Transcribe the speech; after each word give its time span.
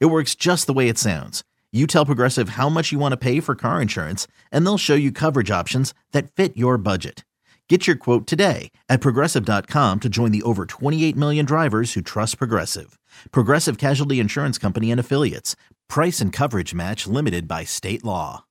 It 0.00 0.06
works 0.06 0.34
just 0.34 0.66
the 0.66 0.72
way 0.72 0.88
it 0.88 0.98
sounds. 0.98 1.42
You 1.72 1.86
tell 1.86 2.06
Progressive 2.06 2.50
how 2.50 2.68
much 2.68 2.92
you 2.92 2.98
want 2.98 3.12
to 3.12 3.16
pay 3.16 3.40
for 3.40 3.54
car 3.54 3.80
insurance, 3.82 4.26
and 4.50 4.64
they'll 4.64 4.78
show 4.78 4.94
you 4.94 5.10
coverage 5.10 5.50
options 5.50 5.94
that 6.12 6.30
fit 6.32 6.56
your 6.56 6.76
budget. 6.78 7.24
Get 7.68 7.86
your 7.86 7.96
quote 7.96 8.26
today 8.26 8.70
at 8.90 9.00
progressive.com 9.00 10.00
to 10.00 10.08
join 10.10 10.30
the 10.30 10.42
over 10.42 10.66
28 10.66 11.16
million 11.16 11.46
drivers 11.46 11.94
who 11.94 12.02
trust 12.02 12.36
Progressive. 12.36 12.98
Progressive 13.30 13.78
Casualty 13.78 14.20
Insurance 14.20 14.58
Company 14.58 14.90
and 14.90 15.00
Affiliates. 15.00 15.56
Price 15.88 16.20
and 16.20 16.34
coverage 16.34 16.74
match 16.74 17.06
limited 17.06 17.48
by 17.48 17.64
state 17.64 18.04
law. 18.04 18.44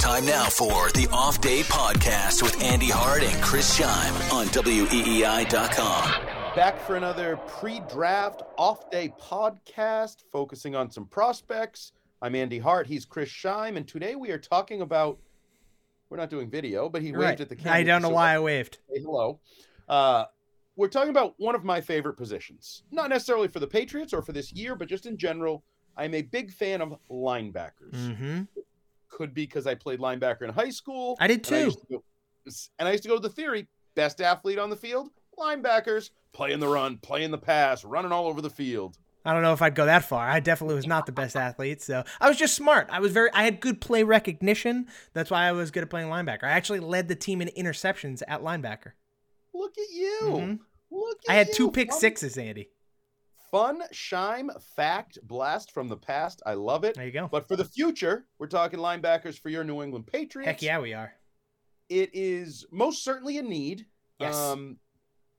Time 0.00 0.24
now 0.24 0.46
for 0.46 0.90
the 0.92 1.06
Off 1.12 1.40
Day 1.40 1.60
Podcast 1.62 2.42
with 2.42 2.60
Andy 2.60 2.88
Hart 2.88 3.22
and 3.22 3.40
Chris 3.42 3.78
Scheim 3.78 4.32
on 4.32 4.46
WEEI.com. 4.46 6.39
Back 6.60 6.78
for 6.78 6.96
another 6.96 7.38
pre 7.46 7.80
draft 7.90 8.42
off 8.58 8.90
day 8.90 9.14
podcast 9.18 10.24
focusing 10.30 10.74
on 10.76 10.90
some 10.90 11.06
prospects. 11.06 11.92
I'm 12.20 12.34
Andy 12.34 12.58
Hart. 12.58 12.86
He's 12.86 13.06
Chris 13.06 13.30
Scheim. 13.30 13.78
And 13.78 13.88
today 13.88 14.14
we 14.14 14.30
are 14.30 14.36
talking 14.36 14.82
about, 14.82 15.18
we're 16.10 16.18
not 16.18 16.28
doing 16.28 16.50
video, 16.50 16.90
but 16.90 17.00
he 17.00 17.12
waved 17.12 17.22
Right. 17.22 17.40
at 17.40 17.48
the 17.48 17.56
camera. 17.56 17.78
I 17.78 17.82
don't 17.82 18.02
know 18.02 18.08
so 18.08 18.14
why 18.14 18.34
I 18.34 18.40
waved. 18.40 18.76
Say 18.92 19.00
hello. 19.00 19.40
Uh, 19.88 20.26
we're 20.76 20.88
talking 20.88 21.08
about 21.08 21.32
one 21.38 21.54
of 21.54 21.64
my 21.64 21.80
favorite 21.80 22.18
positions. 22.18 22.82
Not 22.90 23.08
necessarily 23.08 23.48
for 23.48 23.58
the 23.60 23.66
Patriots 23.66 24.12
or 24.12 24.20
for 24.20 24.32
this 24.32 24.52
year, 24.52 24.74
but 24.76 24.86
just 24.86 25.06
in 25.06 25.16
general. 25.16 25.64
I'm 25.96 26.12
a 26.12 26.20
big 26.20 26.52
fan 26.52 26.82
of 26.82 26.94
linebackers. 27.10 27.94
hmm 28.18 28.42
Could 29.08 29.32
be 29.32 29.46
because 29.46 29.66
I 29.66 29.76
played 29.76 29.98
linebacker 29.98 30.42
in 30.42 30.50
high 30.50 30.68
school. 30.68 31.16
I 31.20 31.26
did 31.26 31.38
and 31.46 31.56
I 31.56 31.58
too. 31.60 31.64
used 31.64 31.80
to 31.80 31.86
go- 31.88 32.04
and 32.78 32.86
I 32.86 32.90
used 32.92 33.04
to 33.04 33.08
go 33.08 33.14
to 33.16 33.22
the 33.22 33.30
theory 33.34 33.66
best 33.94 34.20
athlete 34.20 34.58
on 34.58 34.68
the 34.68 34.76
field, 34.76 35.08
linebackers, 35.40 36.10
playing 36.32 36.60
the 36.60 36.68
run, 36.68 36.98
playing 36.98 37.30
the 37.30 37.38
pass, 37.38 37.84
running 37.84 38.12
all 38.12 38.26
over 38.26 38.40
the 38.40 38.50
field. 38.50 38.98
I 39.24 39.32
don't 39.34 39.42
know 39.42 39.52
if 39.52 39.60
I'd 39.60 39.74
go 39.74 39.84
that 39.84 40.04
far. 40.04 40.26
I 40.28 40.40
definitely 40.40 40.76
was 40.76 40.86
not 40.86 41.04
the 41.04 41.12
best 41.12 41.36
athlete, 41.36 41.82
so 41.82 42.04
I 42.20 42.28
was 42.28 42.38
just 42.38 42.54
smart. 42.54 42.88
I 42.90 43.00
was 43.00 43.12
very. 43.12 43.30
I 43.34 43.42
had 43.44 43.60
good 43.60 43.80
play 43.80 44.02
recognition. 44.02 44.86
That's 45.12 45.30
why 45.30 45.44
I 45.46 45.52
was 45.52 45.70
good 45.70 45.82
at 45.82 45.90
playing 45.90 46.08
linebacker. 46.08 46.44
I 46.44 46.50
actually 46.52 46.80
led 46.80 47.08
the 47.08 47.14
team 47.16 47.42
in 47.42 47.48
interceptions 47.48 48.22
at 48.26 48.40
linebacker. 48.42 48.92
Look 49.52 49.72
at 49.76 49.90
you. 49.94 50.20
Mhm. 50.22 50.58
Look 50.90 51.18
at 51.28 51.32
I 51.32 51.34
had 51.34 51.48
you. 51.48 51.54
two 51.54 51.70
pick 51.70 51.90
Fun- 51.90 52.00
sixes, 52.00 52.38
Andy. 52.38 52.70
Fun 53.50 53.82
Scheim 53.92 54.48
fact 54.76 55.18
blast 55.22 55.72
from 55.72 55.88
the 55.88 55.96
past. 55.96 56.40
I 56.46 56.54
love 56.54 56.84
it. 56.84 56.94
There 56.94 57.04
you 57.04 57.12
go. 57.12 57.28
But 57.30 57.46
for 57.48 57.56
the 57.56 57.64
future, 57.64 58.26
we're 58.38 58.46
talking 58.46 58.78
linebackers 58.78 59.38
for 59.38 59.48
your 59.50 59.64
New 59.64 59.82
England 59.82 60.06
Patriots. 60.06 60.46
Heck 60.46 60.62
yeah, 60.62 60.78
we 60.78 60.94
are. 60.94 61.12
It 61.88 62.10
is 62.14 62.64
most 62.70 63.02
certainly 63.04 63.38
a 63.38 63.42
need. 63.42 63.86
Yes. 64.20 64.36
Um, 64.36 64.78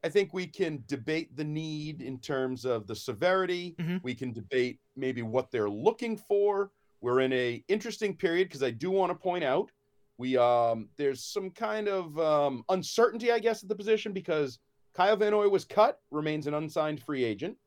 I 0.04 0.10
think 0.10 0.34
we 0.34 0.48
can 0.48 0.84
debate 0.88 1.36
the 1.36 1.44
need 1.44 2.02
in 2.02 2.20
terms 2.20 2.66
of 2.66 2.88
the 2.88 2.96
severity. 2.96 3.76
Mhm. 3.80 4.02
We 4.04 4.16
can 4.16 4.34
debate 4.34 4.80
maybe 4.96 5.22
what 5.22 5.52
they're 5.52 5.70
looking 5.70 6.18
for. 6.18 6.72
We're 7.02 7.22
in 7.22 7.34
a 7.34 7.64
interesting 7.68 8.16
period 8.16 8.48
because 8.48 8.64
I 8.64 8.72
do 8.72 8.90
want 8.92 9.12
to 9.12 9.16
point 9.16 9.44
out 9.44 9.72
we 10.18 10.38
um 10.38 10.90
there's 10.98 11.24
some 11.24 11.50
kind 11.52 11.88
of 11.88 12.18
um, 12.20 12.64
uncertainty, 12.70 13.32
I 13.32 13.40
guess, 13.40 13.64
at 13.64 13.70
the 13.70 13.76
position 13.76 14.11
because 14.14 14.60
Kyle 14.94 15.16
Van 15.16 15.32
Noy 15.32 15.48
was 15.48 15.66
cut, 15.66 16.00
remains 16.11 16.48
an 16.48 16.54
unsigned 16.54 17.02
free 17.02 17.23
agent. 17.23 17.58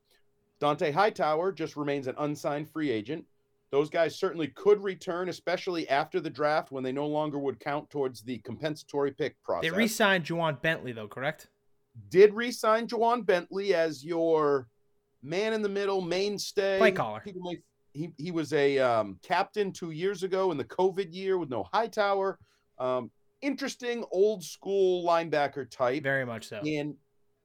Dont'a 0.61 0.93
Hightower 0.93 1.53
just 1.53 1.77
remains 1.77 2.07
an 2.07 2.15
unsigned 2.19 2.69
free 2.71 2.91
agent. 2.91 3.25
Those 3.71 3.91
guys 3.91 4.15
certainly 4.17 4.49
could 4.49 4.83
return, 4.85 5.29
especially 5.29 5.89
after 5.89 6.21
the 6.21 6.31
draft 6.31 6.71
when 6.71 6.85
they 6.85 6.93
no 6.93 7.07
longer 7.07 7.39
would 7.39 7.59
count 7.59 7.91
towards 7.91 8.23
the 8.23 8.39
compensatory 8.39 9.11
pick 9.11 9.43
process 9.43 9.69
They 9.69 9.77
re-signed 9.77 10.25
Ja'Whaun 10.25 10.63
Bentley 10.63 10.93
though, 10.93 11.09
correct? 11.09 11.49
Did 12.09 12.35
re-sign 12.35 12.87
Ja'Whaun 12.87 13.25
Bentley 13.25 13.75
as 13.75 14.05
your 14.05 14.69
man 15.23 15.53
in 15.53 15.63
the 15.63 15.69
middle 15.69 16.01
mainstay. 16.01 16.79
Play 16.79 16.93
caller. 16.93 17.23
May, 17.25 17.59
he 17.93 18.13
he 18.19 18.31
was 18.31 18.53
a 18.53 18.79
um, 18.79 19.19
captain 19.23 19.73
two 19.73 19.91
years 19.91 20.23
ago 20.23 20.51
in 20.51 20.59
the 20.59 20.65
COVID 20.65 21.15
year 21.15 21.39
with 21.39 21.51
no 21.51 21.65
Hightower. 21.73 22.39
Um, 22.79 23.11
interesting 23.41 24.05
old 24.11 24.43
school 24.43 25.07
linebacker 25.07 25.71
type. 25.71 26.03
Very 26.03 26.27
much 26.27 26.49
so. 26.49 26.59
And 26.59 26.95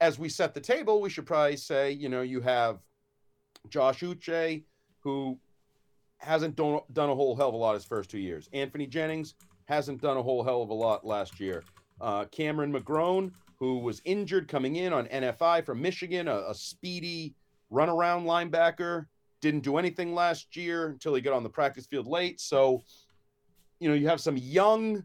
as 0.01 0.17
we 0.17 0.29
set 0.29 0.53
the 0.53 0.61
table, 0.61 1.01
we 1.01 1.09
should 1.09 1.25
probably 1.25 1.57
say, 1.57 1.91
you 1.91 2.09
know, 2.09 2.21
you 2.21 2.41
have 2.41 2.79
Josh 3.69 3.99
Uche, 3.99 4.63
who 5.01 5.37
hasn't 6.17 6.55
done, 6.55 6.79
done 6.93 7.09
a 7.09 7.15
whole 7.15 7.35
hell 7.35 7.49
of 7.49 7.53
a 7.53 7.57
lot 7.57 7.73
his 7.73 7.85
first 7.85 8.09
two 8.09 8.19
years. 8.19 8.49
Anthony 8.53 8.87
Jennings 8.87 9.35
hasn't 9.65 10.01
done 10.01 10.17
a 10.17 10.23
whole 10.23 10.43
hell 10.43 10.61
of 10.61 10.69
a 10.69 10.73
lot 10.73 11.05
last 11.05 11.39
year. 11.39 11.63
Uh, 12.01 12.25
Cameron 12.25 12.73
McGrone, 12.73 13.31
who 13.59 13.79
was 13.79 14.01
injured 14.05 14.47
coming 14.47 14.77
in 14.77 14.93
on 14.93 15.07
NFI 15.07 15.65
from 15.65 15.81
Michigan, 15.81 16.27
a, 16.27 16.49
a 16.49 16.55
speedy 16.55 17.35
runaround 17.71 18.25
linebacker, 18.25 19.05
didn't 19.41 19.61
do 19.61 19.77
anything 19.77 20.13
last 20.13 20.55
year 20.55 20.87
until 20.87 21.13
he 21.13 21.21
got 21.21 21.33
on 21.33 21.43
the 21.43 21.49
practice 21.49 21.85
field 21.85 22.07
late. 22.07 22.39
So, 22.39 22.83
you 23.79 23.89
know, 23.89 23.95
you 23.95 24.07
have 24.07 24.21
some 24.21 24.37
young 24.37 25.03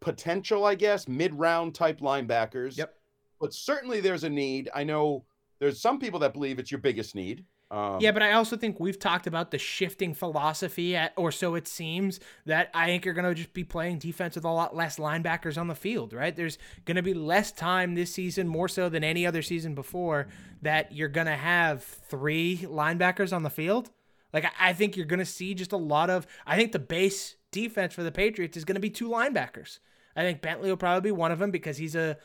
potential, 0.00 0.64
I 0.64 0.74
guess, 0.74 1.08
mid 1.08 1.34
round 1.34 1.74
type 1.74 2.00
linebackers. 2.00 2.76
Yep. 2.76 2.94
But 3.40 3.52
certainly 3.52 4.00
there's 4.00 4.24
a 4.24 4.30
need. 4.30 4.70
I 4.74 4.84
know 4.84 5.24
there's 5.60 5.80
some 5.80 5.98
people 5.98 6.20
that 6.20 6.32
believe 6.32 6.58
it's 6.58 6.70
your 6.70 6.80
biggest 6.80 7.14
need. 7.14 7.44
Um, 7.70 7.98
Yeah, 8.00 8.12
but 8.12 8.22
I 8.22 8.32
also 8.32 8.56
think 8.56 8.78
we've 8.78 8.98
talked 8.98 9.26
about 9.26 9.50
the 9.50 9.58
shifting 9.58 10.14
philosophy, 10.14 10.94
at, 10.96 11.12
or 11.16 11.32
so 11.32 11.54
it 11.54 11.66
seems, 11.66 12.20
that 12.46 12.70
I 12.74 12.86
think 12.86 13.04
you're 13.04 13.14
going 13.14 13.26
to 13.26 13.34
just 13.34 13.54
be 13.54 13.64
playing 13.64 13.98
defense 13.98 14.34
with 14.36 14.44
a 14.44 14.50
lot 14.50 14.76
less 14.76 14.98
linebackers 14.98 15.58
on 15.58 15.68
the 15.68 15.74
field, 15.74 16.12
right? 16.12 16.34
There's 16.34 16.58
going 16.84 16.96
to 16.96 17.02
be 17.02 17.14
less 17.14 17.52
time 17.52 17.94
this 17.94 18.12
season, 18.12 18.46
more 18.48 18.68
so 18.68 18.88
than 18.88 19.02
any 19.02 19.26
other 19.26 19.42
season 19.42 19.74
before, 19.74 20.28
that 20.62 20.92
you're 20.92 21.08
going 21.08 21.26
to 21.26 21.36
have 21.36 21.82
three 21.82 22.58
linebackers 22.58 23.34
on 23.34 23.42
the 23.42 23.50
field. 23.50 23.90
Like, 24.32 24.44
I- 24.44 24.70
I 24.70 24.72
think 24.72 24.96
you're 24.96 25.06
going 25.06 25.18
to 25.20 25.24
see 25.26 25.54
just 25.54 25.72
a 25.72 25.76
lot 25.76 26.10
of. 26.10 26.26
I 26.46 26.56
think 26.56 26.72
the 26.72 26.78
base 26.78 27.36
defense 27.50 27.94
for 27.94 28.02
the 28.02 28.12
Patriots 28.12 28.56
is 28.56 28.64
going 28.64 28.74
to 28.76 28.80
be 28.80 28.90
two 28.90 29.08
linebackers. 29.08 29.78
I 30.16 30.22
think 30.22 30.42
Bentley 30.42 30.68
will 30.70 30.76
probably 30.76 31.08
be 31.08 31.12
one 31.12 31.32
of 31.32 31.38
them 31.40 31.50
because 31.50 31.76
he's 31.76 31.96
a 31.96 32.18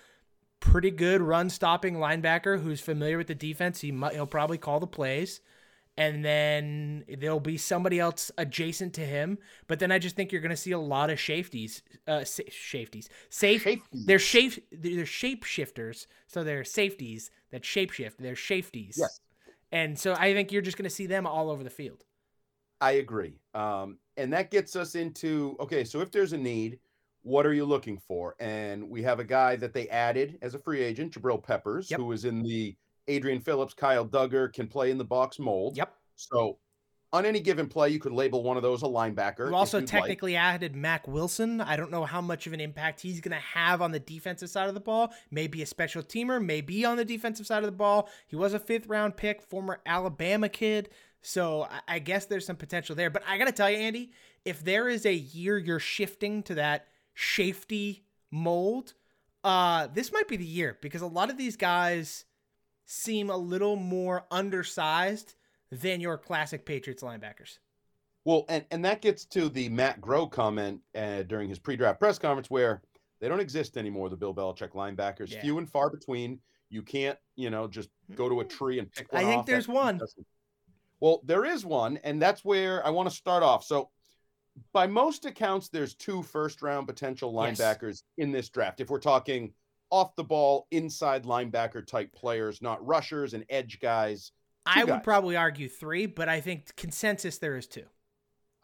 pretty 0.59 0.91
good 0.91 1.21
run 1.21 1.49
stopping 1.49 1.95
linebacker 1.95 2.61
who's 2.61 2.81
familiar 2.81 3.17
with 3.17 3.27
the 3.27 3.35
defense. 3.35 3.81
He 3.81 3.91
might, 3.91 4.13
he'll 4.13 4.27
probably 4.27 4.57
call 4.57 4.79
the 4.79 4.87
plays. 4.87 5.41
And 5.97 6.23
then 6.23 7.03
there'll 7.17 7.41
be 7.41 7.57
somebody 7.57 7.99
else 7.99 8.31
adjacent 8.37 8.93
to 8.93 9.01
him. 9.01 9.37
But 9.67 9.79
then 9.79 9.91
I 9.91 9.99
just 9.99 10.15
think 10.15 10.31
you're 10.31 10.41
going 10.41 10.49
to 10.51 10.55
see 10.55 10.71
a 10.71 10.79
lot 10.79 11.09
of 11.09 11.19
safeties, 11.19 11.81
uh, 12.07 12.23
sa- 12.23 12.43
safeties, 12.49 13.09
safe. 13.29 13.67
They're 13.91 14.17
shape, 14.17 14.65
they're 14.71 15.05
shape 15.05 15.43
shifters. 15.43 16.07
So 16.27 16.45
they're 16.45 16.63
safeties 16.63 17.31
that 17.51 17.63
shapeshift. 17.63 18.13
They're 18.17 18.37
safeties. 18.37 18.95
Yes. 18.97 19.19
And 19.73 19.99
so 19.99 20.13
I 20.13 20.33
think 20.33 20.53
you're 20.53 20.61
just 20.61 20.77
going 20.77 20.89
to 20.89 20.89
see 20.89 21.05
them 21.05 21.27
all 21.27 21.49
over 21.49 21.63
the 21.65 21.69
field. 21.69 22.05
I 22.81 22.91
agree. 22.91 23.39
Um, 23.53 23.97
and 24.15 24.31
that 24.31 24.51
gets 24.51 24.75
us 24.75 24.95
into 24.95 25.57
okay, 25.59 25.83
so 25.83 25.99
if 25.99 26.11
there's 26.11 26.33
a 26.33 26.37
need, 26.37 26.79
what 27.23 27.45
are 27.45 27.53
you 27.53 27.65
looking 27.65 27.97
for? 27.97 28.35
And 28.39 28.89
we 28.89 29.03
have 29.03 29.19
a 29.19 29.23
guy 29.23 29.55
that 29.57 29.73
they 29.73 29.87
added 29.89 30.37
as 30.41 30.53
a 30.55 30.59
free 30.59 30.81
agent, 30.81 31.13
Jabril 31.13 31.41
Peppers, 31.43 31.89
Yep. 31.91 31.99
who 31.99 32.05
was 32.05 32.25
in 32.25 32.41
the 32.41 32.75
Adrian 33.07 33.41
Phillips, 33.41 33.73
Kyle 33.73 34.05
Dugger, 34.07 34.51
can 34.53 34.67
play 34.67 34.91
in 34.91 34.97
the 34.97 35.03
box 35.05 35.39
mold. 35.39 35.75
Yep. 35.77 35.93
So 36.15 36.59
on 37.11 37.25
any 37.25 37.39
given 37.39 37.67
play, 37.67 37.89
you 37.89 37.97
could 37.99 38.11
label 38.11 38.43
one 38.43 38.55
of 38.55 38.61
those 38.61 38.83
a 38.83 38.85
linebacker. 38.85 39.49
You 39.49 39.55
also 39.55 39.79
you'd 39.79 39.91
like. 39.91 40.01
technically 40.01 40.35
added 40.35 40.75
Mack 40.75 41.07
Wilson. 41.07 41.59
I 41.59 41.75
don't 41.75 41.89
know 41.89 42.05
how 42.05 42.21
much 42.21 42.45
of 42.45 42.53
an 42.53 42.59
impact 42.59 43.01
he's 43.01 43.19
going 43.19 43.31
to 43.35 43.41
have 43.43 43.81
on 43.81 43.91
the 43.91 43.99
defensive 43.99 44.49
side 44.49 44.67
of 44.67 44.75
the 44.75 44.79
ball. 44.79 45.11
Maybe 45.31 45.61
a 45.63 45.65
special 45.65 46.03
teamer, 46.03 46.43
maybe 46.43 46.85
on 46.85 46.97
the 46.97 47.05
defensive 47.05 47.47
side 47.47 47.63
of 47.63 47.65
the 47.65 47.71
ball. 47.75 48.09
He 48.27 48.35
was 48.35 48.53
a 48.53 48.59
fifth 48.59 48.85
round 48.87 49.17
pick, 49.17 49.41
former 49.41 49.81
Alabama 49.87 50.49
kid. 50.49 50.89
So 51.21 51.63
I- 51.63 51.95
I 51.95 51.99
guess 51.99 52.27
there's 52.27 52.45
some 52.45 52.55
potential 52.57 52.95
there. 52.95 53.09
But 53.09 53.23
I 53.27 53.37
got 53.39 53.45
to 53.45 53.51
tell 53.51 53.69
you, 53.71 53.77
Andy, 53.77 54.11
if 54.45 54.63
there 54.63 54.87
is 54.87 55.05
a 55.05 55.13
year 55.13 55.57
you're 55.57 55.79
shifting 55.79 56.43
to 56.43 56.55
that 56.55 56.87
safety 57.19 58.03
mold, 58.31 58.93
uh, 59.43 59.87
this 59.93 60.11
might 60.11 60.27
be 60.27 60.37
the 60.37 60.45
year 60.45 60.77
because 60.81 61.01
a 61.01 61.07
lot 61.07 61.29
of 61.29 61.37
these 61.37 61.55
guys 61.57 62.25
seem 62.85 63.29
a 63.29 63.37
little 63.37 63.75
more 63.75 64.25
undersized 64.31 65.35
than 65.71 65.99
your 66.01 66.17
classic 66.17 66.65
Patriots 66.65 67.03
linebackers. 67.03 67.59
Well, 68.25 68.45
and, 68.49 68.65
and 68.71 68.83
that 68.85 69.01
gets 69.01 69.25
to 69.25 69.49
the 69.49 69.69
Matt 69.69 70.01
Groh 70.01 70.29
comment 70.29 70.81
uh, 70.95 71.23
during 71.23 71.49
his 71.49 71.59
pre-draft 71.59 71.99
press 71.99 72.17
conference 72.19 72.49
where 72.49 72.81
they 73.21 73.27
don't 73.27 73.39
exist 73.39 73.77
anymore. 73.77 74.09
The 74.09 74.17
Bill 74.17 74.33
Belichick 74.33 74.71
linebackers, 74.71 75.31
Yeah. 75.31 75.41
few 75.41 75.57
and 75.57 75.69
far 75.69 75.89
between. 75.89 76.39
You 76.69 76.83
can't, 76.83 77.17
you 77.35 77.49
know, 77.49 77.67
just 77.67 77.89
go 78.15 78.29
to 78.29 78.41
a 78.41 78.45
tree 78.45 78.79
and 78.79 78.91
pick 78.91 79.11
one 79.11 79.23
I 79.23 79.25
think 79.25 79.39
off. 79.39 79.45
there's 79.45 79.65
That 79.67 79.73
one. 79.73 80.01
Well, 80.99 81.21
there 81.23 81.45
is 81.45 81.65
one, 81.65 81.97
and 82.03 82.21
that's 82.21 82.43
where 82.45 82.85
I 82.85 82.89
want 82.89 83.09
to 83.09 83.15
start 83.15 83.41
off. 83.41 83.63
So, 83.63 83.89
by 84.73 84.87
most 84.87 85.25
accounts, 85.25 85.69
there's 85.69 85.93
two 85.93 86.23
first 86.23 86.61
round 86.61 86.87
potential 86.87 87.33
Yes. 87.33 87.59
linebackers 87.59 88.03
in 88.17 88.31
this 88.31 88.49
draft. 88.49 88.79
If 88.79 88.89
we're 88.89 88.99
talking 88.99 89.53
off 89.91 90.15
the 90.15 90.23
ball, 90.23 90.67
inside 90.71 91.23
linebacker 91.23 91.85
type 91.85 92.13
players, 92.13 92.61
not 92.61 92.85
rushers 92.85 93.33
and 93.33 93.43
edge 93.49 93.79
guys. 93.79 94.31
I 94.65 94.79
guys. 94.83 94.87
would 94.87 95.03
probably 95.03 95.35
argue 95.35 95.67
three, 95.67 96.05
but 96.05 96.29
I 96.29 96.41
think 96.41 96.75
consensus 96.75 97.37
there 97.39 97.55
is 97.57 97.65
two. 97.65 97.85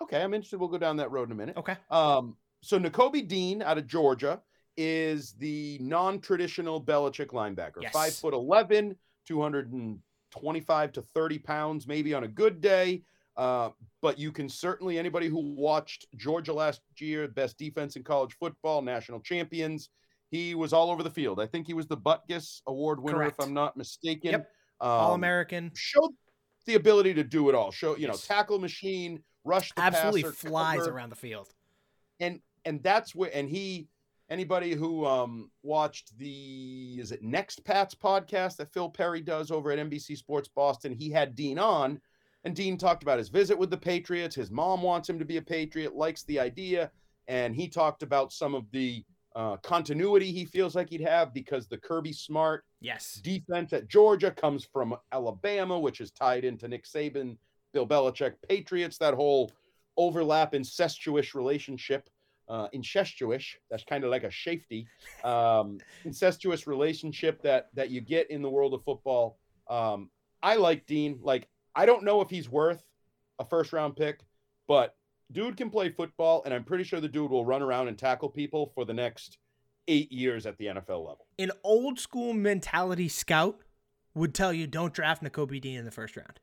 Okay, 0.01 0.21
I'm 0.21 0.33
interested. 0.33 0.59
We'll 0.59 0.69
go 0.69 0.77
down 0.77 0.97
that 0.97 1.09
road 1.09 1.29
in 1.29 1.31
a 1.31 1.35
minute. 1.35 1.57
Okay. 1.57 1.77
Um, 1.89 2.35
so 2.61 2.77
Nakobe 2.79 3.27
Dean 3.27 3.61
out 3.61 3.77
of 3.77 3.87
Georgia 3.87 4.41
is 4.77 5.33
the 5.33 5.77
non-traditional 5.81 6.83
Belichick 6.83 7.27
linebacker. 7.27 7.81
Yes. 7.81 7.93
Five 7.93 8.13
foot 8.13 8.33
eleven, 8.33 8.95
225 9.27 10.91
to 10.93 11.01
30 11.01 11.39
pounds, 11.39 11.87
maybe 11.87 12.13
on 12.13 12.23
a 12.23 12.27
good 12.27 12.61
day. 12.61 13.03
Uh, 13.37 13.69
but 14.01 14.17
you 14.17 14.31
can 14.31 14.47
certainly 14.47 14.97
anybody 14.97 15.27
who 15.27 15.53
watched 15.55 16.05
Georgia 16.15 16.53
last 16.53 16.81
year, 16.99 17.27
best 17.27 17.57
defense 17.57 17.95
in 17.95 18.03
college 18.03 18.33
football, 18.39 18.81
national 18.81 19.19
champions. 19.19 19.89
He 20.31 20.55
was 20.55 20.73
all 20.73 20.89
over 20.89 21.03
the 21.03 21.09
field. 21.09 21.39
I 21.39 21.45
think 21.45 21.67
he 21.67 21.73
was 21.73 21.87
the 21.87 21.97
Butkus 21.97 22.61
Award 22.67 22.99
winner, 23.01 23.17
Correct. 23.19 23.35
if 23.39 23.45
I'm 23.45 23.53
not 23.53 23.75
mistaken. 23.77 24.31
Yep. 24.31 24.51
Um, 24.81 24.89
All 24.89 25.13
American. 25.13 25.71
Showed 25.75 26.11
the 26.65 26.75
ability 26.75 27.13
to 27.13 27.23
do 27.23 27.47
it 27.49 27.55
all. 27.55 27.71
Show 27.71 27.95
you 27.97 28.07
know 28.07 28.15
tackle 28.15 28.59
machine, 28.59 29.21
rush 29.43 29.71
the 29.75 29.81
Absolutely 29.81 30.23
passer, 30.23 30.33
flies 30.49 30.79
cover 30.79 30.91
around 30.91 31.09
the 31.09 31.15
field. 31.15 31.47
and 32.19 32.39
and 32.65 32.81
that's 32.83 33.13
where 33.13 33.29
and 33.35 33.47
he 33.49 33.87
anybody 34.29 34.73
who 34.73 35.05
um 35.05 35.51
watched 35.61 36.17
the 36.17 36.97
is 36.99 37.11
it 37.11 37.21
next 37.21 37.63
pat's 37.63 37.93
podcast 37.93 38.55
that 38.57 38.73
phil 38.73 38.89
perry 38.89 39.21
does 39.21 39.51
over 39.51 39.71
at 39.71 39.77
nbc 39.77 40.17
sports 40.17 40.49
boston 40.49 40.91
he 40.91 41.11
had 41.11 41.35
dean 41.35 41.59
on 41.59 42.01
and 42.45 42.55
dean 42.55 42.77
talked 42.77 43.03
about 43.03 43.17
his 43.17 43.29
visit 43.29 43.57
with 43.57 43.69
the 43.69 43.77
patriots 43.77 44.35
his 44.35 44.49
mom 44.51 44.81
wants 44.81 45.09
him 45.09 45.19
to 45.19 45.25
be 45.25 45.37
a 45.37 45.41
patriot 45.41 45.95
likes 45.95 46.23
the 46.23 46.39
idea 46.39 46.89
and 47.27 47.55
he 47.55 47.67
talked 47.67 48.03
about 48.03 48.31
some 48.31 48.55
of 48.55 48.63
the 48.71 49.03
uh, 49.35 49.57
continuity 49.57 50.31
he 50.31 50.45
feels 50.45 50.75
like 50.75 50.89
he'd 50.89 51.01
have 51.01 51.33
because 51.33 51.67
the 51.67 51.77
kirby 51.77 52.13
smart 52.13 52.63
Yes. 52.79 53.15
defense 53.23 53.73
at 53.73 53.87
Georgia 53.89 54.29
comes 54.31 54.63
from 54.71 54.95
Alabama, 55.11 55.77
which 55.77 55.99
is 55.99 56.11
tied 56.11 56.45
into 56.45 56.67
Nick 56.67 56.85
Saban, 56.85 57.35
Bill 57.73 57.87
Belichick, 57.87 58.35
Patriots. 58.47 58.99
That 58.99 59.15
whole 59.15 59.51
overlap, 59.97 60.53
incestuous 60.53 61.33
relationship, 61.33 62.07
uh, 62.47 62.67
incestuous. 62.73 63.43
That's 63.71 63.83
kind 63.83 64.03
of 64.03 64.11
like 64.11 64.23
a 64.23 64.31
safety, 64.31 64.87
um, 65.23 65.79
incestuous 66.05 66.67
relationship 66.67 67.41
that 67.41 67.69
that 67.73 67.89
you 67.89 68.01
get 68.01 68.29
in 68.29 68.41
the 68.43 68.49
world 68.49 68.73
of 68.75 68.83
football. 68.83 69.39
Um, 69.67 70.11
I 70.43 70.55
like 70.57 70.85
Dean. 70.85 71.17
Like 71.23 71.47
I 71.75 71.85
don't 71.85 72.03
know 72.03 72.21
if 72.21 72.29
he's 72.29 72.49
worth 72.49 72.83
a 73.39 73.45
first 73.45 73.73
round 73.73 73.95
pick, 73.95 74.19
but 74.67 74.95
dude 75.31 75.57
can 75.57 75.69
play 75.69 75.89
football, 75.89 76.41
and 76.45 76.53
I'm 76.53 76.63
pretty 76.63 76.83
sure 76.83 76.99
the 76.99 77.07
dude 77.07 77.31
will 77.31 77.45
run 77.45 77.61
around 77.61 77.87
and 77.87 77.97
tackle 77.97 78.29
people 78.29 78.71
for 78.75 78.85
the 78.85 78.93
next 78.93 79.37
eight 79.87 80.11
years 80.11 80.45
at 80.45 80.57
the 80.57 80.65
NFL 80.65 81.05
level. 81.05 81.27
An 81.37 81.51
old 81.63 81.99
school 81.99 82.33
mentality 82.33 83.07
scout 83.07 83.59
would 84.13 84.33
tell 84.33 84.53
you 84.53 84.67
don't 84.67 84.93
draft 84.93 85.23
Nakobe 85.23 85.61
Dean 85.61 85.77
in 85.77 85.85
the 85.85 85.91
first 85.91 86.15
round. 86.15 86.39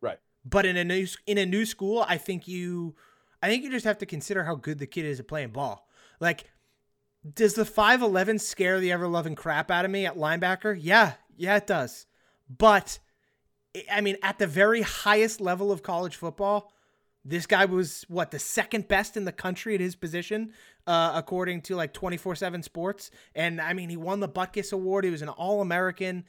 Right. 0.00 0.18
But 0.44 0.64
in 0.64 0.76
a 0.76 0.84
new 0.84 1.06
in 1.26 1.38
a 1.38 1.46
new 1.46 1.66
school, 1.66 2.04
I 2.08 2.18
think 2.18 2.46
you 2.46 2.94
I 3.42 3.48
think 3.48 3.64
you 3.64 3.70
just 3.70 3.84
have 3.84 3.98
to 3.98 4.06
consider 4.06 4.44
how 4.44 4.54
good 4.54 4.78
the 4.78 4.86
kid 4.86 5.04
is 5.04 5.20
at 5.20 5.28
playing 5.28 5.50
ball. 5.50 5.88
Like 6.20 6.44
does 7.34 7.54
the 7.54 7.64
5'11 7.64 8.40
scare 8.40 8.78
the 8.78 8.92
ever 8.92 9.08
loving 9.08 9.34
crap 9.34 9.70
out 9.70 9.84
of 9.84 9.90
me 9.90 10.06
at 10.06 10.16
linebacker? 10.16 10.78
Yeah, 10.80 11.14
yeah 11.36 11.56
it 11.56 11.66
does. 11.66 12.06
But 12.48 13.00
I 13.90 14.00
mean 14.00 14.16
at 14.22 14.38
the 14.38 14.46
very 14.46 14.82
highest 14.82 15.40
level 15.40 15.72
of 15.72 15.82
college 15.82 16.16
football, 16.16 16.72
this 17.28 17.46
guy 17.46 17.64
was 17.64 18.04
what 18.08 18.30
the 18.30 18.38
second 18.38 18.86
best 18.86 19.16
in 19.16 19.24
the 19.24 19.32
country 19.32 19.74
at 19.74 19.80
his 19.80 19.96
position, 19.96 20.52
uh, 20.86 21.12
according 21.14 21.62
to 21.62 21.74
like 21.74 21.92
24 21.92 22.36
7 22.36 22.62
sports. 22.62 23.10
And 23.34 23.60
I 23.60 23.72
mean, 23.72 23.88
he 23.88 23.96
won 23.96 24.20
the 24.20 24.28
Butkus 24.28 24.72
Award. 24.72 25.04
He 25.04 25.10
was 25.10 25.22
an 25.22 25.28
All 25.28 25.60
American. 25.60 26.24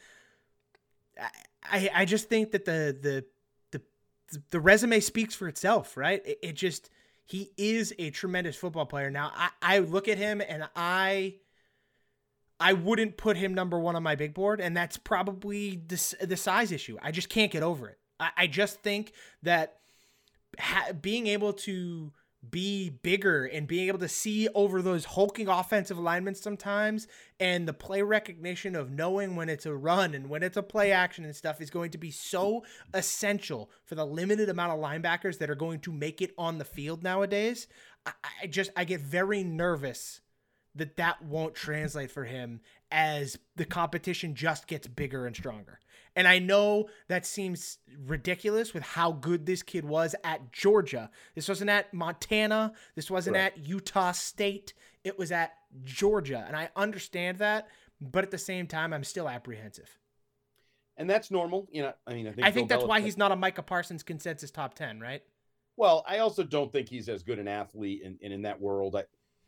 I, 1.64 1.90
I, 1.94 2.06
just 2.06 2.30
think 2.30 2.52
that 2.52 2.66
the, 2.66 2.96
the, 3.00 3.26
the, 3.72 4.42
the 4.52 4.60
resume 4.60 5.00
speaks 5.00 5.36
for 5.36 5.48
itself, 5.48 5.98
right? 5.98 6.22
It, 6.26 6.40
it 6.42 6.54
just, 6.54 6.90
he 7.26 7.52
is 7.58 7.94
a 8.00 8.10
tremendous 8.12 8.56
football 8.56 8.86
player. 8.86 9.10
Now, 9.10 9.32
I, 9.36 9.50
I 9.62 9.80
look 9.80 10.08
at 10.08 10.18
him 10.18 10.42
and 10.48 10.68
I, 10.76 11.36
I 12.60 12.74
wouldn't 12.74 13.18
put 13.18 13.38
him 13.38 13.54
number 13.54 13.80
one 13.80 13.96
on 13.96 14.04
my 14.04 14.16
big 14.16 14.34
board, 14.34 14.60
and 14.60 14.76
that's 14.76 14.98
probably 14.98 15.82
the, 15.88 16.26
the 16.26 16.38
size 16.38 16.72
issue. 16.72 16.98
I 17.02 17.12
just 17.12 17.30
can't 17.30 17.52
get 17.52 17.64
over 17.64 17.90
it. 17.90 18.00
I, 18.20 18.30
I 18.38 18.48
just 18.48 18.82
think 18.82 19.14
that 19.44 19.78
ha- 20.60 20.94
being 21.00 21.28
able 21.28 21.54
to 21.54 22.12
be 22.50 22.90
bigger 22.90 23.46
and 23.46 23.68
being 23.68 23.88
able 23.88 24.00
to 24.00 24.08
see 24.08 24.48
over 24.54 24.82
those 24.82 25.06
hulking 25.06 25.48
offensive 25.48 25.98
alignments 25.98 26.40
sometimes 26.40 27.08
and 27.40 27.68
the 27.68 27.74
play 27.74 28.02
recognition 28.02 28.76
of 28.76 28.92
knowing 28.92 29.36
when 29.36 29.50
it's 29.50 29.66
a 29.66 29.76
run 29.76 30.14
and 30.14 30.30
when 30.30 30.44
it's 30.44 30.56
a 30.56 30.64
play 30.64 30.92
action 30.92 31.26
and 31.26 31.36
stuff 31.36 31.60
is 31.60 31.70
going 31.70 31.90
to 31.92 31.98
be 31.98 32.12
so 32.12 32.64
essential 32.94 33.72
for 33.86 33.96
the 33.96 34.06
limited 34.06 34.50
amount 34.50 34.72
of 34.72 34.80
linebackers 34.80 35.40
that 35.40 35.50
are 35.50 35.56
going 35.56 35.80
to 35.80 35.92
make 35.92 36.22
it 36.22 36.34
on 36.38 36.58
the 36.58 36.66
field 36.66 37.04
nowadays. 37.04 37.68
I, 38.06 38.12
I 38.44 38.48
just 38.48 38.72
I 38.78 38.86
get 38.86 39.02
very 39.02 39.44
nervous 39.44 40.22
that 40.78 40.98
that 40.98 41.22
won't 41.24 41.54
translate 41.56 42.12
for 42.12 42.24
him 42.26 42.62
as 42.92 43.38
the 43.56 43.66
competition 43.66 44.34
just 44.36 44.68
gets 44.68 44.88
bigger 44.88 45.26
and 45.26 45.36
stronger. 45.36 45.80
And 46.16 46.28
I 46.28 46.40
know 46.40 46.88
that 47.10 47.26
seems 47.26 47.78
ridiculous 48.06 48.74
with 48.74 48.84
how 48.84 49.12
good 49.12 49.46
this 49.46 49.62
kid 49.62 49.86
was 49.86 50.16
at 50.24 50.52
Georgia. 50.52 51.12
This 51.36 51.48
wasn't 51.48 51.70
at 51.70 51.94
Montana. 51.94 52.74
This 52.96 53.12
wasn't 53.12 53.36
Right. 53.36 53.54
at 53.54 53.58
Utah 53.60 54.14
State. 54.14 54.74
It 55.04 55.20
was 55.20 55.32
at 55.32 55.54
Georgia. 55.84 56.44
And 56.48 56.56
I 56.56 56.70
understand 56.76 57.38
that. 57.40 57.68
But 58.02 58.24
at 58.24 58.32
the 58.32 58.38
same 58.38 58.66
time, 58.68 58.94
I'm 58.94 59.04
still 59.04 59.28
apprehensive. 59.30 59.98
and 61.00 61.08
that's 61.10 61.30
normal. 61.30 61.68
You 61.72 61.84
know, 61.84 61.94
I 62.08 62.14
mean, 62.14 62.28
I 62.28 62.32
think 62.32 62.48
I 62.48 62.52
think 62.52 62.70
that's 62.70 62.84
why 62.84 63.02
he's 63.02 63.18
not 63.18 63.32
a 63.32 63.36
Micah 63.36 63.62
Parsons 63.62 64.02
consensus 64.02 64.50
top 64.50 64.74
10, 64.74 65.00
right? 65.00 65.22
Well, 65.76 66.04
I 66.08 66.18
also 66.20 66.44
don't 66.44 66.72
think 66.72 66.90
he's 66.90 67.08
as 67.08 67.22
good 67.22 67.38
an 67.38 67.48
athlete 67.48 68.02
in, 68.04 68.18
in, 68.22 68.32
in 68.32 68.42
that 68.44 68.60
world. 68.60 68.96
I, 68.96 69.04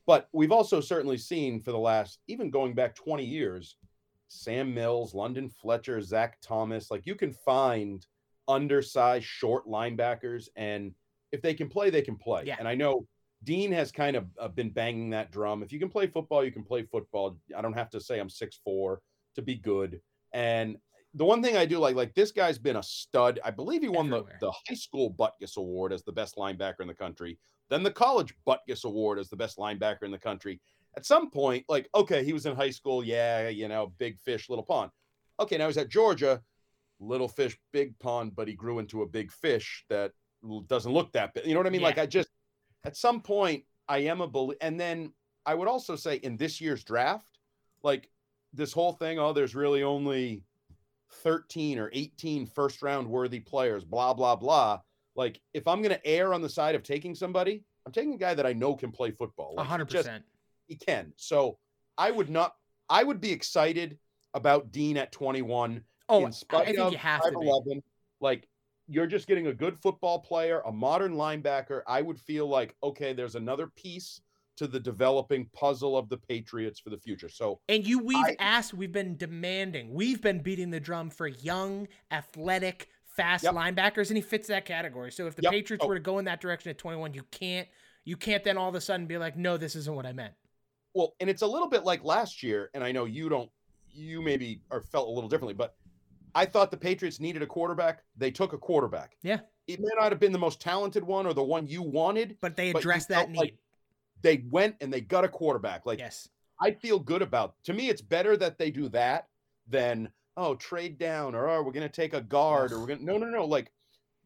but 0.09 0.27
we've 0.31 0.51
also 0.51 0.81
certainly 0.81 1.19
seen 1.19 1.59
for 1.59 1.71
the 1.71 1.77
last, 1.77 2.17
even 2.27 2.49
going 2.49 2.73
back 2.73 2.95
20 2.95 3.23
years, 3.23 3.75
Sam 4.27 4.73
Mills, 4.73 5.13
London 5.13 5.51
Fletcher, 5.51 6.01
Zach 6.01 6.39
Thomas, 6.41 6.89
like 6.89 7.05
you 7.05 7.13
can 7.13 7.31
find 7.31 8.03
undersized, 8.47 9.25
short 9.25 9.67
linebackers. 9.67 10.47
And 10.55 10.95
if 11.31 11.43
they 11.43 11.53
can 11.53 11.69
play, 11.69 11.91
they 11.91 12.01
can 12.01 12.15
play. 12.15 12.45
Yeah. 12.47 12.55
And 12.57 12.67
I 12.67 12.73
know 12.73 13.05
Dean 13.43 13.71
has 13.71 13.91
kind 13.91 14.15
of 14.15 14.25
uh, 14.39 14.47
been 14.47 14.71
banging 14.71 15.11
that 15.11 15.29
drum. 15.31 15.61
If 15.61 15.71
you 15.71 15.77
can 15.77 15.89
play 15.89 16.07
football, 16.07 16.43
you 16.43 16.51
can 16.51 16.63
play 16.63 16.81
football. 16.81 17.37
I 17.55 17.61
don't 17.61 17.73
have 17.73 17.91
to 17.91 18.01
say 18.01 18.19
I'm 18.19 18.31
six 18.31 18.59
four 18.63 19.01
to 19.35 19.43
be 19.43 19.57
good. 19.57 20.01
And 20.33 20.77
the 21.15 21.25
one 21.25 21.41
thing 21.41 21.57
I 21.57 21.65
do 21.65 21.79
like, 21.79 21.95
like 21.95 22.13
this 22.13 22.31
guy's 22.31 22.57
been 22.59 22.75
a 22.75 22.83
stud. 22.83 23.39
I 23.43 23.51
believe 23.51 23.81
he 23.81 23.89
won 23.89 24.09
the, 24.09 24.17
Everywhere. 24.17 24.37
the 24.41 24.51
high 24.51 24.75
school 24.75 25.13
Butkus 25.13 25.57
Award 25.57 25.91
as 25.91 26.03
the 26.03 26.11
best 26.11 26.35
linebacker 26.35 26.81
in 26.81 26.87
the 26.87 26.93
country, 26.93 27.39
then 27.69 27.83
the 27.83 27.91
college 27.91 28.33
Butkus 28.47 28.83
Award 28.83 29.19
as 29.19 29.29
the 29.29 29.35
best 29.35 29.57
linebacker 29.57 30.03
in 30.03 30.11
the 30.11 30.19
country. 30.19 30.61
At 30.95 31.05
some 31.05 31.29
point, 31.29 31.65
like, 31.69 31.89
okay, 31.95 32.23
he 32.23 32.33
was 32.33 32.45
in 32.45 32.55
high 32.55 32.69
school. 32.69 33.03
Yeah, 33.03 33.49
you 33.49 33.67
know, 33.67 33.93
big 33.97 34.19
fish, 34.19 34.49
little 34.49 34.65
pond. 34.65 34.91
Okay, 35.39 35.57
now 35.57 35.67
he's 35.67 35.77
at 35.77 35.89
Georgia, 35.89 36.41
little 36.99 37.27
fish, 37.27 37.57
big 37.71 37.97
pond, 37.99 38.35
but 38.35 38.47
he 38.47 38.53
grew 38.53 38.79
into 38.79 39.01
a 39.03 39.07
big 39.07 39.31
fish 39.31 39.85
that 39.89 40.11
doesn't 40.67 40.91
look 40.91 41.11
that 41.13 41.33
big. 41.33 41.45
You 41.45 41.53
know 41.53 41.59
what 41.59 41.67
I 41.67 41.71
mean? 41.71 41.81
Like, 41.81 41.97
I 41.97 42.05
just, 42.05 42.29
at 42.83 42.97
some 42.97 43.21
point, 43.21 43.63
I 43.87 43.99
am 43.99 44.21
a 44.21 44.27
believer. 44.27 44.57
And 44.61 44.79
then 44.79 45.13
I 45.45 45.55
would 45.55 45.67
also 45.67 45.95
say 45.95 46.15
in 46.17 46.37
this 46.37 46.59
year's 46.61 46.83
draft, 46.83 47.39
like 47.83 48.09
this 48.53 48.73
whole 48.73 48.93
thing, 48.93 49.19
oh, 49.19 49.33
there's 49.33 49.55
really 49.55 49.83
only 49.83 50.43
13 51.11 51.79
or 51.79 51.89
18 51.93 52.45
first 52.45 52.81
round 52.81 53.07
worthy 53.07 53.39
players, 53.39 53.83
blah, 53.83 54.13
blah, 54.13 54.35
blah. 54.35 54.79
Like, 55.15 55.41
if 55.53 55.67
I'm 55.67 55.81
going 55.81 55.95
to 55.95 56.07
err 56.07 56.33
on 56.33 56.41
the 56.41 56.49
side 56.49 56.75
of 56.75 56.83
taking 56.83 57.13
somebody, 57.15 57.63
I'm 57.85 57.91
taking 57.91 58.13
a 58.13 58.17
guy 58.17 58.33
that 58.33 58.45
I 58.45 58.53
know 58.53 58.75
can 58.75 58.91
play 58.91 59.11
football. 59.11 59.53
A 59.53 59.55
Like, 59.57 59.65
he 59.65 59.69
hundred 59.69 59.89
just- 59.89 60.05
percent. 60.07 60.23
He 60.67 60.75
can. 60.75 61.11
So 61.15 61.57
I 61.97 62.11
would 62.11 62.29
not, 62.29 62.53
I 62.89 63.03
would 63.03 63.19
be 63.19 63.31
excited 63.31 63.97
about 64.35 64.71
Dean 64.71 64.97
at 64.97 65.11
21 65.11 65.83
Oh, 66.07 66.25
in 66.25 66.31
spite 66.31 66.61
I 66.61 66.65
think 66.65 66.79
of 66.79 66.91
you 66.91 66.97
have 66.99 67.21
to 67.23 67.37
be. 67.39 67.81
Like, 68.19 68.47
you're 68.87 69.07
just 69.07 69.27
getting 69.27 69.47
a 69.47 69.53
good 69.53 69.77
football 69.79 70.19
player, 70.19 70.61
a 70.65 70.71
modern 70.71 71.13
linebacker. 71.13 71.81
I 71.87 72.01
would 72.01 72.19
feel 72.19 72.47
like, 72.47 72.75
okay, 72.83 73.13
there's 73.13 73.35
another 73.35 73.67
piece 73.67 74.21
to 74.59 74.67
the 74.67 74.79
developing 74.79 75.45
puzzle 75.53 75.97
of 75.97 76.09
the 76.09 76.17
Patriots 76.17 76.81
for 76.81 76.89
the 76.89 76.97
future. 76.97 77.29
So 77.29 77.61
And 77.69 77.87
you, 77.87 77.99
we've 77.99 78.17
I- 78.17 78.35
asked, 78.39 78.73
we've 78.73 78.91
been 78.91 79.15
demanding, 79.15 79.93
we've 79.93 80.21
been 80.21 80.39
beating 80.41 80.69
the 80.69 80.81
drum 80.81 81.09
for 81.09 81.27
young, 81.27 81.87
athletic, 82.11 82.89
fast 83.05 83.45
Yep. 83.45 83.53
linebackers, 83.53 84.09
and 84.09 84.17
he 84.17 84.21
fits 84.21 84.49
that 84.49 84.65
category. 84.65 85.11
So 85.13 85.27
if 85.27 85.35
the 85.35 85.43
Yep. 85.43 85.51
Patriots 85.53 85.85
Oh. 85.85 85.87
were 85.87 85.95
to 85.95 86.01
go 86.01 86.19
in 86.19 86.25
that 86.25 86.41
direction 86.41 86.69
at 86.69 86.77
21, 86.77 87.13
you 87.13 87.23
can't, 87.31 87.69
you 88.03 88.17
can't 88.17 88.43
then 88.43 88.57
all 88.57 88.67
of 88.67 88.75
a 88.75 88.81
sudden 88.81 89.07
be 89.07 89.17
like, 89.17 89.37
no, 89.37 89.55
this 89.55 89.75
isn't 89.77 89.95
what 89.95 90.05
I 90.05 90.11
meant. 90.11 90.33
Well, 90.93 91.15
and 91.21 91.29
it's 91.29 91.41
a 91.41 91.47
little 91.47 91.69
bit 91.69 91.85
like 91.85 92.03
last 92.03 92.43
year, 92.43 92.69
and 92.73 92.83
I 92.83 92.91
know 92.91 93.05
you 93.05 93.29
don't, 93.29 93.49
you 93.91 94.21
maybe 94.21 94.61
are 94.71 94.81
felt 94.81 95.07
a 95.07 95.11
little 95.11 95.29
differently, 95.29 95.53
but 95.53 95.75
I 96.35 96.45
thought 96.45 96.69
the 96.69 96.77
Patriots 96.77 97.21
needed 97.21 97.41
a 97.41 97.47
quarterback. 97.47 98.03
They 98.17 98.29
took 98.31 98.51
a 98.51 98.57
quarterback. 98.57 99.15
Yeah. 99.21 99.39
It 99.67 99.79
may 99.79 99.89
not 99.97 100.11
have 100.11 100.19
been 100.19 100.31
the 100.33 100.37
most 100.39 100.59
talented 100.59 101.03
one 101.05 101.25
or 101.25 101.33
the 101.33 101.43
one 101.43 101.65
you 101.65 101.81
wanted, 101.81 102.37
But 102.41 102.57
they 102.57 102.73
but 102.73 102.79
addressed 102.79 103.07
that 103.09 103.29
need. 103.29 103.37
like 103.37 103.57
they 104.21 104.43
went 104.49 104.75
and 104.81 104.91
they 104.91 105.01
got 105.01 105.23
a 105.23 105.29
quarterback. 105.29 105.85
Like 105.85 105.99
yes. 105.99 106.29
I 106.61 106.71
feel 106.71 106.99
good 106.99 107.21
about. 107.21 107.55
To 107.65 107.73
me, 107.73 107.89
it's 107.89 108.01
better 108.01 108.35
that 108.37 108.57
they 108.57 108.69
do 108.71 108.89
that 108.89 109.27
than 109.67 110.09
oh 110.37 110.55
trade 110.55 110.97
down 110.97 111.35
or 111.35 111.49
oh 111.49 111.61
we're 111.63 111.71
gonna 111.71 111.89
take 111.89 112.13
a 112.13 112.21
guard 112.21 112.71
or 112.71 112.79
we're 112.79 112.87
gonna 112.87 113.03
no 113.03 113.17
no 113.17 113.27
no 113.27 113.45
like 113.45 113.71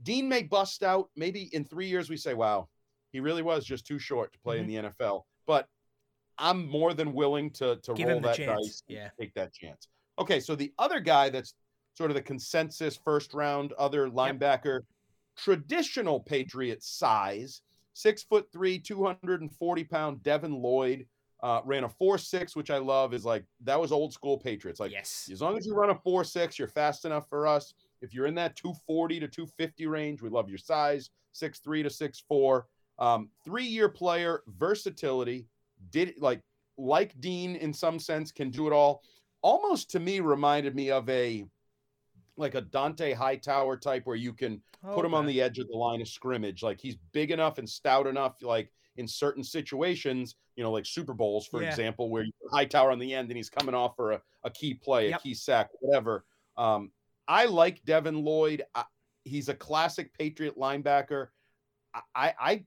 Dean 0.04 0.28
may 0.28 0.44
bust 0.44 0.84
out. 0.84 1.10
Maybe 1.16 1.50
in 1.54 1.64
three 1.66 1.88
years 1.88 2.10
we 2.10 2.18
say 2.18 2.34
wow 2.34 2.68
he 3.12 3.20
really 3.20 3.42
was 3.44 3.64
just 3.66 3.86
too 3.86 4.00
short 4.00 4.34
to 4.34 4.40
play 4.40 4.60
Mm-hmm. 4.60 4.70
in 4.78 4.84
the 4.84 4.90
NFL. 4.90 5.24
But 5.46 5.68
I'm 6.40 6.68
more 6.68 6.94
than 6.96 7.14
willing 7.14 7.52
to 7.52 7.76
to 7.84 7.94
Give 7.94 8.08
roll 8.08 8.20
that 8.22 8.36
chance. 8.38 8.62
dice, 8.68 8.84
and 8.90 8.98
Yeah. 8.98 9.10
take 9.20 9.34
that 9.36 9.54
chance. 9.54 9.88
Okay, 10.20 10.40
so 10.40 10.56
the 10.56 10.74
other 10.80 11.00
guy 11.00 11.30
that's 11.30 11.54
sort 11.96 12.10
of 12.10 12.16
the 12.16 12.22
consensus 12.24 12.98
first 13.04 13.34
round 13.36 13.72
other 13.74 14.10
linebacker, 14.10 14.82
traditional 15.38 16.20
Patriot 16.20 16.82
size, 16.84 17.62
six 17.94 18.24
foot 18.24 18.52
three, 18.52 18.80
240 18.80 19.84
pound 19.86 20.24
Devin 20.24 20.54
Lloyd. 20.54 21.08
Uh, 21.42 21.60
ran 21.66 21.84
a 21.84 21.90
four 21.90 22.18
six, 22.18 22.56
which 22.56 22.72
I 22.72 22.78
love. 22.78 23.14
Is 23.14 23.26
like 23.26 23.44
that 23.66 23.80
was 23.80 23.92
old 23.92 24.14
school 24.14 24.38
Patriots. 24.38 24.80
Like 24.80 24.92
yes. 24.92 25.30
as 25.32 25.42
long 25.42 25.58
as 25.58 25.66
you 25.66 25.76
run 25.76 25.90
a 25.90 25.96
four 25.96 26.24
six, 26.24 26.58
you're 26.58 26.70
fast 26.70 27.04
enough 27.04 27.28
for 27.28 27.46
us. 27.48 27.74
If 28.02 28.14
you're 28.14 28.28
in 28.28 28.36
that 28.36 28.56
240 28.56 29.20
to 29.20 29.28
250 29.28 29.88
range, 29.88 30.22
we 30.22 30.30
love 30.30 30.48
your 30.48 30.58
size, 30.58 31.10
six 31.34 31.60
three 31.60 31.84
to 31.84 31.90
six 31.90 32.24
four. 32.28 32.68
Um, 32.98 33.30
three 33.44 33.66
year 33.66 33.90
player, 33.90 34.44
versatility. 34.48 35.48
Did 35.92 36.14
like 36.18 36.40
like 36.78 37.20
Dean 37.20 37.56
in 37.58 37.74
some 37.74 38.00
sense 38.00 38.32
can 38.32 38.50
do 38.50 38.68
it 38.68 38.74
all. 38.74 39.04
Almost 39.42 39.92
to 39.92 40.00
me 40.00 40.22
reminded 40.22 40.76
me 40.76 40.92
of 40.92 41.10
a 41.10 41.46
like 42.38 42.56
a 42.56 42.62
Dont'a 42.62 43.14
Hightower 43.14 43.78
type 43.78 44.06
where 44.06 44.16
you 44.16 44.34
can 44.34 44.62
put 44.94 45.06
him 45.06 45.14
on 45.14 45.26
the 45.26 45.42
edge 45.42 45.60
of 45.60 45.68
the 45.68 45.78
line 45.78 46.02
of 46.02 46.08
scrimmage. 46.08 46.64
Like 46.64 46.82
he's 46.82 46.98
big 47.12 47.32
enough 47.32 47.58
and 47.58 47.70
stout 47.70 48.08
enough, 48.08 48.42
like 48.42 48.72
in 48.98 49.08
certain 49.08 49.44
situations, 49.44 50.36
you 50.56 50.64
know, 50.64 50.72
like 50.72 50.86
Super 50.86 51.14
Bowls, 51.14 51.48
for 51.48 51.62
Yeah. 51.62 51.70
example, 51.70 52.10
where 52.10 52.24
you 52.24 52.32
put 52.42 52.56
Hightower 52.56 52.92
on 52.92 53.00
the 53.00 53.14
end 53.14 53.30
and 53.30 53.38
he's 53.38 53.50
coming 53.50 53.76
off 53.76 53.96
for 53.96 54.12
a, 54.14 54.22
a 54.44 54.50
key 54.50 54.74
play, 54.74 55.10
Yep. 55.10 55.20
a 55.20 55.24
key 55.24 55.34
sack, 55.34 55.70
whatever. 55.80 56.26
Um, 56.58 56.92
I 57.28 57.46
like 57.46 57.84
Devin 57.86 58.24
Lloyd. 58.24 58.64
I, 58.76 58.84
he's 59.24 59.50
a 59.50 59.54
classic 59.54 60.12
Patriot 60.18 60.58
linebacker. 60.58 61.28
I, 61.94 62.02
I, 62.16 62.34
I, 62.40 62.66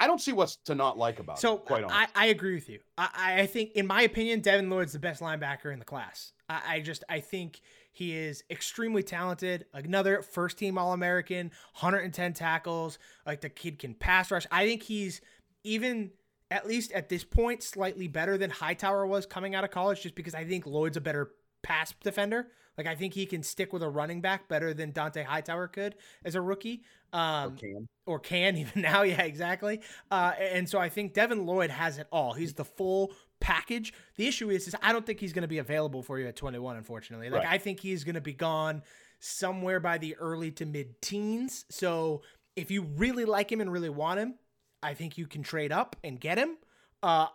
I 0.00 0.06
don't 0.06 0.20
see 0.20 0.32
what's 0.32 0.56
to 0.64 0.74
not 0.74 0.96
like 0.98 1.20
about 1.20 1.38
So 1.38 1.56
him, 1.58 1.62
quite 1.64 1.84
honestly. 1.84 2.06
I, 2.16 2.24
I 2.24 2.26
agree 2.28 2.54
with 2.54 2.68
you. 2.70 2.80
I, 2.96 3.08
I- 3.14 3.40
I 3.42 3.46
think, 3.46 3.72
in 3.72 3.86
my 3.86 4.02
opinion, 4.02 4.40
Devin 4.40 4.68
Lloyd's 4.70 4.92
the 4.94 4.98
best 4.98 5.20
linebacker 5.20 5.72
in 5.72 5.78
the 5.78 5.84
class. 5.84 6.32
I, 6.48 6.76
I 6.76 6.80
just 6.80 7.04
I 7.08 7.20
think 7.20 7.60
he 7.92 8.16
is 8.16 8.44
extremely 8.50 9.02
talented. 9.02 9.66
Another 9.74 10.22
first 10.22 10.58
team 10.58 10.78
All 10.78 10.92
American, 10.92 11.50
110 11.78 12.32
tackles. 12.34 12.98
Like 13.26 13.40
the 13.40 13.48
kid 13.48 13.78
can 13.78 13.94
pass 13.94 14.30
rush. 14.30 14.46
I 14.50 14.66
think 14.66 14.82
he's 14.82 15.20
even 15.64 16.10
at 16.50 16.66
least 16.66 16.92
at 16.92 17.08
this 17.08 17.24
point 17.24 17.62
slightly 17.62 18.08
better 18.08 18.36
than 18.36 18.50
Hightower 18.50 19.06
was 19.06 19.26
coming 19.26 19.54
out 19.54 19.64
of 19.64 19.70
college, 19.70 20.02
just 20.02 20.14
because 20.14 20.34
I 20.34 20.44
think 20.44 20.66
Lloyd's 20.66 20.96
a 20.96 21.00
better 21.00 21.30
pass 21.62 21.94
defender. 22.02 22.48
Like 22.78 22.86
I 22.86 22.94
think 22.94 23.14
he 23.14 23.26
can 23.26 23.42
stick 23.42 23.72
with 23.72 23.82
a 23.82 23.88
running 23.88 24.20
back 24.20 24.48
better 24.48 24.72
than 24.72 24.92
Dont'a 24.92 25.24
Hightower 25.24 25.68
could 25.68 25.96
as 26.24 26.34
a 26.34 26.40
rookie. 26.40 26.82
Um, 27.12 27.56
Cam. 27.56 27.88
or 28.06 28.18
can 28.18 28.56
even 28.56 28.82
now. 28.82 29.02
Yeah, 29.02 29.22
exactly. 29.22 29.80
Uh, 30.10 30.32
and 30.38 30.68
so 30.68 30.78
I 30.78 30.88
think 30.88 31.12
Devin 31.12 31.44
Lloyd 31.44 31.70
has 31.70 31.98
it 31.98 32.06
all. 32.10 32.32
He's 32.32 32.54
the 32.54 32.64
full 32.64 33.12
package. 33.40 33.92
The 34.16 34.26
issue 34.26 34.50
is, 34.50 34.68
is 34.68 34.76
I 34.82 34.92
don't 34.92 35.04
think 35.06 35.20
he's 35.20 35.32
going 35.32 35.42
to 35.42 35.48
be 35.48 35.58
available 35.58 36.02
for 36.02 36.18
you 36.18 36.26
at 36.26 36.36
21. 36.36 36.76
Unfortunately, 36.76 37.30
like 37.30 37.44
Right. 37.44 37.52
I 37.52 37.58
think 37.58 37.80
he's 37.80 38.04
going 38.04 38.14
to 38.14 38.20
be 38.20 38.32
gone 38.32 38.82
somewhere 39.18 39.80
by 39.80 39.98
the 39.98 40.16
early 40.16 40.50
to 40.52 40.66
mid 40.66 41.00
teens. 41.02 41.64
So 41.70 42.22
if 42.56 42.70
you 42.70 42.82
really 42.82 43.24
like 43.24 43.50
him 43.50 43.60
and 43.60 43.72
really 43.72 43.88
want 43.90 44.20
him, 44.20 44.34
I 44.82 44.94
think 44.94 45.18
you 45.18 45.26
can 45.26 45.42
trade 45.42 45.72
up 45.72 45.96
and 46.02 46.20
get 46.20 46.38
him. 46.38 46.56
Uh, 47.02 47.26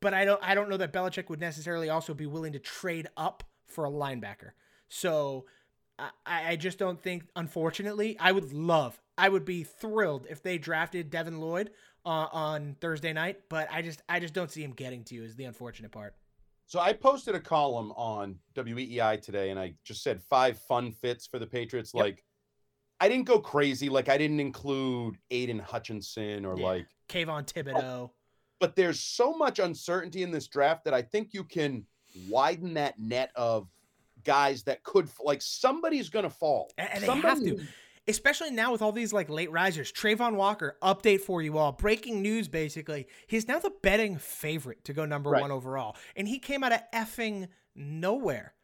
but 0.00 0.14
I 0.14 0.24
don't 0.24 0.40
I 0.42 0.54
don't 0.54 0.68
know 0.68 0.76
that 0.76 0.92
Belichick 0.92 1.28
would 1.28 1.40
necessarily 1.40 1.88
also 1.88 2.14
be 2.14 2.26
willing 2.26 2.52
to 2.52 2.58
trade 2.58 3.08
up 3.16 3.44
for 3.66 3.84
a 3.84 3.90
linebacker. 3.90 4.50
So 4.88 5.46
I, 5.98 6.10
I 6.26 6.56
just 6.56 6.78
don't 6.78 7.00
think, 7.00 7.24
unfortunately, 7.34 8.16
I 8.20 8.32
would 8.32 8.52
love, 8.52 9.00
I 9.16 9.28
would 9.28 9.44
be 9.44 9.64
thrilled 9.64 10.26
if 10.28 10.42
they 10.42 10.58
drafted 10.58 11.10
Devin 11.10 11.40
Lloyd 11.40 11.70
uh, 12.06 12.28
on 12.32 12.76
Thursday 12.80 13.12
night, 13.12 13.40
but 13.50 13.68
I 13.70 13.82
just 13.82 14.00
I 14.08 14.20
just 14.20 14.32
don't 14.32 14.50
see 14.50 14.62
him 14.62 14.72
getting 14.72 15.02
to 15.04 15.14
you 15.14 15.24
is 15.24 15.34
the 15.34 15.44
unfortunate 15.44 15.90
part. 15.90 16.14
So 16.66 16.80
I 16.80 16.92
posted 16.92 17.34
a 17.34 17.40
column 17.40 17.92
on 17.92 18.38
WEEI 18.54 19.20
today, 19.20 19.50
and 19.50 19.58
I 19.60 19.74
just 19.84 20.02
said 20.02 20.22
five 20.22 20.58
fun 20.58 20.92
fits 20.92 21.26
for 21.26 21.38
the 21.38 21.46
Patriots. 21.46 21.92
Yep. 21.94 22.02
Like, 22.02 22.24
I 23.00 23.08
didn't 23.08 23.26
go 23.26 23.38
crazy. 23.38 23.88
Like, 23.88 24.08
I 24.08 24.18
didn't 24.18 24.40
include 24.40 25.16
Aidan 25.30 25.58
Hutchinson 25.60 26.44
or 26.44 26.58
Yeah. 26.58 26.64
like, 26.66 26.86
Kayvon 27.08 27.46
Thibodeaux. 27.46 28.10
but 28.58 28.74
there's 28.74 28.98
so 28.98 29.32
much 29.34 29.58
uncertainty 29.60 30.22
in 30.24 30.30
this 30.32 30.48
draft 30.48 30.84
that 30.86 30.94
I 30.94 31.02
think 31.02 31.32
you 31.34 31.44
can 31.44 31.86
widen 32.28 32.74
that 32.74 32.98
net 32.98 33.30
of 33.36 33.68
guys 34.24 34.64
that 34.64 34.82
could 34.82 35.08
like 35.20 35.42
somebody's 35.42 36.08
going 36.08 36.24
to 36.24 36.30
fall. 36.30 36.72
And- 36.78 36.88
and 36.94 37.02
they 37.04 37.20
have 37.20 37.38
to. 37.40 37.60
Especially 38.08 38.50
now 38.50 38.70
with 38.72 38.82
all 38.82 38.92
these 38.92 39.12
like 39.12 39.28
late 39.28 39.50
risers. 39.50 39.90
Travon 39.92 40.34
Walker, 40.36 40.76
update 40.82 41.20
for 41.20 41.42
you 41.42 41.58
all. 41.58 41.72
Breaking 41.72 42.22
news 42.22 42.46
basically. 42.48 43.06
He's 43.26 43.48
now 43.48 43.58
the 43.58 43.72
betting 43.82 44.16
favorite 44.18 44.84
to 44.84 44.92
go 44.92 45.04
number 45.04 45.30
Right. 45.30 45.42
one 45.42 45.50
overall. 45.50 45.96
And 46.14 46.28
he 46.28 46.38
came 46.38 46.62
out 46.62 46.72
of 46.72 46.80
effing 46.94 47.48
nowhere. 47.74 48.54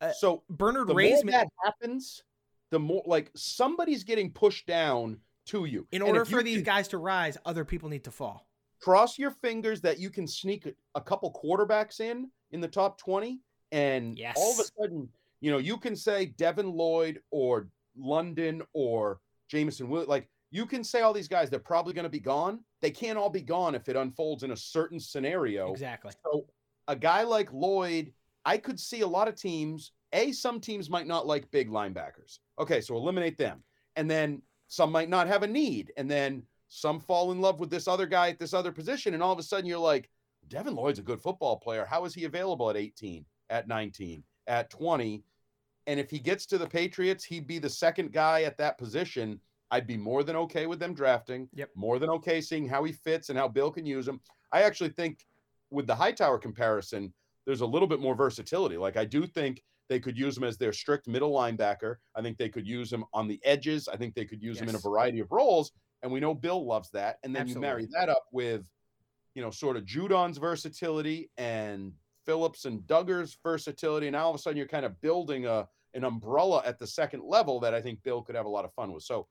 who- 0.00 0.12
So 0.14 0.42
Bernard 0.48 0.86
the 0.88 0.94
more 0.94 1.22
that 1.32 1.48
happens, 1.64 2.22
the 2.70 2.78
more 2.78 3.02
like 3.06 3.30
somebody's 3.36 4.04
getting 4.04 4.32
pushed 4.32 4.66
down 4.66 5.20
to 5.46 5.64
you. 5.64 5.86
In 5.92 6.00
And 6.02 6.08
order 6.08 6.24
for 6.24 6.42
these 6.42 6.58
can- 6.58 6.64
guys 6.64 6.88
to 6.88 6.98
rise, 6.98 7.36
other 7.44 7.64
people 7.64 7.88
need 7.88 8.04
to 8.04 8.10
fall. 8.10 8.46
cross 8.80 9.18
your 9.18 9.32
fingers 9.32 9.80
that 9.80 9.98
you 9.98 10.08
can 10.08 10.24
sneak 10.24 10.64
a- 10.66 10.74
a 10.94 11.00
couple 11.00 11.32
quarterbacks 11.32 11.98
in 11.98 12.30
in 12.52 12.60
the 12.60 12.68
top 12.68 12.96
20 12.96 13.40
and 13.72 14.16
all 14.36 14.52
of 14.52 14.60
a 14.60 14.64
sudden 14.80 15.12
you 15.40 15.50
know 15.50 15.58
you 15.58 15.76
can 15.76 15.96
say 15.96 16.26
devin 16.26 16.70
lloyd 16.70 17.20
or 17.32 17.68
london 17.98 18.62
or 18.72 19.20
jameson 19.48 19.88
Will- 19.88 20.06
like 20.06 20.28
you 20.50 20.66
can 20.66 20.82
say 20.82 21.02
all 21.02 21.12
these 21.12 21.28
guys 21.28 21.50
they're 21.50 21.58
probably 21.58 21.92
going 21.92 22.04
to 22.04 22.08
be 22.10 22.20
gone. 22.20 22.60
They 22.80 22.90
can't 22.90 23.18
all 23.18 23.30
be 23.30 23.42
gone 23.42 23.74
if 23.74 23.88
it 23.88 23.96
unfolds 23.96 24.44
in 24.44 24.52
a 24.52 24.56
certain 24.56 24.98
scenario. 24.98 25.70
Exactly. 25.72 26.12
so 26.24 26.46
a 26.86 26.96
guy 26.96 27.22
like 27.22 27.52
lloyd 27.52 28.12
i 28.46 28.56
could 28.56 28.80
see 28.80 29.02
a 29.02 29.06
lot 29.06 29.28
of 29.28 29.34
teams 29.34 29.92
a 30.14 30.32
some 30.32 30.58
teams 30.58 30.88
might 30.88 31.06
not 31.06 31.26
like 31.26 31.50
big 31.50 31.68
linebackers. 31.68 32.38
Okay 32.58 32.80
so 32.80 32.96
eliminate 32.96 33.36
them. 33.36 33.62
And 33.96 34.10
then 34.10 34.40
some 34.68 34.90
might 34.92 35.08
not 35.08 35.26
have 35.26 35.42
a 35.42 35.46
need. 35.46 35.92
And 35.96 36.10
then 36.10 36.42
some 36.68 37.00
fall 37.00 37.32
in 37.32 37.40
love 37.40 37.60
with 37.60 37.70
this 37.70 37.88
other 37.88 38.06
guy 38.06 38.30
at 38.30 38.38
this 38.38 38.54
other 38.54 38.72
position 38.72 39.14
and 39.14 39.22
all 39.22 39.32
of 39.32 39.38
a 39.38 39.42
sudden 39.42 39.66
you're 39.66 39.78
like 39.78 40.08
devin 40.48 40.74
lloyd's 40.74 40.98
a 40.98 41.02
good 41.02 41.20
football 41.20 41.56
player. 41.58 41.84
How 41.84 42.04
is 42.06 42.14
he 42.14 42.24
available 42.24 42.70
at 42.70 42.76
18 42.76 43.24
at 43.50 43.68
19 43.68 44.22
at 44.46 44.70
20 44.70 45.24
and 45.88 45.98
if 45.98 46.10
he 46.10 46.18
gets 46.20 46.46
to 46.46 46.58
the 46.58 46.66
patriots 46.66 47.24
he'd 47.24 47.46
be 47.46 47.58
the 47.58 47.68
second 47.68 48.12
guy 48.12 48.42
at 48.42 48.56
that 48.58 48.78
position. 48.78 49.40
I'd 49.70 49.86
be 49.86 49.98
more 49.98 50.22
than 50.22 50.34
okay 50.36 50.64
with 50.66 50.78
them 50.78 50.94
drafting 50.94 51.46
Yep. 51.52 51.70
more 51.74 51.98
than 51.98 52.08
okay 52.10 52.40
seeing 52.40 52.66
how 52.66 52.84
he 52.84 52.92
fits 52.92 53.28
and 53.28 53.38
how 53.38 53.48
bill 53.48 53.70
can 53.70 53.84
use 53.84 54.08
him. 54.08 54.18
I 54.50 54.62
actually 54.62 54.90
think 54.90 55.26
with 55.70 55.86
the 55.86 55.94
hightower 55.94 56.38
comparison 56.38 57.12
there's 57.44 57.60
a 57.60 57.66
little 57.66 57.88
bit 57.88 58.00
more 58.00 58.14
versatility. 58.14 58.76
Like 58.76 58.96
i 58.96 59.04
do 59.04 59.26
think 59.26 59.62
they 59.88 60.00
could 60.00 60.18
use 60.18 60.36
him 60.36 60.44
as 60.44 60.58
their 60.58 60.72
strict 60.72 61.08
middle 61.08 61.32
linebacker. 61.32 61.96
I 62.14 62.22
think 62.22 62.36
they 62.36 62.48
could 62.48 62.66
use 62.66 62.92
him 62.92 63.04
on 63.14 63.26
the 63.26 63.40
edges. 63.44 63.88
I 63.88 63.96
think 63.96 64.14
they 64.14 64.26
could 64.26 64.42
use 64.42 64.60
him 64.60 64.68
in 64.68 64.74
a 64.74 64.78
variety 64.78 65.20
of 65.20 65.32
roles. 65.32 65.72
And 66.02 66.12
we 66.12 66.20
know 66.20 66.34
bill 66.34 66.66
loves 66.66 66.90
that. 66.90 67.16
And 67.24 67.34
then 67.34 67.48
you 67.48 67.58
marry 67.58 67.86
that 67.92 68.08
up 68.08 68.24
with 68.32 68.64
you 69.34 69.42
know 69.42 69.50
sort 69.50 69.76
of 69.76 69.84
judon's 69.84 70.38
versatility 70.38 71.30
and 71.36 71.92
phillips 72.28 72.66
and 72.66 72.86
dugger's 72.86 73.38
versatility 73.42 74.06
and 74.06 74.14
all 74.14 74.28
of 74.28 74.36
a 74.36 74.38
sudden 74.38 74.58
you're 74.58 74.66
kind 74.66 74.84
of 74.84 75.00
building 75.00 75.46
a 75.46 75.66
an 75.94 76.04
umbrella 76.04 76.62
at 76.66 76.78
the 76.78 76.86
second 76.86 77.22
level 77.24 77.58
that 77.60 77.72
i 77.72 77.80
think 77.80 78.02
bill 78.02 78.20
could 78.20 78.34
have 78.34 78.44
a 78.44 78.48
lot 78.50 78.66
of 78.66 78.72
fun 78.74 78.92
with 78.92 79.02
so 79.02 79.26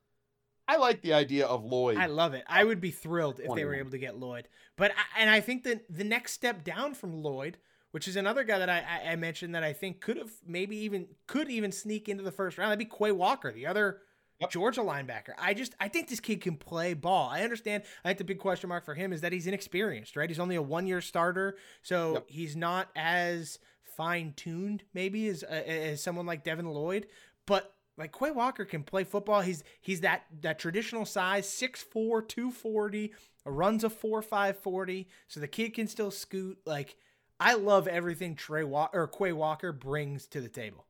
i 0.68 0.78
like 0.78 1.00
the 1.04 1.14
idea 1.14 1.46
of 1.46 1.64
lloyd 1.64 1.98
I 1.98 2.08
love 2.08 2.34
it. 2.34 2.44
I 2.48 2.64
would 2.64 2.82
be 2.82 2.90
thrilled 2.90 3.40
if 3.40 3.54
they 3.54 3.66
were 3.66 3.76
able 3.76 3.92
to 3.92 3.98
get 4.00 4.18
Lloyd. 4.18 4.48
But 4.78 4.92
I, 4.92 5.22
and 5.22 5.30
I 5.30 5.40
think 5.40 5.64
that 5.64 5.84
the 5.90 6.04
next 6.04 6.34
step 6.34 6.64
down 6.64 6.94
from 6.94 7.14
Lloyd, 7.24 7.58
which 7.92 8.08
is 8.08 8.16
another 8.16 8.44
guy 8.44 8.60
that 8.60 8.70
I, 8.70 8.80
I, 8.80 9.12
I 9.12 9.16
mentioned 9.16 9.56
that 9.56 9.64
I 9.64 9.74
think 9.74 10.02
could 10.02 10.18
have 10.18 10.32
maybe 10.46 10.78
even 10.78 11.08
could 11.26 11.50
even 11.50 11.72
sneak 11.72 12.10
into 12.10 12.24
the 12.24 12.32
first 12.32 12.58
round. 12.58 12.70
That'd 12.72 12.80
be 12.80 12.98
Quay 12.98 13.12
Walker, 13.12 13.52
the 13.52 13.66
other 13.66 14.02
Yep. 14.40 14.52
Georgia 14.52 14.82
linebacker. 14.82 15.32
I 15.40 15.54
just 15.54 15.76
I 15.80 15.88
think 15.88 16.10
this 16.10 16.20
kid 16.20 16.42
can 16.42 16.58
play 16.58 16.94
ball. 16.94 17.30
I 17.30 17.42
understand. 17.44 17.84
I 18.06 18.10
think 18.10 18.20
the 18.20 18.24
big 18.24 18.40
question 18.40 18.70
mark 18.70 18.86
for 18.86 18.94
him 18.94 19.12
is 19.12 19.22
that 19.22 19.32
he's 19.34 19.48
inexperienced, 19.48 20.16
right? 20.16 20.30
He's 20.30 20.40
only 20.40 20.56
a 20.56 20.62
one 20.62 20.86
year 20.86 21.02
starter, 21.02 21.58
so 21.82 22.14
Yep. 22.14 22.26
he's 22.30 22.56
not 22.56 22.90
as 22.96 23.58
fine 23.96 24.34
tuned 24.36 24.84
maybe 24.94 25.28
as 25.28 25.42
as 25.44 26.04
someone 26.04 26.26
like 26.28 26.44
Devin 26.44 26.68
Lloyd. 26.68 27.08
But 27.48 27.74
like 27.98 28.16
Quay 28.16 28.30
Walker 28.30 28.64
can 28.64 28.84
play 28.84 29.04
football. 29.06 29.42
He's 29.42 29.64
he's 29.82 30.02
that 30.02 30.26
that 30.42 30.60
traditional 30.60 31.06
size, 31.06 31.48
6'4", 31.50 32.22
240, 32.28 33.14
runs 33.44 33.84
a 33.84 33.90
4.5 33.90 34.56
40. 34.58 35.08
So 35.28 35.40
the 35.40 35.48
kid 35.48 35.74
can 35.74 35.88
still 35.88 36.12
scoot. 36.12 36.60
Like 36.64 36.96
I 37.40 37.56
love 37.56 37.88
everything 37.88 38.36
Trey 38.36 38.64
Wa- 38.64 38.90
or 38.94 39.08
Quay 39.08 39.32
Walker 39.34 39.72
brings 39.72 40.28
to 40.28 40.42
the 40.42 40.50
table. 40.50 40.86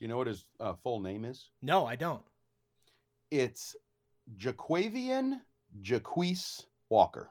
you 0.00 0.08
know 0.08 0.16
what 0.16 0.26
his 0.26 0.44
uh, 0.58 0.72
full 0.82 0.98
name 1.00 1.24
is 1.24 1.50
No, 1.62 1.86
I 1.86 1.94
don't. 1.94 2.22
It's 3.32 3.74
Jaquavian 4.36 5.40
Jaquise 5.80 6.64
Walker. 6.90 7.30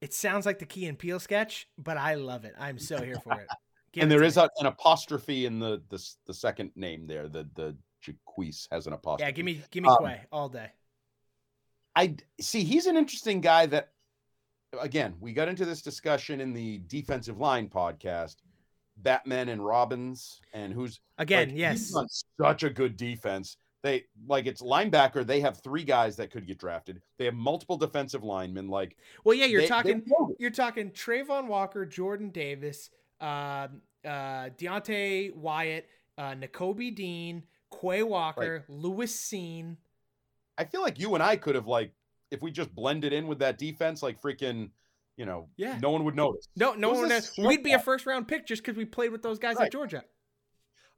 It 0.00 0.12
sounds 0.12 0.44
like 0.44 0.58
the 0.58 0.66
Key 0.66 0.86
and 0.86 0.98
Peele 0.98 1.20
sketch, 1.20 1.68
but 1.78 1.96
I 1.96 2.14
love 2.14 2.44
it. 2.44 2.54
I'm 2.58 2.76
so 2.78 3.00
here 3.02 3.16
for 3.22 3.40
it. 3.40 3.46
And 3.96 4.08
there 4.08 4.22
is 4.22 4.36
a, 4.36 4.48
an 4.60 4.66
apostrophe 4.66 5.46
in 5.46 5.58
the, 5.58 5.82
the 5.88 6.00
the 6.24 6.32
second 6.32 6.70
name 6.76 7.08
there. 7.08 7.28
The 7.28 7.48
the 7.56 7.76
Jaquise 8.00 8.68
has 8.70 8.86
an 8.86 8.92
apostrophe. 8.92 9.26
yeah. 9.26 9.32
Give 9.32 9.44
me 9.44 9.60
give 9.72 9.82
me 9.82 9.88
um, 9.88 9.96
Quay 10.00 10.20
all 10.30 10.48
day. 10.48 10.70
I 11.96 12.14
see 12.40 12.62
he's 12.62 12.86
an 12.86 12.96
interesting 12.96 13.40
guy 13.40 13.66
that 13.66 13.88
again, 14.80 15.16
we 15.18 15.32
got 15.32 15.48
into 15.48 15.64
this 15.64 15.82
discussion 15.82 16.40
in 16.40 16.52
the 16.52 16.78
defensive 16.86 17.38
line 17.38 17.68
podcast, 17.68 18.36
Batman 18.98 19.48
and 19.48 19.64
Robbins, 19.64 20.40
and 20.54 20.72
who's 20.72 21.00
Again, 21.18 21.48
like, 21.48 21.58
yes. 21.58 21.92
such 22.40 22.62
a 22.62 22.70
good 22.70 22.96
defense. 22.96 23.56
They 23.82 24.04
like 24.26 24.46
it's 24.46 24.60
linebacker. 24.60 25.26
They 25.26 25.40
have 25.40 25.62
three 25.62 25.84
guys 25.84 26.16
that 26.16 26.30
could 26.30 26.46
get 26.46 26.58
drafted. 26.58 27.00
They 27.18 27.24
have 27.24 27.34
multiple 27.34 27.76
defensive 27.78 28.22
linemen. 28.22 28.68
Like 28.68 28.96
Well, 29.24 29.34
yeah, 29.34 29.46
you're 29.46 29.62
they- 29.62 29.66
they 29.66 29.68
talking 29.68 30.02
it. 30.06 30.36
you're 30.38 30.50
talking 30.50 30.90
Travon 30.90 31.46
Walker, 31.46 31.86
Jordan 31.86 32.28
Davis, 32.30 32.90
um, 33.20 33.80
uh, 34.04 34.50
Devonte 34.58 35.34
Wyatt, 35.34 35.88
uh, 36.18 36.32
Nakobe 36.34 36.94
Dean, 36.94 37.42
Quay 37.80 38.02
Walker, 38.02 38.64
Lewis 38.68 39.16
Cine. 39.16 39.76
I 40.58 40.64
feel 40.64 40.82
like 40.82 40.98
you 40.98 41.14
and 41.14 41.22
I 41.22 41.36
could 41.36 41.54
have 41.54 41.66
like 41.66 41.92
if 42.30 42.42
we 42.42 42.50
just 42.50 42.74
blended 42.74 43.12
in 43.14 43.26
with 43.26 43.38
that 43.40 43.56
defense, 43.58 44.02
like 44.02 44.20
freaking, 44.20 44.70
you 45.16 45.24
know, 45.24 45.48
Yeah. 45.56 45.78
no 45.82 45.90
one 45.90 46.04
would 46.04 46.14
notice. 46.14 46.46
No, 46.54 46.74
no 46.74 46.90
one. 46.92 47.08
knows. 47.08 47.32
We'd 47.38 47.64
be 47.64 47.72
a 47.72 47.78
first 47.78 48.04
round 48.06 48.28
pick 48.28 48.46
just 48.46 48.62
because 48.62 48.76
we 48.76 48.84
played 48.84 49.10
with 49.10 49.22
those 49.22 49.38
guys 49.38 49.56
Right. 49.56 49.66
at 49.66 49.72
Georgia. 49.72 50.04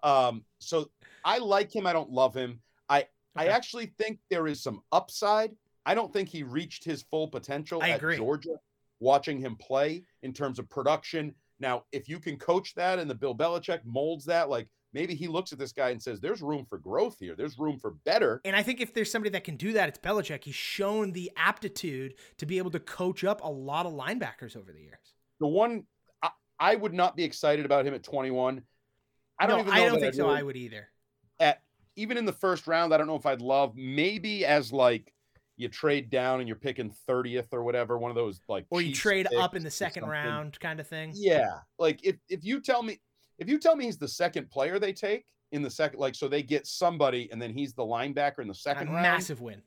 Um, 0.02 0.44
so 0.58 0.90
I 1.24 1.38
like 1.38 1.74
him. 1.74 1.86
I 1.86 1.92
don't 1.92 2.10
love 2.10 2.34
him. 2.34 2.60
I 2.88 3.06
I 3.34 3.46
actually 3.46 3.86
think 3.98 4.18
there 4.30 4.46
is 4.46 4.62
some 4.62 4.82
upside. 4.92 5.52
I 5.84 5.94
don't 5.94 6.12
think 6.12 6.28
he 6.28 6.42
reached 6.42 6.84
his 6.84 7.02
full 7.02 7.28
potential 7.28 7.82
I 7.82 7.90
at 7.90 7.96
agree. 7.98 8.16
Georgia. 8.16 8.56
Watching 9.00 9.38
him 9.38 9.56
play 9.56 10.04
in 10.22 10.32
terms 10.32 10.58
of 10.58 10.68
production. 10.70 11.34
Now, 11.58 11.84
if 11.90 12.08
you 12.08 12.20
can 12.20 12.36
coach 12.36 12.74
that 12.74 12.98
and 12.98 13.10
the 13.10 13.14
Bill 13.14 13.34
Belichick 13.34 13.80
molds 13.84 14.24
that, 14.26 14.48
like 14.48 14.68
maybe 14.92 15.14
he 15.14 15.26
looks 15.26 15.52
at 15.52 15.58
this 15.58 15.72
guy 15.72 15.90
and 15.90 16.00
says, 16.00 16.20
"There's 16.20 16.40
room 16.40 16.64
for 16.68 16.78
growth 16.78 17.16
here. 17.18 17.34
There's 17.34 17.58
room 17.58 17.78
for 17.78 17.92
better." 18.04 18.40
And 18.44 18.54
I 18.54 18.62
think 18.62 18.80
if 18.80 18.94
there's 18.94 19.10
somebody 19.10 19.30
that 19.30 19.44
can 19.44 19.56
do 19.56 19.72
that, 19.72 19.88
it's 19.88 19.98
Belichick. 19.98 20.44
He's 20.44 20.54
shown 20.54 21.12
the 21.12 21.32
aptitude 21.36 22.14
to 22.38 22.46
be 22.46 22.58
able 22.58 22.70
to 22.72 22.80
coach 22.80 23.24
up 23.24 23.42
a 23.42 23.48
lot 23.48 23.86
of 23.86 23.92
linebackers 23.92 24.56
over 24.56 24.72
the 24.72 24.80
years. 24.80 25.14
The 25.40 25.48
one 25.48 25.84
I, 26.22 26.30
I 26.60 26.74
would 26.76 26.94
not 26.94 27.16
be 27.16 27.24
excited 27.24 27.64
about 27.64 27.86
him 27.86 27.94
at 27.94 28.04
21. 28.04 28.62
I 29.38 29.46
don't 29.46 29.56
no, 29.56 29.62
even 29.62 29.74
know 29.74 29.80
I 29.80 29.84
don't 29.86 29.94
think 29.94 30.06
I'd 30.06 30.14
so. 30.14 30.30
I 30.30 30.42
would 30.42 30.56
either. 30.56 30.88
at 31.40 31.62
even 31.96 32.16
in 32.16 32.24
the 32.24 32.32
first 32.32 32.66
round, 32.66 32.94
I 32.94 32.96
don't 32.96 33.06
know 33.06 33.16
if 33.16 33.26
I'd 33.26 33.40
love 33.40 33.74
maybe 33.76 34.44
as 34.46 34.72
like 34.72 35.12
you 35.56 35.68
trade 35.68 36.10
down 36.10 36.40
and 36.40 36.48
you're 36.48 36.56
picking 36.56 36.92
30th 37.08 37.52
or 37.52 37.62
whatever, 37.62 37.98
one 37.98 38.10
of 38.10 38.14
those 38.14 38.40
like 38.48 38.66
Or 38.70 38.80
you 38.80 38.94
trade 38.94 39.28
up 39.38 39.54
in 39.54 39.62
the 39.62 39.70
second 39.70 40.06
round, 40.06 40.58
kind 40.60 40.80
of 40.80 40.86
thing. 40.86 41.12
Yeah. 41.14 41.58
Like 41.78 42.04
if 42.04 42.16
if 42.28 42.44
you 42.44 42.60
tell 42.60 42.82
me 42.82 43.00
if 43.38 43.48
you 43.48 43.58
tell 43.58 43.76
me 43.76 43.84
he's 43.84 43.98
the 43.98 44.08
second 44.08 44.50
player 44.50 44.78
they 44.78 44.92
take 44.92 45.26
in 45.52 45.62
the 45.62 45.70
second 45.70 46.00
like 46.00 46.14
so 46.14 46.28
they 46.28 46.42
get 46.42 46.66
somebody 46.66 47.28
and 47.30 47.40
then 47.40 47.52
he's 47.52 47.74
the 47.74 47.82
linebacker 47.82 48.40
in 48.40 48.48
the 48.48 48.54
second 48.54 48.88
round, 48.88 49.02
massive 49.02 49.40
win. 49.40 49.62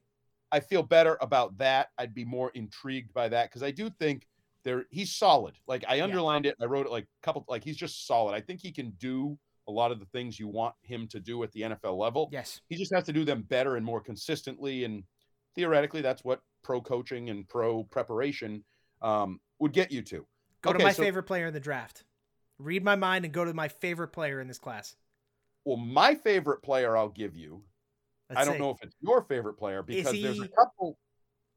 I 0.52 0.60
feel 0.60 0.84
better 0.84 1.18
about 1.22 1.58
that. 1.58 1.90
I'd 1.98 2.14
be 2.14 2.26
more 2.26 2.52
intrigued 2.56 3.14
by 3.14 3.30
that 3.30 3.50
because 3.50 3.64
I 3.64 3.72
do 3.72 3.90
think 3.90 4.28
there 4.64 4.86
he's 4.90 5.14
solid. 5.14 5.56
Like 5.68 5.86
I 5.88 6.02
underlined 6.02 6.46
it, 6.46 6.56
I 6.62 6.66
wrote 6.66 6.88
it 6.88 6.92
like 6.92 7.04
a 7.04 7.26
couple 7.26 7.46
like 7.48 7.64
he's 7.64 7.78
just 7.78 8.08
solid. 8.08 8.34
I 8.34 8.42
think 8.42 8.62
he 8.62 8.72
can 8.72 8.92
do 8.98 9.38
a 9.68 9.72
lot 9.72 9.92
of 9.92 10.00
the 10.00 10.06
things 10.06 10.40
you 10.40 10.48
want 10.48 10.76
him 10.82 11.08
to 11.08 11.20
do 11.20 11.42
at 11.44 11.52
the 11.52 11.62
NFL 11.62 11.98
level. 11.98 12.30
Yes. 12.32 12.62
He 12.70 12.76
just 12.76 12.94
has 12.94 13.04
to 13.06 13.14
do 13.14 13.26
them 13.26 13.44
better 13.44 13.76
and 13.76 13.86
more 13.86 14.02
consistently. 14.02 14.84
And 14.84 15.04
theoretically, 15.56 16.02
that's 16.02 16.24
what 16.24 16.42
pro 16.64 16.82
coaching 16.82 17.30
and 17.30 17.48
pro 17.48 17.84
preparation 17.84 18.64
um, 19.02 19.40
would 19.60 19.74
get 19.74 19.92
you 19.92 20.02
to. 20.04 20.26
Go 20.62 20.74
to 20.74 20.84
my 20.84 20.92
so- 20.92 21.04
favorite 21.04 21.24
player 21.24 21.48
in 21.48 21.54
the 21.54 21.60
draft. 21.60 22.04
Read 22.58 22.84
my 22.84 22.96
mind 22.96 23.26
and 23.26 23.34
go 23.34 23.44
to 23.44 23.54
my 23.54 23.68
favorite 23.68 24.10
player 24.10 24.40
in 24.40 24.48
this 24.48 24.60
class. 24.60 24.96
Well, 25.66 25.78
my 25.78 26.16
favorite 26.16 26.62
player 26.62 26.96
I'll 26.96 27.10
give 27.10 27.36
you. 27.36 27.64
Let's 28.30 28.42
I 28.42 28.46
don't 28.46 28.56
see. 28.56 28.60
know 28.60 28.70
if 28.70 28.78
it's 28.82 28.96
your 29.02 29.24
favorite 29.24 29.56
player 29.56 29.84
because 29.84 30.22
there's 30.22 30.40
a 30.40 30.48
couple. 30.48 30.98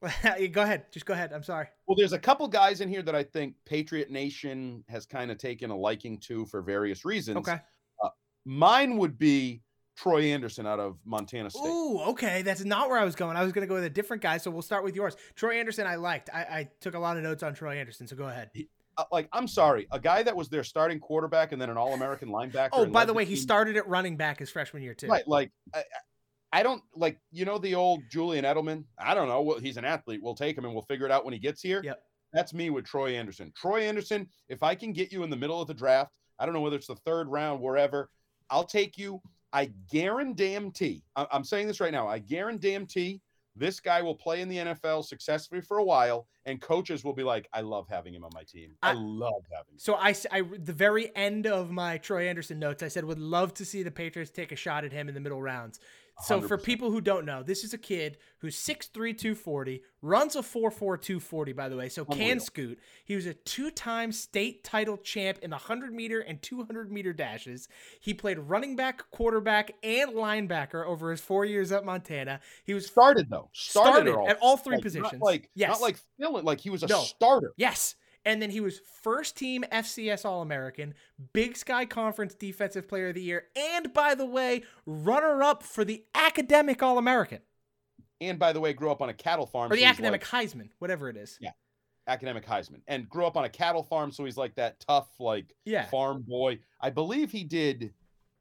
go 0.53 0.63
ahead. 0.63 0.85
Just 0.93 1.07
go 1.07 1.15
ahead. 1.15 1.33
I'm 1.33 1.43
sorry. 1.43 1.67
Well, 1.87 1.97
there's 1.97 2.13
a 2.13 2.19
couple 2.19 2.49
guys 2.49 2.81
in 2.81 2.89
here 2.89 3.03
that 3.03 3.15
I 3.15 3.23
think 3.23 3.55
Patriot 3.65 4.11
Nation 4.11 4.85
has 4.89 5.07
kind 5.07 5.31
of 5.31 5.39
taken 5.39 5.71
a 5.71 5.77
liking 5.77 6.19
to 6.21 6.47
for 6.47 6.63
various 6.63 7.05
reasons. 7.05 7.39
Okay. 7.39 7.59
Mine 8.49 8.97
would 8.97 9.19
be 9.19 9.61
Troy 9.95 10.23
Anderson 10.23 10.67
out 10.67 10.81
of 10.81 10.97
Montana 11.05 11.51
State. 11.51 11.69
Ooh, 11.69 12.01
okay. 12.01 12.41
That's 12.41 12.65
not 12.65 12.89
where 12.89 12.99
I 12.99 13.05
was 13.05 13.15
going. 13.15 13.37
I 13.37 13.45
was 13.45 13.53
going 13.53 13.61
to 13.61 13.69
go 13.69 13.75
with 13.75 13.85
a 13.85 13.91
different 13.91 14.23
guy, 14.23 14.39
so 14.39 14.51
we'll 14.51 14.63
start 14.63 14.85
with 14.85 14.97
yours. 14.97 15.17
Troy 15.35 15.59
Anderson, 15.59 15.87
I 15.87 15.97
liked. 15.97 16.31
I, 16.33 16.41
I 16.41 16.69
took 16.81 16.95
a 16.95 16.99
lot 16.99 17.19
of 17.19 17.23
notes 17.23 17.43
on 17.43 17.53
Troy 17.53 17.77
Anderson, 17.77 18.07
so 18.07 18.17
go 18.17 18.25
ahead. 18.25 18.51
Uh, 18.97 19.05
like, 19.13 19.29
I'm 19.35 19.47
sorry, 19.47 19.87
a 19.93 20.01
guy 20.01 20.23
that 20.23 20.35
was 20.35 20.49
their 20.49 20.65
starting 20.65 20.99
quarterback 20.99 21.53
and 21.53 21.61
then 21.61 21.69
an 21.69 21.77
All 21.77 21.93
American 21.93 22.31
linebacker. 22.31 22.71
Oh, 22.73 22.87
by 22.87 23.05
the 23.05 23.13
way, 23.13 23.27
he 23.27 23.37
started 23.37 23.77
at 23.77 23.87
running 23.87 24.17
back 24.17 24.39
his 24.39 24.51
freshman 24.51 24.83
year 24.83 24.95
too. 24.95 25.09
Right, 25.09 25.29
like 25.29 25.53
I, 25.75 25.83
I 26.51 26.63
don't 26.63 26.83
like 26.95 27.19
you 27.31 27.45
know 27.45 27.59
the 27.59 27.75
old 27.75 28.01
Julian 28.11 28.47
Edelman. 28.47 28.85
I 28.99 29.15
don't 29.15 29.29
know. 29.29 29.43
Well, 29.43 29.59
he's 29.59 29.77
an 29.77 29.85
athlete. 29.85 30.21
We'll 30.23 30.35
take 30.35 30.57
him 30.57 30.65
and 30.65 30.73
we'll 30.73 30.87
figure 30.87 31.05
it 31.05 31.13
out 31.13 31.27
when 31.27 31.35
he 31.35 31.39
gets 31.39 31.61
here. 31.61 31.83
Yep. 31.85 32.03
That's 32.33 32.55
me 32.55 32.71
with 32.71 32.87
Troy 32.87 33.15
Anderson. 33.15 33.53
Troy 33.55 33.83
Anderson. 33.83 34.27
If 34.49 34.63
I 34.63 34.75
can 34.75 34.95
get 34.95 35.13
you 35.13 35.23
in 35.23 35.29
the 35.29 35.37
middle 35.37 35.61
of 35.61 35.69
the 35.69 35.75
draft, 35.75 36.13
I 36.39 36.47
don't 36.47 36.55
know 36.55 36.61
whether 36.61 36.77
it's 36.77 36.87
the 36.87 36.97
third 36.97 37.29
round, 37.29 37.61
wherever. 37.61 38.09
I'll 38.51 38.65
take 38.65 38.99
you. 38.99 39.21
I 39.53 39.71
guarantee. 39.91 41.03
I- 41.17 41.27
I'm 41.33 41.45
saying 41.45 41.67
this 41.67 41.81
right 41.81 41.93
now. 41.93 42.07
I 42.07 42.19
guarantee 42.19 43.21
this 43.57 43.81
guy 43.81 44.03
will 44.03 44.15
play 44.15 44.41
in 44.41 44.49
the 44.49 44.59
NFL 44.59 45.03
successfully 45.05 45.61
for 45.61 45.79
a 45.79 45.85
while, 45.85 46.29
and 46.45 46.61
coaches 46.61 47.03
will 47.03 47.13
be 47.13 47.25
like, 47.25 47.49
"I 47.53 47.63
love 47.63 47.89
having 47.89 48.15
him 48.15 48.25
on 48.25 48.31
my 48.35 48.45
team. 48.45 48.77
I, 48.83 48.91
I- 48.91 48.95
love 48.95 49.43
having." 49.51 49.75
Him. 49.75 49.79
So 49.79 49.97
I, 49.97 50.13
the 50.13 50.73
very 50.73 51.15
end 51.17 51.47
of 51.47 51.71
my 51.71 51.99
Troy 51.99 52.29
Anderson 52.29 52.59
notes, 52.59 52.83
I 52.83 52.89
said 52.89 53.05
would 53.05 53.19
love 53.19 53.55
to 53.55 53.65
see 53.65 53.83
the 53.83 53.91
Patriots 53.91 54.31
take 54.31 54.53
a 54.53 54.57
shot 54.57 54.85
at 54.85 54.93
him 54.93 55.09
in 55.09 55.15
the 55.15 55.21
middle 55.21 55.43
rounds. 55.43 55.81
So 56.21 56.41
for 56.41 56.59
100%. 56.59 56.63
people 56.65 56.91
who 56.91 57.01
don't 57.01 57.25
know, 57.25 57.45
this 57.45 57.63
is 57.63 57.73
a 57.75 57.79
kid 57.79 58.19
who's 58.39 58.57
6'3", 58.57 59.17
240, 59.17 59.83
runs 60.03 60.35
a 60.35 60.41
4'4", 60.43 61.01
240, 61.01 61.53
by 61.53 61.69
the 61.69 61.77
way, 61.77 61.89
so 61.89 62.05
can 62.05 62.39
Unreal. 62.39 62.41
scoot. 62.41 62.81
He 63.05 63.15
was 63.15 63.27
a 63.27 63.35
two-time 63.35 64.11
state 64.11 64.65
title 64.65 64.97
champ 64.97 65.39
in 65.43 65.51
the 65.51 65.57
100 65.57 65.93
meter 65.95 66.21
and 66.21 66.43
200 66.43 66.91
meter 66.91 67.13
dashes. 67.13 67.69
He 68.01 68.15
played 68.15 68.39
running 68.41 68.75
back, 68.75 69.09
quarterback, 69.13 69.71
and 69.85 70.11
linebacker 70.13 70.85
over 70.85 71.13
his 71.13 71.21
four 71.21 71.45
years 71.45 71.71
at 71.71 71.85
Montana. 71.85 72.41
He 72.65 72.75
was 72.75 72.87
Started 72.87 73.31
though. 73.31 73.51
Started, 73.53 73.91
Started 74.09 74.15
all, 74.17 74.29
at 74.29 74.39
all 74.41 74.57
three 74.57 74.77
like, 74.77 74.83
positions. 74.83 75.13
Not 75.13 75.23
like 75.23 75.51
Yes. 75.55 75.71
not 75.71 75.81
like 75.81 75.99
filling. 76.21 76.45
Like 76.45 76.61
he 76.61 76.71
was 76.71 76.83
a 76.83 76.89
No. 76.89 77.01
starter. 77.03 77.53
Yes. 77.57 77.95
And 78.25 78.43
then 78.43 78.51
he 78.51 78.61
was 78.61 78.81
first 79.03 79.37
team 79.37 79.65
FCS 79.73 80.25
All 80.25 80.43
American, 80.43 80.95
Big 81.33 81.57
Sky 81.57 81.85
Conference 81.87 82.35
Defensive 82.35 82.89
Player 82.89 83.09
of 83.09 83.15
the 83.15 83.23
Year, 83.23 83.45
and 83.57 83.93
by 83.95 84.15
the 84.15 84.27
way, 84.27 84.65
runner 84.87 85.43
up 85.43 85.63
for 85.63 85.85
the 85.85 86.05
Academic 86.15 86.83
All 86.83 86.99
American 86.99 87.39
And 88.21 88.39
by 88.39 88.53
the 88.53 88.61
way, 88.61 88.73
grew 88.73 88.91
up 88.91 89.01
on 89.01 89.09
a 89.09 89.15
cattle 89.15 89.47
farm. 89.47 89.73
or 89.73 89.77
the 89.77 89.83
so 89.83 89.89
Academic 89.89 90.33
like 90.33 90.45
Heisman, 90.49 90.69
whatever 90.79 91.09
it 91.09 91.17
is. 91.17 91.39
Yeah. 91.41 91.53
academic 92.07 92.45
Heisman, 92.47 92.81
and 92.89 93.09
grew 93.09 93.27
up 93.27 93.37
on 93.37 93.45
a 93.45 93.49
cattle 93.51 93.83
farm. 93.83 94.11
So 94.11 94.25
he's 94.25 94.37
like 94.39 94.55
that 94.57 94.81
tough, 94.81 95.09
like 95.21 95.55
Yeah. 95.65 95.87
farm 95.87 96.23
boy. 96.27 96.59
I 96.81 96.91
believe 96.91 97.31
he 97.31 97.45
did. 97.45 97.93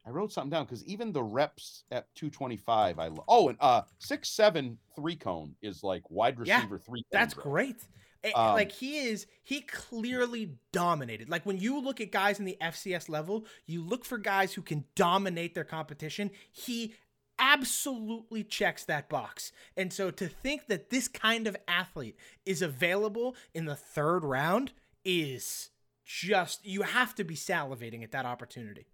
I 0.05 0.09
wrote 0.09 0.31
something 0.31 0.49
down 0.49 0.63
because 0.65 0.85
even 0.85 1.11
the 1.11 1.21
reps 1.21 1.83
at 1.91 2.07
225, 2.15 2.97
I 2.97 3.07
lo- 3.09 3.25
oh, 3.27 3.49
and 3.49 3.57
uh 3.59 3.81
six 3.99 4.29
seven 4.29 4.77
three 4.95 5.17
cone 5.17 5.53
is 5.61 5.83
like 5.83 6.09
wide 6.09 6.37
Yeah, 6.45 6.55
receiver 6.59 6.79
three. 6.79 7.01
cone 7.01 7.09
That's 7.11 7.33
great. 7.33 7.75
A- 8.23 8.33
Um, 8.37 8.53
like 8.55 8.71
he 8.71 8.97
is, 8.97 9.27
he 9.43 9.61
clearly 9.61 10.57
dominated. 10.71 11.29
Like 11.29 11.45
when 11.45 11.57
you 11.57 11.79
look 11.79 12.01
at 12.01 12.11
guys 12.11 12.39
in 12.39 12.45
the 12.45 12.57
FCS 12.61 13.09
level, 13.09 13.45
you 13.65 13.81
look 13.83 14.05
for 14.05 14.17
guys 14.17 14.53
who 14.53 14.61
can 14.61 14.85
dominate 14.95 15.53
their 15.55 15.63
competition. 15.63 16.31
He 16.51 16.95
absolutely 17.39 18.43
checks 18.43 18.83
that 18.85 19.09
box. 19.09 19.51
And 19.75 19.93
so 19.93 20.09
to 20.11 20.27
think 20.27 20.67
that 20.67 20.89
this 20.89 21.07
kind 21.07 21.47
of 21.47 21.55
athlete 21.67 22.17
is 22.45 22.61
available 22.61 23.35
in 23.53 23.65
the 23.65 23.75
third 23.75 24.23
round 24.23 24.71
is 25.05 25.69
just, 26.05 26.65
you 26.65 26.81
have 26.81 27.13
to 27.15 27.23
be 27.23 27.35
salivating 27.35 28.03
at 28.03 28.11
that 28.11 28.25
opportunity. 28.25 28.87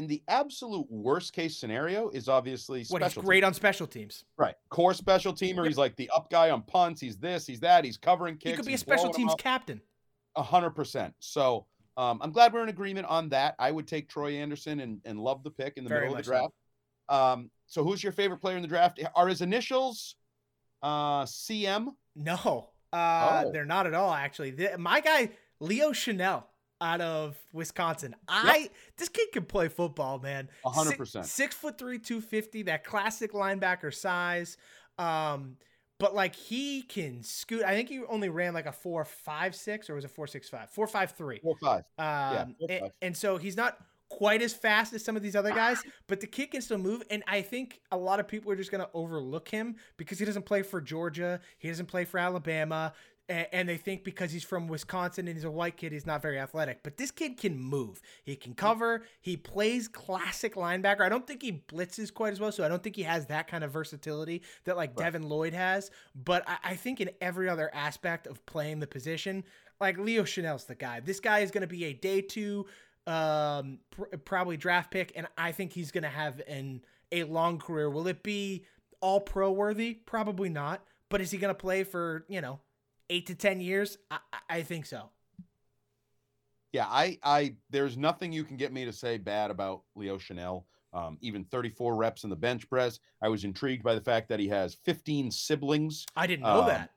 And 0.00 0.08
the 0.08 0.22
absolute 0.28 0.86
worst 0.90 1.34
case 1.34 1.58
scenario 1.58 2.08
is 2.08 2.26
obviously 2.26 2.86
What 2.88 3.02
he's 3.02 3.12
great 3.12 3.40
teams. 3.40 3.48
on 3.48 3.52
special 3.54 3.86
teams. 3.86 4.24
right 4.38 4.54
core 4.70 4.94
special 4.94 5.34
teamer. 5.34 5.66
He's 5.66 5.76
like 5.76 5.94
the 5.96 6.08
up 6.16 6.30
guy 6.30 6.48
on 6.48 6.62
punts. 6.62 7.02
He's 7.02 7.18
this. 7.18 7.46
He's 7.46 7.60
that. 7.60 7.84
He's 7.84 7.98
covering 7.98 8.36
kicks. 8.38 8.52
He 8.52 8.56
could 8.56 8.64
be 8.64 8.72
a 8.72 8.78
special 8.78 9.12
teams 9.12 9.34
captain. 9.36 9.78
A 10.36 10.42
hundred 10.42 10.70
percent. 10.70 11.12
So 11.18 11.66
um, 11.98 12.18
I'm 12.22 12.32
glad 12.32 12.54
we're 12.54 12.62
in 12.62 12.70
agreement 12.70 13.08
on 13.08 13.28
that. 13.28 13.56
I 13.58 13.70
would 13.70 13.86
take 13.86 14.08
Troy 14.08 14.36
Anderson 14.36 14.80
and, 14.80 15.02
and 15.04 15.20
love 15.20 15.42
the 15.42 15.50
pick 15.50 15.76
in 15.76 15.84
the 15.84 15.90
Very 15.90 16.06
middle 16.08 16.16
of 16.16 16.24
the 16.24 16.30
much 16.32 16.40
so. 16.40 16.48
draft. 17.10 17.32
Um, 17.34 17.50
so 17.66 17.84
who's 17.84 18.02
your 18.02 18.12
favorite 18.12 18.40
player 18.40 18.56
in 18.56 18.62
the 18.62 18.68
draft? 18.68 19.00
Are 19.14 19.28
his 19.28 19.42
initials 19.42 20.14
uh, 20.82 21.24
CM? 21.24 21.88
No, 22.16 22.70
uh, 22.90 23.42
Oh. 23.44 23.52
they're 23.52 23.66
not 23.66 23.86
at 23.86 23.92
all. 23.92 24.14
Actually, 24.14 24.52
The- 24.52 24.78
my 24.78 25.00
guy 25.00 25.28
Leo 25.60 25.92
Chanel. 25.92 26.48
Out 26.80 27.00
of 27.00 27.36
Wisconsin. 27.52 28.14
I 28.28 28.70
this 28.96 29.08
kid 29.08 29.28
can 29.32 29.44
play 29.44 29.68
football, 29.68 30.18
man. 30.18 30.48
hundred 30.64 30.96
percent. 30.96 31.26
Six 31.26 31.54
foot 31.54 31.78
three, 31.78 31.98
two 31.98 32.20
fifty. 32.20 32.62
That 32.62 32.84
classic 32.84 33.32
linebacker 33.32 33.92
size. 33.94 34.56
Um, 34.98 35.56
but 35.98 36.14
like 36.14 36.34
he 36.34 36.82
can 36.82 37.22
scoot. 37.22 37.62
I 37.62 37.74
think 37.74 37.88
he 37.88 38.00
only 38.08 38.30
ran 38.30 38.54
like 38.54 38.66
a 38.66 38.72
four 38.72 39.04
five 39.04 39.54
six 39.54 39.90
or 39.90 39.94
was 39.94 40.04
it 40.04 40.10
four 40.10 40.26
six 40.26 40.48
five? 40.48 40.70
Four 40.70 40.86
five 40.86 41.12
three. 41.12 41.38
Four 41.40 41.56
five. 41.62 41.84
Um, 41.98 42.56
four, 42.58 42.68
and, 42.70 42.80
five. 42.80 42.90
and 43.02 43.16
so 43.16 43.36
he's 43.36 43.56
not 43.56 43.76
quite 44.08 44.42
as 44.42 44.52
fast 44.52 44.92
as 44.92 45.04
some 45.04 45.16
of 45.16 45.22
these 45.22 45.36
other 45.36 45.52
guys, 45.52 45.80
but 46.08 46.20
the 46.20 46.26
kid 46.26 46.50
can 46.50 46.60
still 46.60 46.78
move. 46.78 47.02
And 47.10 47.22
I 47.26 47.42
think 47.42 47.80
a 47.92 47.96
lot 47.96 48.18
of 48.18 48.26
people 48.26 48.50
are 48.50 48.56
just 48.56 48.70
going 48.70 48.82
to 48.82 48.90
overlook 48.92 49.48
him 49.48 49.76
because 49.96 50.18
he 50.18 50.24
doesn't 50.24 50.44
play 50.44 50.62
for 50.62 50.80
Georgia, 50.80 51.40
he 51.58 51.68
doesn't 51.68 51.86
play 51.86 52.04
for 52.04 52.18
Alabama. 52.18 52.92
And 53.30 53.68
they 53.68 53.76
think 53.76 54.02
because 54.02 54.32
he's 54.32 54.42
from 54.42 54.66
Wisconsin 54.66 55.28
and 55.28 55.36
he's 55.36 55.44
a 55.44 55.50
white 55.50 55.76
kid, 55.76 55.92
he's 55.92 56.04
not 56.04 56.20
very 56.20 56.36
athletic. 56.36 56.82
But 56.82 56.96
this 56.96 57.12
kid 57.12 57.36
can 57.36 57.56
move. 57.56 58.02
He 58.24 58.34
can 58.34 58.54
cover. 58.54 59.04
He 59.20 59.36
plays 59.36 59.86
classic 59.86 60.56
linebacker. 60.56 61.02
I 61.02 61.08
don't 61.08 61.28
think 61.28 61.42
he 61.42 61.62
blitzes 61.68 62.12
quite 62.12 62.32
as 62.32 62.40
well, 62.40 62.50
so 62.50 62.64
I 62.64 62.68
don't 62.68 62.82
think 62.82 62.96
he 62.96 63.04
has 63.04 63.26
that 63.26 63.46
kind 63.46 63.62
of 63.62 63.70
versatility 63.70 64.42
that 64.64 64.76
like 64.76 64.96
Devin 64.96 65.22
Lloyd 65.22 65.54
has. 65.54 65.92
But 66.16 66.42
I, 66.48 66.56
I 66.64 66.74
think 66.74 67.00
in 67.00 67.10
every 67.20 67.48
other 67.48 67.70
aspect 67.72 68.26
of 68.26 68.44
playing 68.46 68.80
the 68.80 68.88
position, 68.88 69.44
like 69.80 69.96
Leo 69.96 70.24
Chenal's 70.24 70.64
the 70.64 70.74
guy. 70.74 70.98
This 70.98 71.20
guy 71.20 71.38
is 71.38 71.52
going 71.52 71.62
to 71.62 71.68
be 71.68 71.84
a 71.84 71.92
day 71.92 72.22
two, 72.22 72.66
um, 73.06 73.78
pr- 73.90 74.16
probably 74.24 74.56
draft 74.56 74.90
pick, 74.90 75.12
and 75.14 75.28
I 75.38 75.52
think 75.52 75.72
he's 75.72 75.92
going 75.92 76.02
to 76.02 76.08
have 76.08 76.42
an 76.48 76.82
a 77.12 77.22
long 77.24 77.58
career. 77.58 77.88
Will 77.90 78.08
it 78.08 78.24
be 78.24 78.64
all 79.00 79.20
pro 79.20 79.52
worthy? 79.52 79.94
Probably 79.94 80.48
not. 80.48 80.82
But 81.08 81.20
is 81.20 81.30
he 81.30 81.38
going 81.38 81.54
to 81.54 81.58
play 81.58 81.84
for 81.84 82.24
you 82.28 82.40
know 82.40 82.58
eight 83.10 83.26
to 83.26 83.34
ten 83.34 83.60
years? 83.60 83.98
I, 84.10 84.18
I- 84.48 84.62
think 84.62 84.86
so. 84.86 85.10
Yeah, 86.72 86.86
I, 86.88 87.18
I, 87.24 87.56
there's 87.70 87.96
nothing 87.96 88.32
you 88.32 88.44
can 88.44 88.56
get 88.56 88.72
me 88.72 88.84
to 88.84 88.92
say 88.92 89.18
bad 89.18 89.50
about 89.50 89.82
Leo 89.96 90.18
Chenal. 90.18 90.64
Um, 90.92 91.18
even 91.20 91.44
34 91.44 91.96
reps 91.96 92.22
in 92.22 92.30
the 92.30 92.36
bench 92.36 92.68
press. 92.68 93.00
I 93.22 93.28
was 93.28 93.42
intrigued 93.44 93.82
by 93.82 93.94
the 93.96 94.00
fact 94.00 94.28
that 94.28 94.38
he 94.38 94.46
has 94.48 94.76
15 94.84 95.32
siblings. 95.32 96.06
I 96.16 96.28
didn't 96.28 96.44
know 96.44 96.60
Um, 96.62 96.66
that. 96.68 96.90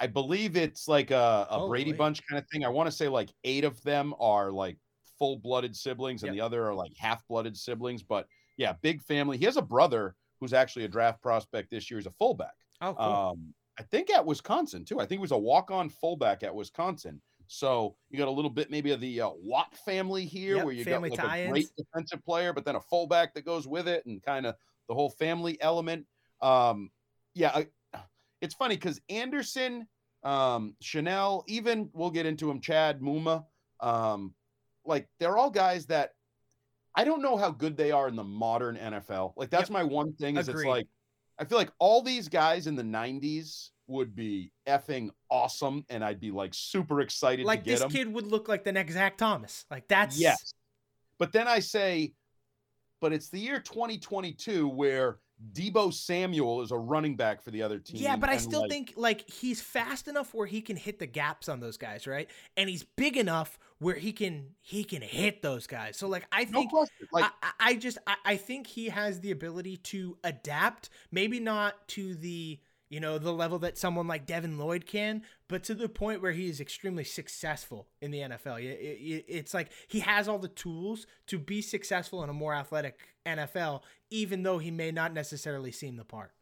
I 0.00 0.06
believe 0.06 0.56
it's 0.56 0.88
like 0.88 1.10
a, 1.10 1.46
a 1.50 1.58
Oh, 1.58 1.68
Brady 1.68 1.90
wait. 1.92 1.98
Bunch 1.98 2.22
kind 2.26 2.38
of 2.42 2.48
thing. 2.50 2.64
I 2.64 2.68
want 2.68 2.86
to 2.88 2.96
say 2.96 3.08
like 3.08 3.28
eight 3.44 3.64
of 3.64 3.82
them 3.82 4.14
are 4.20 4.50
like 4.50 4.78
full 5.18 5.36
blooded 5.36 5.74
siblings, 5.76 6.22
and 6.22 6.34
Yep. 6.34 6.40
the 6.40 6.46
other 6.46 6.66
are 6.66 6.74
like 6.74 6.92
half 6.96 7.26
blooded 7.28 7.56
siblings. 7.58 8.02
But 8.02 8.26
yeah, 8.56 8.72
big 8.80 9.02
family. 9.02 9.36
He 9.36 9.44
has 9.44 9.56
a 9.58 9.62
brother 9.62 10.14
who's 10.40 10.52
actually 10.54 10.84
a 10.86 10.88
draft 10.88 11.20
prospect 11.20 11.70
this 11.70 11.90
year. 11.90 11.98
He's 11.98 12.06
a 12.06 12.12
fullback. 12.12 12.54
Oh, 12.80 12.94
cool. 12.94 13.04
Um, 13.04 13.54
I 13.78 13.82
think 13.84 14.10
at 14.10 14.24
Wisconsin 14.24 14.84
too. 14.84 14.98
I 14.98 15.02
think 15.02 15.18
he 15.18 15.22
was 15.22 15.30
a 15.32 15.38
walk 15.38 15.70
on 15.70 15.88
fullback 15.88 16.42
at 16.42 16.54
Wisconsin. 16.54 17.20
So 17.46 17.96
you 18.10 18.18
got 18.18 18.28
a 18.28 18.30
little 18.30 18.50
bit 18.50 18.70
maybe 18.70 18.90
of 18.90 19.00
the 19.00 19.22
uh, 19.22 19.30
Watt 19.36 19.74
family 19.84 20.26
here, 20.26 20.56
Yep, 20.56 20.64
where 20.64 20.74
you 20.74 20.84
got 20.84 21.00
like 21.00 21.12
a 21.18 21.48
great 21.48 21.68
defensive 21.76 22.22
player, 22.24 22.52
but 22.52 22.64
then 22.64 22.76
a 22.76 22.80
fullback 22.80 23.34
that 23.34 23.44
goes 23.46 23.66
with 23.66 23.88
it, 23.88 24.04
and 24.04 24.22
kind 24.22 24.44
of 24.46 24.54
the 24.88 24.94
whole 24.94 25.08
family 25.10 25.56
element. 25.62 26.04
Um, 26.42 26.90
yeah, 27.34 27.52
I, 27.54 27.66
it's 28.42 28.54
funny 28.54 28.74
because 28.76 29.00
Anderson, 29.08 29.86
um, 30.24 30.74
Chenal, 30.82 31.44
even 31.46 31.88
we'll 31.94 32.10
get 32.10 32.26
into 32.26 32.50
him, 32.50 32.60
Chad 32.60 33.00
Muma, 33.00 33.44
um, 33.80 34.34
like 34.84 35.08
they're 35.18 35.38
all 35.38 35.50
guys 35.50 35.86
that 35.86 36.10
I 36.94 37.04
don't 37.04 37.22
know 37.22 37.36
how 37.36 37.50
good 37.50 37.76
they 37.76 37.92
are 37.92 38.08
in 38.08 38.16
the 38.16 38.24
modern 38.24 38.76
NFL. 38.76 39.32
Like 39.36 39.50
that's 39.50 39.70
Yep. 39.70 39.72
my 39.72 39.84
one 39.84 40.12
thing 40.14 40.36
is 40.36 40.48
Agreed. 40.48 40.62
it's 40.62 40.68
like 40.68 40.86
I 41.38 41.44
feel 41.44 41.58
like 41.58 41.72
all 41.78 42.02
these 42.02 42.28
guys 42.28 42.66
in 42.66 42.74
the 42.74 42.82
90s 42.82 43.70
would 43.86 44.14
be 44.14 44.52
effing 44.66 45.10
awesome 45.30 45.84
and 45.88 46.04
I'd 46.04 46.20
be 46.20 46.30
like 46.30 46.52
super 46.52 47.00
excited 47.00 47.46
like 47.46 47.60
to 47.60 47.64
get 47.64 47.70
this 47.72 47.80
them. 47.80 47.90
kid 47.90 48.12
would 48.12 48.26
look 48.26 48.48
like 48.48 48.64
the 48.64 48.72
next 48.72 48.94
Zach 48.94 49.16
Thomas. 49.16 49.64
Like 49.70 49.88
that's 49.88 50.18
Yes. 50.18 50.52
But 51.18 51.32
then 51.32 51.48
I 51.48 51.58
say, 51.60 52.12
but 53.00 53.12
it's 53.12 53.28
the 53.28 53.40
year 53.40 53.60
2022 53.60 54.68
where 54.68 55.18
Deebo 55.52 55.92
Samuel 55.94 56.62
is 56.62 56.72
a 56.72 56.76
running 56.76 57.14
back 57.14 57.42
for 57.42 57.50
the 57.50 57.62
other 57.62 57.78
team. 57.78 58.00
Yeah, 58.02 58.16
but 58.16 58.28
I 58.28 58.38
still 58.38 58.62
like, 58.62 58.70
think 58.70 58.94
like 58.96 59.28
he's 59.30 59.60
fast 59.60 60.08
enough 60.08 60.34
where 60.34 60.46
he 60.46 60.60
can 60.60 60.76
hit 60.76 60.98
the 60.98 61.06
gaps 61.06 61.48
on 61.48 61.60
those 61.60 61.76
guys, 61.76 62.06
right? 62.06 62.28
And 62.56 62.68
he's 62.68 62.82
big 62.82 63.16
enough 63.16 63.58
where 63.78 63.94
he 63.94 64.12
can 64.12 64.54
he 64.60 64.82
can 64.82 65.00
hit 65.02 65.40
those 65.42 65.66
guys. 65.68 65.96
So 65.96 66.08
like 66.08 66.26
I 66.32 66.44
think 66.44 66.70
question. 66.70 67.06
Like 67.12 67.24
I, 67.24 67.30
I- 67.42 67.52
I 67.70 67.74
just 67.76 67.98
I, 68.06 68.14
I 68.24 68.36
think 68.36 68.66
he 68.66 68.88
has 68.88 69.20
the 69.20 69.30
ability 69.30 69.76
to 69.76 70.16
adapt, 70.24 70.90
maybe 71.12 71.38
not 71.38 71.86
to 71.88 72.14
the 72.14 72.58
you 72.90 73.00
know 73.00 73.18
the 73.18 73.32
level 73.32 73.58
that 73.60 73.76
someone 73.76 74.06
like 74.08 74.24
Devin 74.26 74.58
Lloyd 74.58 74.86
can, 74.86 75.22
but 75.46 75.62
to 75.64 75.74
the 75.74 75.88
point 75.90 76.22
where 76.22 76.32
he 76.32 76.48
is 76.48 76.58
extremely 76.60 77.04
successful 77.04 77.86
in 78.00 78.10
the 78.10 78.20
NFL. 78.20 78.58
It- 78.64 78.80
it- 78.80 79.24
it's 79.28 79.52
like 79.54 79.70
he 79.86 80.00
has 80.00 80.26
all 80.26 80.38
the 80.38 80.48
tools 80.48 81.06
to 81.26 81.38
be 81.38 81.60
successful 81.62 82.24
in 82.24 82.30
a 82.30 82.32
more 82.32 82.54
athletic 82.54 82.98
NFL, 83.28 83.82
even 84.10 84.42
though 84.42 84.58
he 84.58 84.70
may 84.70 84.90
not 84.90 85.12
necessarily 85.12 85.72
seem 85.72 85.96
the 85.96 86.04
part. 86.04 86.32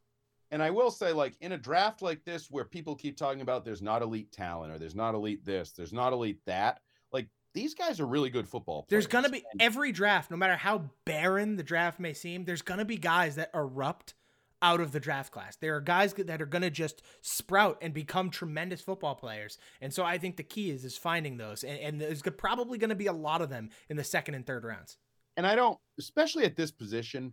And 0.51 0.63
I 0.63 0.71
will 0.71 0.91
say, 0.91 1.13
like 1.13 1.35
in 1.41 1.53
a 1.53 1.59
draft 1.59 2.03
like 2.03 2.25
this, 2.25 2.51
where 2.51 2.65
people 2.65 2.95
keep 2.95 3.17
talking 3.17 3.41
about 3.41 3.65
there's 3.65 3.83
not 3.83 4.03
elite 4.03 4.31
talent 4.33 4.73
or 4.73 4.79
there's 4.79 4.95
not 4.95 5.15
elite 5.15 5.45
this, 5.45 5.73
there's 5.73 5.93
not 5.93 6.13
elite 6.13 6.41
that. 6.47 6.81
Like 7.13 7.29
these 7.53 7.75
guys 7.75 8.01
are 8.01 8.07
really 8.07 8.31
good 8.31 8.49
football. 8.49 8.83
Players. 8.83 9.05
There's 9.05 9.07
gonna 9.07 9.31
be 9.31 9.45
every 9.59 9.91
draft, 9.93 10.31
no 10.31 10.37
matter 10.37 10.57
how 10.57 10.91
barren 11.05 11.57
the 11.57 11.63
draft 11.63 11.99
may 11.99 12.13
seem, 12.13 12.45
there's 12.45 12.63
gonna 12.63 12.85
be 12.85 12.97
guys 12.97 13.37
that 13.37 13.51
erupt 13.55 14.15
out 14.63 14.81
of 14.81 14.93
the 14.93 15.01
draft 15.01 15.33
class. 15.33 15.57
There 15.57 15.77
are 15.77 15.81
guys 15.81 16.15
that 16.15 16.41
are 16.41 16.47
gonna 16.47 16.71
just 16.71 17.03
sprout 17.23 17.79
and 17.83 17.93
become 17.93 18.31
tremendous 18.31 18.81
football 18.81 19.15
players. 19.17 19.59
And 19.81 19.93
so 19.93 20.05
I 20.05 20.17
think 20.17 20.37
the 20.37 20.43
key 20.43 20.71
is 20.71 20.85
is 20.85 20.97
finding 20.97 21.39
those, 21.39 21.65
and, 21.65 21.79
and 21.81 22.01
there's 22.01 22.23
probably 22.23 22.79
gonna 22.79 22.95
be 22.95 23.07
a 23.07 23.13
lot 23.13 23.43
of 23.43 23.51
them 23.51 23.71
in 23.89 23.97
the 23.97 24.05
second 24.05 24.35
and 24.35 24.47
third 24.47 24.65
rounds. 24.65 24.97
And 25.37 25.47
I 25.47 25.55
don't, 25.55 25.79
especially 25.99 26.45
at 26.45 26.57
this 26.57 26.71
position, 26.71 27.33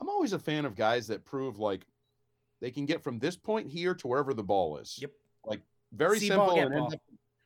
I'm 0.00 0.08
always 0.08 0.32
a 0.32 0.38
fan 0.38 0.64
of 0.64 0.74
guys 0.74 1.06
that 1.08 1.24
prove 1.24 1.58
like 1.58 1.86
they 2.60 2.70
can 2.70 2.86
get 2.86 3.02
from 3.02 3.18
this 3.18 3.36
point 3.36 3.68
here 3.68 3.94
to 3.94 4.06
wherever 4.08 4.34
the 4.34 4.42
ball 4.42 4.78
is. 4.78 4.98
Yep. 5.00 5.10
Like 5.46 5.60
very 5.92 6.18
See 6.18 6.30
ball, 6.30 6.48
simple 6.48 6.56
get 6.56 6.66
and 6.66 6.90
ball. 6.90 7.00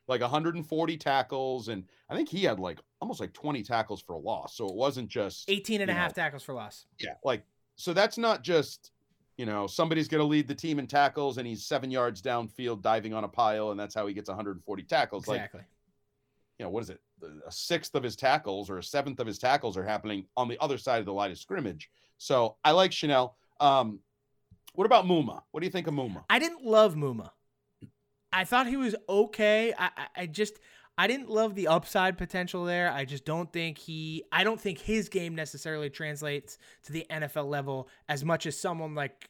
like 0.07 0.21
140 0.21 0.97
tackles. 0.97 1.67
And 1.67 1.83
I 2.09 2.15
think 2.15 2.29
he 2.29 2.43
had 2.43 2.59
like 2.59 2.79
almost 3.01 3.19
like 3.19 3.33
20 3.33 3.61
tackles 3.63 4.01
for 4.01 4.13
a 4.13 4.17
loss. 4.17 4.55
So 4.55 4.67
it 4.67 4.75
wasn't 4.75 5.09
just 5.09 5.49
18 5.49 5.81
and 5.81 5.91
a 5.91 5.93
you 5.93 5.99
half 5.99 6.13
tackles 6.13 6.43
for 6.43 6.53
loss. 6.53 6.85
Yeah, 6.99 7.13
like 7.23 7.43
so 7.75 7.93
that's 7.93 8.17
not 8.17 8.43
just 8.43 8.91
you 9.37 9.45
know 9.45 9.67
somebody's 9.67 10.07
going 10.07 10.19
to 10.19 10.25
lead 10.27 10.47
the 10.47 10.55
team 10.55 10.79
in 10.79 10.87
tackles 10.87 11.37
and 11.37 11.47
he's 11.47 11.65
seven 11.65 11.89
yards 11.91 12.21
downfield 12.21 12.81
diving 12.81 13.13
on 13.13 13.23
a 13.23 13.27
pile 13.27 13.71
and 13.71 13.79
that's 13.79 13.95
how 13.95 14.07
he 14.07 14.13
gets 14.13 14.29
140 14.29 14.83
tackles. 14.83 15.27
Like 15.27 15.37
Exactly. 15.37 15.61
You 16.59 16.65
know 16.65 16.69
what 16.69 16.83
is 16.83 16.89
it? 16.89 16.99
A 17.47 17.51
sixth 17.51 17.95
of 17.95 18.03
his 18.03 18.15
tackles 18.15 18.69
or 18.69 18.77
a 18.77 18.83
seventh 18.83 19.19
of 19.19 19.27
his 19.27 19.39
tackles 19.39 19.77
are 19.77 19.83
happening 19.83 20.25
on 20.35 20.47
the 20.49 20.61
other 20.61 20.77
side 20.77 20.99
of 20.99 21.05
the 21.05 21.13
line 21.13 21.31
of 21.31 21.37
scrimmage. 21.37 21.89
So 22.17 22.57
I 22.63 22.71
like 22.71 22.91
Chenal. 22.91 23.33
Um, 23.61 23.99
what 24.73 24.85
about 24.85 25.05
Muma? 25.05 25.41
What 25.51 25.61
do 25.61 25.65
you 25.65 25.71
think 25.71 25.87
of 25.87 25.93
Muma? 25.93 26.23
I 26.29 26.37
didn't 26.37 26.65
love 26.65 26.95
Muma. 26.95 27.31
I 28.31 28.43
thought 28.43 28.67
he 28.67 28.77
was 28.77 28.95
okay. 29.07 29.73
I, 29.77 29.89
I, 29.97 30.07
I 30.17 30.25
just 30.25 30.59
I 30.97 31.07
didn't 31.07 31.29
love 31.29 31.55
the 31.55 31.69
upside 31.69 32.17
potential 32.17 32.65
there. 32.65 32.91
I 32.91 33.05
just 33.05 33.23
don't 33.23 33.51
think 33.51 33.77
he 33.77 34.23
I 34.31 34.43
don't 34.43 34.59
think 34.59 34.79
his 34.79 35.07
game 35.07 35.33
necessarily 35.33 35.89
translates 35.89 36.57
to 36.83 36.91
the 36.91 37.05
NFL 37.09 37.49
level 37.49 37.87
as 38.09 38.25
much 38.25 38.45
as 38.45 38.59
someone 38.59 38.95
like 38.95 39.29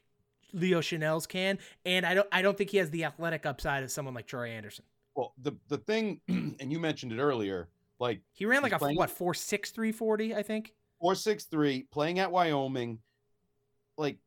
Leo 0.51 0.81
Chenal's 0.81 1.27
can. 1.27 1.59
And 1.85 2.05
I 2.05 2.15
don't 2.15 2.27
I 2.31 2.41
don't 2.41 2.57
think 2.57 2.71
he 2.71 2.77
has 2.77 2.89
the 2.89 3.05
athletic 3.05 3.45
upside 3.45 3.83
of 3.83 3.91
someone 3.91 4.15
like 4.15 4.25
Troy 4.25 4.49
Anderson. 4.49 4.83
Well, 5.19 5.33
the 5.41 5.51
the 5.67 5.77
thing, 5.77 6.21
and 6.29 6.71
you 6.71 6.79
mentioned 6.79 7.11
it 7.11 7.19
earlier, 7.19 7.67
like 7.99 8.21
He 8.31 8.45
ran 8.45 8.61
like 8.63 8.71
a 8.71 8.79
playing- 8.79 8.95
what 8.97 9.09
four 9.09 9.33
six 9.33 9.71
three 9.71 9.91
forty, 9.91 10.33
I 10.33 10.41
think. 10.43 10.73
four 11.01 11.13
six 11.13 11.43
three, 11.43 11.83
playing 11.91 12.19
at 12.19 12.31
Wyoming. 12.31 12.99
Like, 13.97 14.17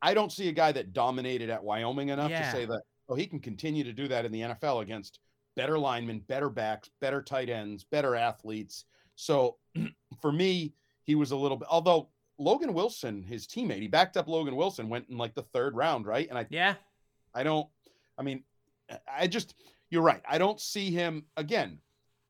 I 0.00 0.14
don't 0.14 0.32
see 0.32 0.48
a 0.48 0.52
guy 0.52 0.72
that 0.72 0.94
dominated 0.94 1.50
at 1.50 1.62
Wyoming 1.62 2.08
enough 2.08 2.30
Yeah. 2.30 2.50
to 2.50 2.56
say 2.56 2.64
that 2.64 2.80
oh 3.10 3.14
he 3.16 3.26
can 3.26 3.38
continue 3.38 3.84
to 3.84 3.92
do 3.92 4.08
that 4.08 4.24
in 4.24 4.32
the 4.32 4.40
NFL 4.40 4.80
against 4.82 5.18
better 5.56 5.78
linemen, 5.78 6.20
better 6.20 6.48
backs, 6.48 6.88
better 7.00 7.20
tight 7.20 7.50
ends, 7.50 7.84
better 7.84 8.14
athletes. 8.16 8.86
So 9.14 9.56
for 10.22 10.32
me, 10.32 10.72
he 11.04 11.14
was 11.16 11.32
a 11.32 11.36
little 11.36 11.58
bit. 11.58 11.68
Although 11.70 12.08
Logan 12.38 12.72
Wilson, 12.72 13.22
his 13.22 13.46
teammate, 13.46 13.80
he 13.82 13.88
backed 13.88 14.16
up 14.16 14.26
Logan 14.26 14.56
Wilson, 14.56 14.88
went 14.88 15.06
in 15.10 15.18
like 15.18 15.34
the 15.34 15.42
third 15.42 15.76
round, 15.76 16.06
right? 16.06 16.28
And 16.30 16.38
I 16.38 16.46
Yeah. 16.48 16.76
I 17.34 17.42
don't, 17.42 17.68
I 18.16 18.22
mean, 18.22 18.42
I 19.06 19.26
just, 19.26 19.54
you're 19.90 20.02
right. 20.02 20.22
I 20.28 20.38
don't 20.38 20.60
see 20.60 20.90
him 20.90 21.24
again. 21.36 21.78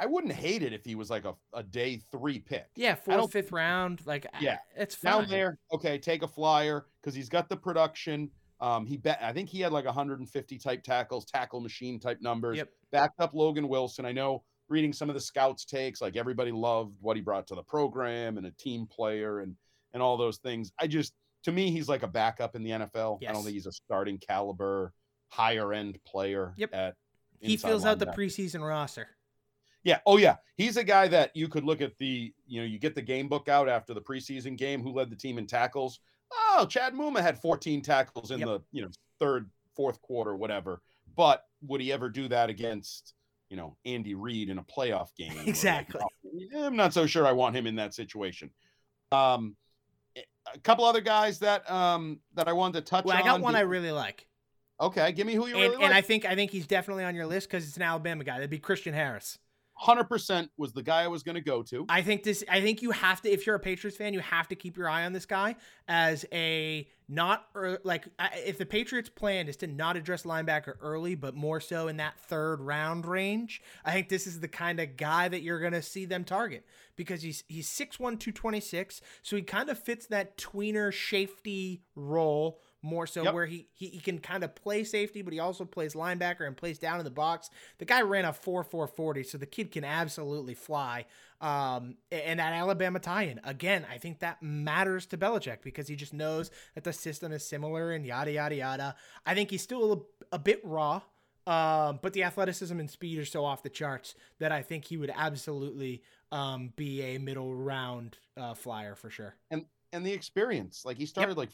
I 0.00 0.06
wouldn't 0.06 0.32
hate 0.32 0.62
it 0.62 0.72
if 0.72 0.84
he 0.84 0.94
was 0.94 1.10
like 1.10 1.24
a, 1.24 1.34
a 1.52 1.62
day 1.62 2.00
three 2.12 2.38
pick. 2.38 2.68
Yeah, 2.76 2.94
fourth, 2.94 3.32
fifth 3.32 3.50
round. 3.50 4.00
Like 4.06 4.26
Yeah. 4.40 4.58
it's 4.76 4.94
fine. 4.94 5.22
Down 5.22 5.28
there, 5.28 5.58
okay, 5.72 5.98
take 5.98 6.22
a 6.22 6.28
flyer 6.28 6.86
because 7.00 7.14
he's 7.14 7.28
got 7.28 7.48
the 7.48 7.56
production. 7.56 8.30
Um, 8.60 8.86
he 8.86 8.96
bet 8.96 9.18
I 9.22 9.32
think 9.32 9.48
he 9.48 9.60
had 9.60 9.72
like 9.72 9.84
150 9.84 10.58
type 10.58 10.82
tackles, 10.82 11.24
tackle 11.24 11.60
machine 11.60 11.98
type 11.98 12.20
numbers. 12.20 12.58
Yep. 12.58 12.68
Backed 12.92 13.20
up 13.20 13.34
Logan 13.34 13.68
Wilson. 13.68 14.04
I 14.04 14.12
know 14.12 14.44
reading 14.68 14.92
some 14.92 15.08
of 15.08 15.14
the 15.14 15.20
scouts 15.20 15.64
takes, 15.64 16.00
like 16.00 16.16
everybody 16.16 16.52
loved 16.52 16.96
what 17.00 17.16
he 17.16 17.22
brought 17.22 17.46
to 17.48 17.54
the 17.54 17.62
program 17.62 18.36
and 18.36 18.46
a 18.46 18.50
team 18.52 18.86
player 18.86 19.40
and 19.40 19.56
and 19.94 20.02
all 20.02 20.16
those 20.16 20.38
things. 20.38 20.72
I 20.78 20.86
just 20.86 21.12
to 21.44 21.52
me, 21.52 21.70
he's 21.70 21.88
like 21.88 22.02
a 22.02 22.08
backup 22.08 22.54
in 22.56 22.62
the 22.62 22.70
NFL. 22.70 23.18
I 23.26 23.32
don't 23.32 23.42
think 23.42 23.54
he's 23.54 23.66
a 23.66 23.72
starting 23.72 24.18
caliber, 24.18 24.92
higher 25.28 25.72
end 25.72 25.98
player. 26.04 26.54
Yep. 26.56 26.74
At 26.74 26.94
He 27.40 27.56
fills 27.56 27.84
out 27.84 27.98
the 27.98 28.06
preseason 28.06 28.66
roster. 28.66 29.08
Yeah. 29.84 30.00
Oh, 30.06 30.16
yeah. 30.18 30.36
He's 30.56 30.76
a 30.76 30.84
guy 30.84 31.08
that 31.08 31.34
you 31.34 31.48
could 31.48 31.64
look 31.64 31.80
at 31.80 31.96
the, 31.98 32.32
you 32.46 32.60
know, 32.60 32.66
you 32.66 32.78
get 32.78 32.94
the 32.94 33.02
game 33.02 33.28
book 33.28 33.48
out 33.48 33.68
after 33.68 33.94
the 33.94 34.00
preseason 34.00 34.56
game. 34.56 34.82
Who 34.82 34.92
led 34.92 35.08
the 35.10 35.16
team 35.16 35.38
in 35.38 35.46
tackles? 35.46 36.00
Oh, 36.32 36.66
Chad 36.68 36.94
Muma 36.94 37.20
had 37.20 37.38
14 37.40 37.80
tackles 37.80 38.30
in 38.30 38.40
Yep. 38.40 38.48
the, 38.48 38.60
you 38.72 38.82
know, 38.82 38.90
third, 39.18 39.48
fourth 39.74 40.02
quarter, 40.02 40.34
whatever. 40.36 40.82
But 41.16 41.44
would 41.62 41.80
he 41.80 41.92
ever 41.92 42.08
do 42.10 42.28
that 42.28 42.50
against, 42.50 43.14
you 43.48 43.56
know, 43.56 43.76
Andy 43.84 44.14
Reid 44.14 44.50
in 44.50 44.58
a 44.58 44.62
playoff 44.64 45.14
game? 45.16 45.32
Exactly. 45.46 46.00
I'm 46.56 46.76
not 46.76 46.92
so 46.92 47.06
sure 47.06 47.26
I 47.26 47.32
want 47.32 47.56
him 47.56 47.66
in 47.66 47.76
that 47.76 47.94
situation. 47.94 48.50
Um, 49.10 49.56
a 50.54 50.58
couple 50.60 50.84
other 50.84 51.00
guys 51.00 51.38
that 51.40 51.70
um 51.70 52.20
that 52.34 52.48
I 52.48 52.52
wanted 52.52 52.74
to 52.84 52.90
touch 52.90 53.04
Well, 53.04 53.16
on. 53.16 53.22
I 53.22 53.24
got 53.24 53.40
one 53.40 53.54
I 53.54 53.60
really 53.60 53.90
like. 53.92 54.26
Okay, 54.80 55.12
give 55.12 55.26
me 55.26 55.34
who 55.34 55.46
you 55.46 55.56
And, 55.56 55.72
really 55.72 55.84
and 55.84 55.92
I 55.92 56.00
think 56.00 56.24
I 56.24 56.34
think 56.34 56.50
he's 56.50 56.66
definitely 56.66 57.04
on 57.04 57.14
your 57.14 57.26
list 57.26 57.48
because 57.48 57.66
it's 57.66 57.76
an 57.76 57.82
Alabama 57.82 58.24
guy. 58.24 58.34
That'd 58.34 58.50
be 58.50 58.58
Christian 58.58 58.94
Harris. 58.94 59.38
Hundred 59.80 60.04
percent 60.04 60.50
was 60.56 60.72
the 60.72 60.82
guy 60.82 61.04
I 61.04 61.06
was 61.06 61.22
going 61.22 61.36
to 61.36 61.40
go 61.40 61.62
to. 61.62 61.86
I 61.88 62.02
think 62.02 62.24
this. 62.24 62.42
I 62.48 62.60
think 62.60 62.82
you 62.82 62.90
have 62.90 63.22
to. 63.22 63.30
If 63.30 63.46
you're 63.46 63.54
a 63.54 63.60
Patriots 63.60 63.96
fan, 63.96 64.12
you 64.12 64.18
have 64.18 64.48
to 64.48 64.56
keep 64.56 64.76
your 64.76 64.88
eye 64.88 65.04
on 65.04 65.12
this 65.12 65.24
guy 65.24 65.54
as 65.86 66.24
a 66.32 66.88
not 67.08 67.46
ear- 67.54 67.78
like 67.84 68.08
if 68.44 68.58
the 68.58 68.66
Patriots' 68.66 69.08
plan 69.08 69.46
is 69.46 69.56
to 69.58 69.68
not 69.68 69.96
address 69.96 70.24
linebacker 70.24 70.74
early, 70.80 71.14
but 71.14 71.36
more 71.36 71.60
so 71.60 71.86
in 71.86 71.98
that 71.98 72.18
third 72.18 72.60
round 72.60 73.06
range. 73.06 73.62
I 73.84 73.92
think 73.92 74.08
this 74.08 74.26
is 74.26 74.40
the 74.40 74.48
kind 74.48 74.80
of 74.80 74.96
guy 74.96 75.28
that 75.28 75.42
you're 75.42 75.60
gonna 75.60 75.82
see 75.82 76.06
them 76.06 76.24
target 76.24 76.64
because 76.96 77.22
he's 77.22 77.44
he's 77.46 77.68
six 77.68 78.00
one 78.00 78.16
two 78.18 78.32
twenty 78.32 78.60
six, 78.60 79.00
so 79.22 79.36
he 79.36 79.42
kind 79.42 79.70
of 79.70 79.78
fits 79.78 80.08
that 80.08 80.36
tweener 80.36 80.92
safety 80.92 81.82
role 81.94 82.60
more 82.82 83.06
so 83.06 83.24
Yep. 83.24 83.34
where 83.34 83.46
he, 83.46 83.68
he 83.74 83.88
he 83.88 83.98
can 84.00 84.18
kind 84.18 84.44
of 84.44 84.54
play 84.54 84.84
safety, 84.84 85.22
but 85.22 85.32
he 85.32 85.38
also 85.40 85.64
plays 85.64 85.94
linebacker 85.94 86.46
and 86.46 86.56
plays 86.56 86.78
down 86.78 86.98
in 87.00 87.04
the 87.04 87.10
box. 87.10 87.50
The 87.78 87.84
guy 87.84 88.02
ran 88.02 88.24
a 88.24 88.32
4-4-40, 88.32 89.26
so 89.26 89.36
the 89.38 89.46
kid 89.46 89.70
can 89.72 89.84
absolutely 89.84 90.54
fly. 90.54 91.06
Um, 91.40 91.96
and 92.10 92.40
that 92.40 92.52
Alabama 92.52 92.98
tie-in 93.00 93.40
again, 93.44 93.86
I 93.90 93.98
think 93.98 94.20
that 94.20 94.42
matters 94.42 95.06
to 95.06 95.16
Belichick 95.18 95.62
because 95.62 95.86
he 95.88 95.96
just 95.96 96.12
knows 96.12 96.50
that 96.74 96.84
the 96.84 96.92
system 96.92 97.32
is 97.32 97.44
similar 97.46 97.92
and 97.92 98.04
yada 98.06 98.32
yada 98.32 98.54
yada. 98.56 98.94
I 99.26 99.34
think 99.34 99.50
he's 99.50 99.62
still 99.62 100.06
a, 100.32 100.36
a 100.36 100.38
bit 100.38 100.60
raw, 100.64 101.02
um, 101.46 101.98
but 102.02 102.12
the 102.12 102.24
athleticism 102.24 102.78
and 102.78 102.90
speed 102.90 103.18
are 103.18 103.24
so 103.24 103.44
off 103.44 103.62
the 103.62 103.70
charts 103.70 104.14
that 104.38 104.52
I 104.52 104.62
think 104.62 104.84
he 104.84 104.96
would 104.96 105.12
absolutely 105.14 106.02
um, 106.30 106.72
be 106.76 107.02
a 107.02 107.18
middle 107.18 107.54
round 107.54 108.18
uh, 108.36 108.54
flyer 108.54 108.94
for 108.94 109.10
sure. 109.10 109.34
and 109.50 109.64
and 109.92 110.04
the 110.04 110.12
experience. 110.12 110.84
Like 110.84 110.98
he 110.98 111.06
started 111.06 111.36
like 111.38 111.48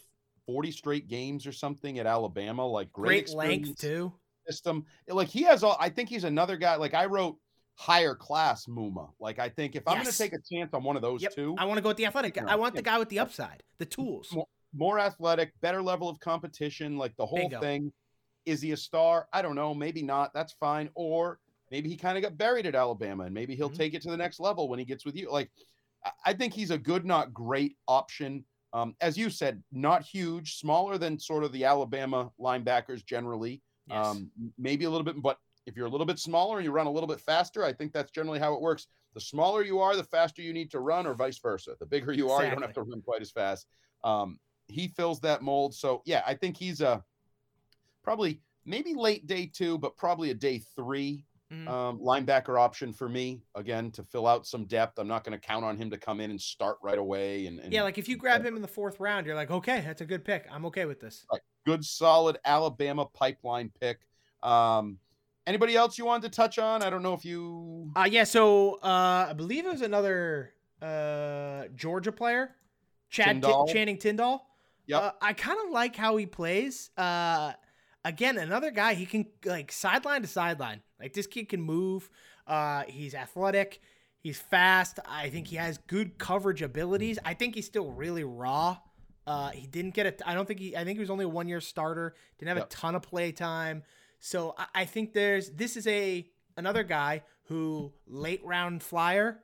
40 0.46 0.70
straight 0.70 1.08
games 1.08 1.46
or 1.46 1.52
something 1.52 1.98
at 1.98 2.06
Alabama. 2.06 2.66
Like 2.66 2.92
great, 2.92 3.26
Great 3.26 3.36
length 3.36 3.78
too. 3.78 4.12
system. 4.46 4.84
Like 5.08 5.28
he 5.28 5.42
has 5.44 5.62
all. 5.62 5.76
I 5.80 5.88
think 5.88 6.08
he's 6.08 6.24
another 6.24 6.56
guy. 6.56 6.76
Like 6.76 6.94
I 6.94 7.06
wrote 7.06 7.38
higher 7.76 8.14
class 8.14 8.66
Muma. 8.66 9.10
Like 9.18 9.38
I 9.38 9.48
think 9.48 9.74
if 9.74 9.82
I'm 9.88 9.98
gonna 9.98 10.12
take 10.12 10.32
a 10.32 10.38
chance 10.52 10.72
on 10.74 10.84
one 10.84 10.96
of 10.96 11.02
those 11.02 11.22
Yep. 11.22 11.34
two, 11.34 11.54
I 11.58 11.64
want 11.64 11.78
to 11.78 11.82
go 11.82 11.88
with 11.88 11.96
the 11.96 12.06
athletic. 12.06 12.34
guy. 12.34 12.44
I 12.46 12.54
want 12.56 12.74
the 12.74 12.82
guy 12.82 12.98
with 12.98 13.08
the 13.08 13.18
upside, 13.18 13.62
the 13.78 13.86
tools. 13.86 14.28
More- 14.32 14.46
more 14.76 14.98
athletic, 14.98 15.52
better 15.60 15.80
level 15.80 16.08
of 16.08 16.18
competition, 16.18 16.96
like 16.98 17.14
the 17.16 17.24
whole 17.24 17.38
Bingo. 17.38 17.60
thing. 17.60 17.92
Is 18.44 18.60
he 18.60 18.72
a 18.72 18.76
star? 18.76 19.28
I 19.32 19.40
don't 19.40 19.54
know. 19.54 19.72
Maybe 19.72 20.02
not. 20.02 20.34
That's 20.34 20.52
fine. 20.54 20.90
Or 20.96 21.38
maybe 21.70 21.88
he 21.88 21.96
kind 21.96 22.18
of 22.18 22.22
got 22.24 22.36
buried 22.36 22.66
at 22.66 22.74
Alabama 22.74 23.22
and 23.24 23.32
maybe 23.32 23.54
he'll 23.54 23.70
Mhm. 23.70 23.76
take 23.76 23.94
it 23.94 24.02
to 24.02 24.10
the 24.10 24.16
next 24.16 24.40
level 24.40 24.68
when 24.68 24.80
he 24.80 24.84
gets 24.84 25.04
with 25.04 25.14
you. 25.16 25.30
Like, 25.30 25.50
I 26.26 26.32
think 26.34 26.52
he's 26.54 26.72
a 26.72 26.76
good, 26.76 27.06
not 27.06 27.32
great 27.32 27.76
option. 27.86 28.44
Um, 28.74 28.96
as 29.00 29.16
you 29.16 29.30
said, 29.30 29.62
not 29.72 30.02
huge, 30.02 30.56
smaller 30.56 30.98
than 30.98 31.18
sort 31.18 31.44
of 31.44 31.52
the 31.52 31.64
Alabama 31.64 32.32
linebackers 32.40 33.06
generally. 33.06 33.62
Yes. 33.86 34.04
Um, 34.04 34.30
maybe 34.58 34.84
a 34.84 34.90
little 34.90 35.04
bit, 35.04 35.22
but 35.22 35.38
if 35.66 35.76
you're 35.76 35.86
a 35.86 35.90
little 35.90 36.06
bit 36.06 36.18
smaller 36.18 36.56
and 36.56 36.64
you 36.64 36.72
run 36.72 36.86
a 36.86 36.90
little 36.90 37.06
bit 37.06 37.20
faster, 37.20 37.64
I 37.64 37.72
think 37.72 37.92
that's 37.92 38.10
generally 38.10 38.40
how 38.40 38.52
it 38.54 38.60
works. 38.60 38.88
The 39.14 39.20
smaller 39.20 39.62
you 39.62 39.78
are, 39.78 39.94
the 39.94 40.02
faster 40.02 40.42
you 40.42 40.52
need 40.52 40.72
to 40.72 40.80
run, 40.80 41.06
or 41.06 41.14
vice 41.14 41.38
versa. 41.38 41.76
The 41.78 41.86
bigger 41.86 42.12
you 42.12 42.30
are, 42.30 42.44
you 42.44 42.50
don't 42.50 42.62
have 42.62 42.74
to 42.74 42.82
run 42.82 43.00
quite 43.00 43.22
as 43.22 43.30
fast. 43.30 43.68
Um, 44.02 44.40
he 44.66 44.88
fills 44.88 45.20
that 45.20 45.40
mold. 45.40 45.74
So 45.74 46.02
yeah, 46.04 46.22
I 46.26 46.34
think 46.34 46.56
he's 46.56 46.80
a 46.80 47.04
probably 48.02 48.40
maybe 48.64 48.94
late 48.94 49.28
day 49.28 49.46
two, 49.46 49.78
but 49.78 49.96
probably 49.96 50.30
a 50.30 50.34
day 50.34 50.62
three 50.74 51.24
Mhm. 51.52 51.68
um, 51.68 51.98
linebacker 51.98 52.58
option 52.58 52.92
for 52.92 53.08
me. 53.08 53.42
Again, 53.54 53.90
to 53.92 54.02
fill 54.02 54.26
out 54.26 54.46
some 54.46 54.64
depth. 54.64 54.98
I'm 54.98 55.08
not 55.08 55.24
going 55.24 55.38
to 55.38 55.46
count 55.46 55.64
on 55.64 55.76
him 55.76 55.90
to 55.90 55.98
come 55.98 56.20
in 56.20 56.30
and 56.30 56.40
start 56.40 56.78
right 56.82 56.98
away. 56.98 57.46
And, 57.46 57.60
and 57.60 57.72
yeah, 57.72 57.82
like 57.82 57.98
if 57.98 58.08
you 58.08 58.16
grab 58.16 58.44
him 58.44 58.56
in 58.56 58.62
the 58.62 58.68
fourth 58.68 58.98
round, 58.98 59.26
you're 59.26 59.34
like, 59.34 59.50
okay, 59.50 59.82
that's 59.82 60.00
a 60.00 60.06
good 60.06 60.24
pick. 60.24 60.46
I'm 60.50 60.64
okay 60.66 60.86
with 60.86 61.00
this. 61.00 61.26
good, 61.66 61.84
solid 61.84 62.38
Alabama 62.44 63.04
pipeline 63.06 63.70
pick. 63.80 64.00
Um, 64.42 64.98
anybody 65.46 65.76
else 65.76 65.98
you 65.98 66.06
wanted 66.06 66.30
to 66.32 66.36
touch 66.36 66.58
on? 66.58 66.82
I 66.82 66.90
don't 66.90 67.02
know 67.02 67.14
if 67.14 67.24
you. 67.24 67.90
Uh 67.96 68.08
yeah, 68.10 68.24
so 68.24 68.74
uh 68.82 69.26
I 69.28 69.32
believe 69.34 69.66
it 69.66 69.72
was 69.72 69.82
another 69.82 70.54
uh 70.82 71.64
Georgia 71.74 72.12
player, 72.12 72.56
Chad 73.10 73.26
Tindall? 73.42 73.66
Channing 73.68 73.98
Tindall. 73.98 74.46
Yep. 74.86 75.02
Uh, 75.02 75.12
I 75.22 75.32
kind 75.32 75.58
of 75.64 75.70
like 75.70 75.96
how 75.96 76.16
he 76.16 76.26
plays. 76.26 76.90
Uh 76.96 77.52
again, 78.04 78.38
another 78.38 78.70
guy 78.70 78.94
he 78.94 79.06
can 79.06 79.26
like 79.44 79.72
sideline 79.72 80.22
to 80.22 80.28
sideline. 80.28 80.82
Like 81.04 81.12
this 81.12 81.26
kid 81.28 81.48
can 81.48 81.60
move. 81.62 82.10
Uh 82.46 82.82
he's 82.88 83.14
athletic. 83.14 83.80
He's 84.20 84.38
fast. 84.38 84.98
I 85.06 85.28
think 85.28 85.46
he 85.48 85.56
has 85.56 85.78
good 85.86 86.16
coverage 86.18 86.62
abilities. 86.62 87.18
I 87.24 87.34
think 87.34 87.54
he's 87.54 87.66
still 87.66 87.90
really 87.92 88.24
raw. 88.24 88.78
Uh, 89.26 89.50
he 89.50 89.66
didn't 89.66 89.92
get 89.94 90.06
a. 90.06 90.28
I 90.28 90.34
don't 90.34 90.46
think 90.46 90.60
he. 90.60 90.76
I 90.76 90.84
think 90.84 90.96
he 90.96 91.00
was 91.00 91.10
only 91.10 91.24
a 91.26 91.28
one 91.28 91.46
year 91.48 91.60
starter. 91.60 92.14
Didn't 92.38 92.48
have 92.48 92.56
Yep. 92.58 92.66
a 92.66 92.70
ton 92.70 92.94
of 92.94 93.02
play 93.02 93.32
time. 93.32 93.82
So 94.20 94.54
I, 94.58 94.66
I 94.74 94.84
think 94.86 95.12
there's 95.12 95.50
this 95.50 95.76
is 95.76 95.86
a 95.86 96.26
another 96.56 96.82
guy 96.84 97.22
who 97.44 97.92
late 98.06 98.40
round 98.44 98.82
flyer. 98.82 99.40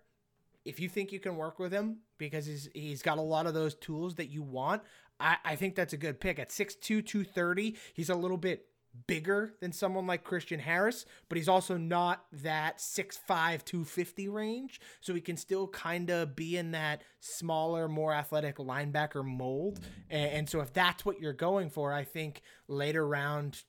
If 0.65 0.81
you 0.81 0.89
think 0.89 1.13
you 1.13 1.21
can 1.21 1.37
work 1.37 1.59
with 1.59 1.73
him 1.73 1.99
because 2.19 2.47
he's 2.47 2.69
he's 2.75 3.03
got 3.03 3.19
a 3.19 3.23
lot 3.23 3.47
of 3.47 3.53
those 3.55 3.75
tools 3.75 4.15
that 4.17 4.29
you 4.31 4.43
want, 4.43 4.83
I, 5.19 5.37
I 5.45 5.57
think 5.57 5.75
that's 5.75 5.93
a 5.93 5.99
good 5.99 6.21
pick. 6.21 6.39
At 6.39 6.49
6'2", 6.51 6.81
230, 7.05 7.77
he's 7.95 8.09
a 8.11 8.15
little 8.15 8.37
bit 8.39 8.67
bigger 9.07 9.55
than 9.61 9.73
someone 9.73 10.07
like 10.07 10.25
Christian 10.25 10.61
Harris, 10.61 11.05
but 11.29 11.37
he's 11.37 11.49
also 11.49 11.77
not 11.77 12.25
that 12.33 12.79
6'5", 12.79 13.65
250 13.65 14.29
range. 14.29 14.81
So 15.01 15.15
he 15.15 15.21
can 15.21 15.37
still 15.37 15.69
kind 15.69 16.11
of 16.11 16.35
be 16.37 16.57
in 16.57 16.73
that 16.73 17.03
smaller, 17.21 17.89
more 17.89 18.13
athletic 18.13 18.57
linebacker 18.57 19.25
mold. 19.25 19.81
And, 20.09 20.33
and 20.33 20.49
so 20.49 20.61
if 20.61 20.73
that's 20.73 21.05
what 21.05 21.21
you're 21.21 21.33
going 21.33 21.71
for, 21.71 21.93
I 21.93 22.05
think 22.05 22.43
later 22.69 23.07
round 23.07 23.63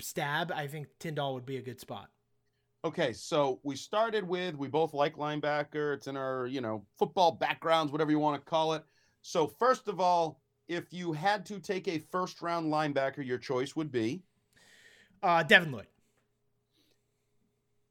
stab, 0.00 0.52
I 0.52 0.66
think 0.66 0.88
Tindall 0.98 1.34
would 1.34 1.46
be 1.46 1.56
a 1.56 1.62
good 1.62 1.80
spot. 1.80 2.10
Okay, 2.84 3.12
so 3.12 3.58
we 3.64 3.74
started 3.74 4.26
with 4.26 4.54
we 4.54 4.68
both 4.68 4.94
like 4.94 5.16
linebacker. 5.16 5.94
It's 5.94 6.06
in 6.06 6.16
our 6.16 6.46
you 6.46 6.60
know 6.60 6.84
football 6.96 7.32
backgrounds, 7.32 7.90
whatever 7.90 8.12
you 8.12 8.20
want 8.20 8.40
to 8.40 8.48
call 8.48 8.74
it. 8.74 8.84
So 9.20 9.48
first 9.48 9.88
of 9.88 10.00
all, 10.00 10.40
if 10.68 10.92
you 10.92 11.12
had 11.12 11.44
to 11.46 11.58
take 11.58 11.88
a 11.88 11.98
first 11.98 12.40
round 12.40 12.72
linebacker, 12.72 13.26
your 13.26 13.38
choice 13.38 13.74
would 13.74 13.90
be. 13.90 14.22
Uh, 15.22 15.42
Devin 15.42 15.72
Lloyd. 15.72 15.86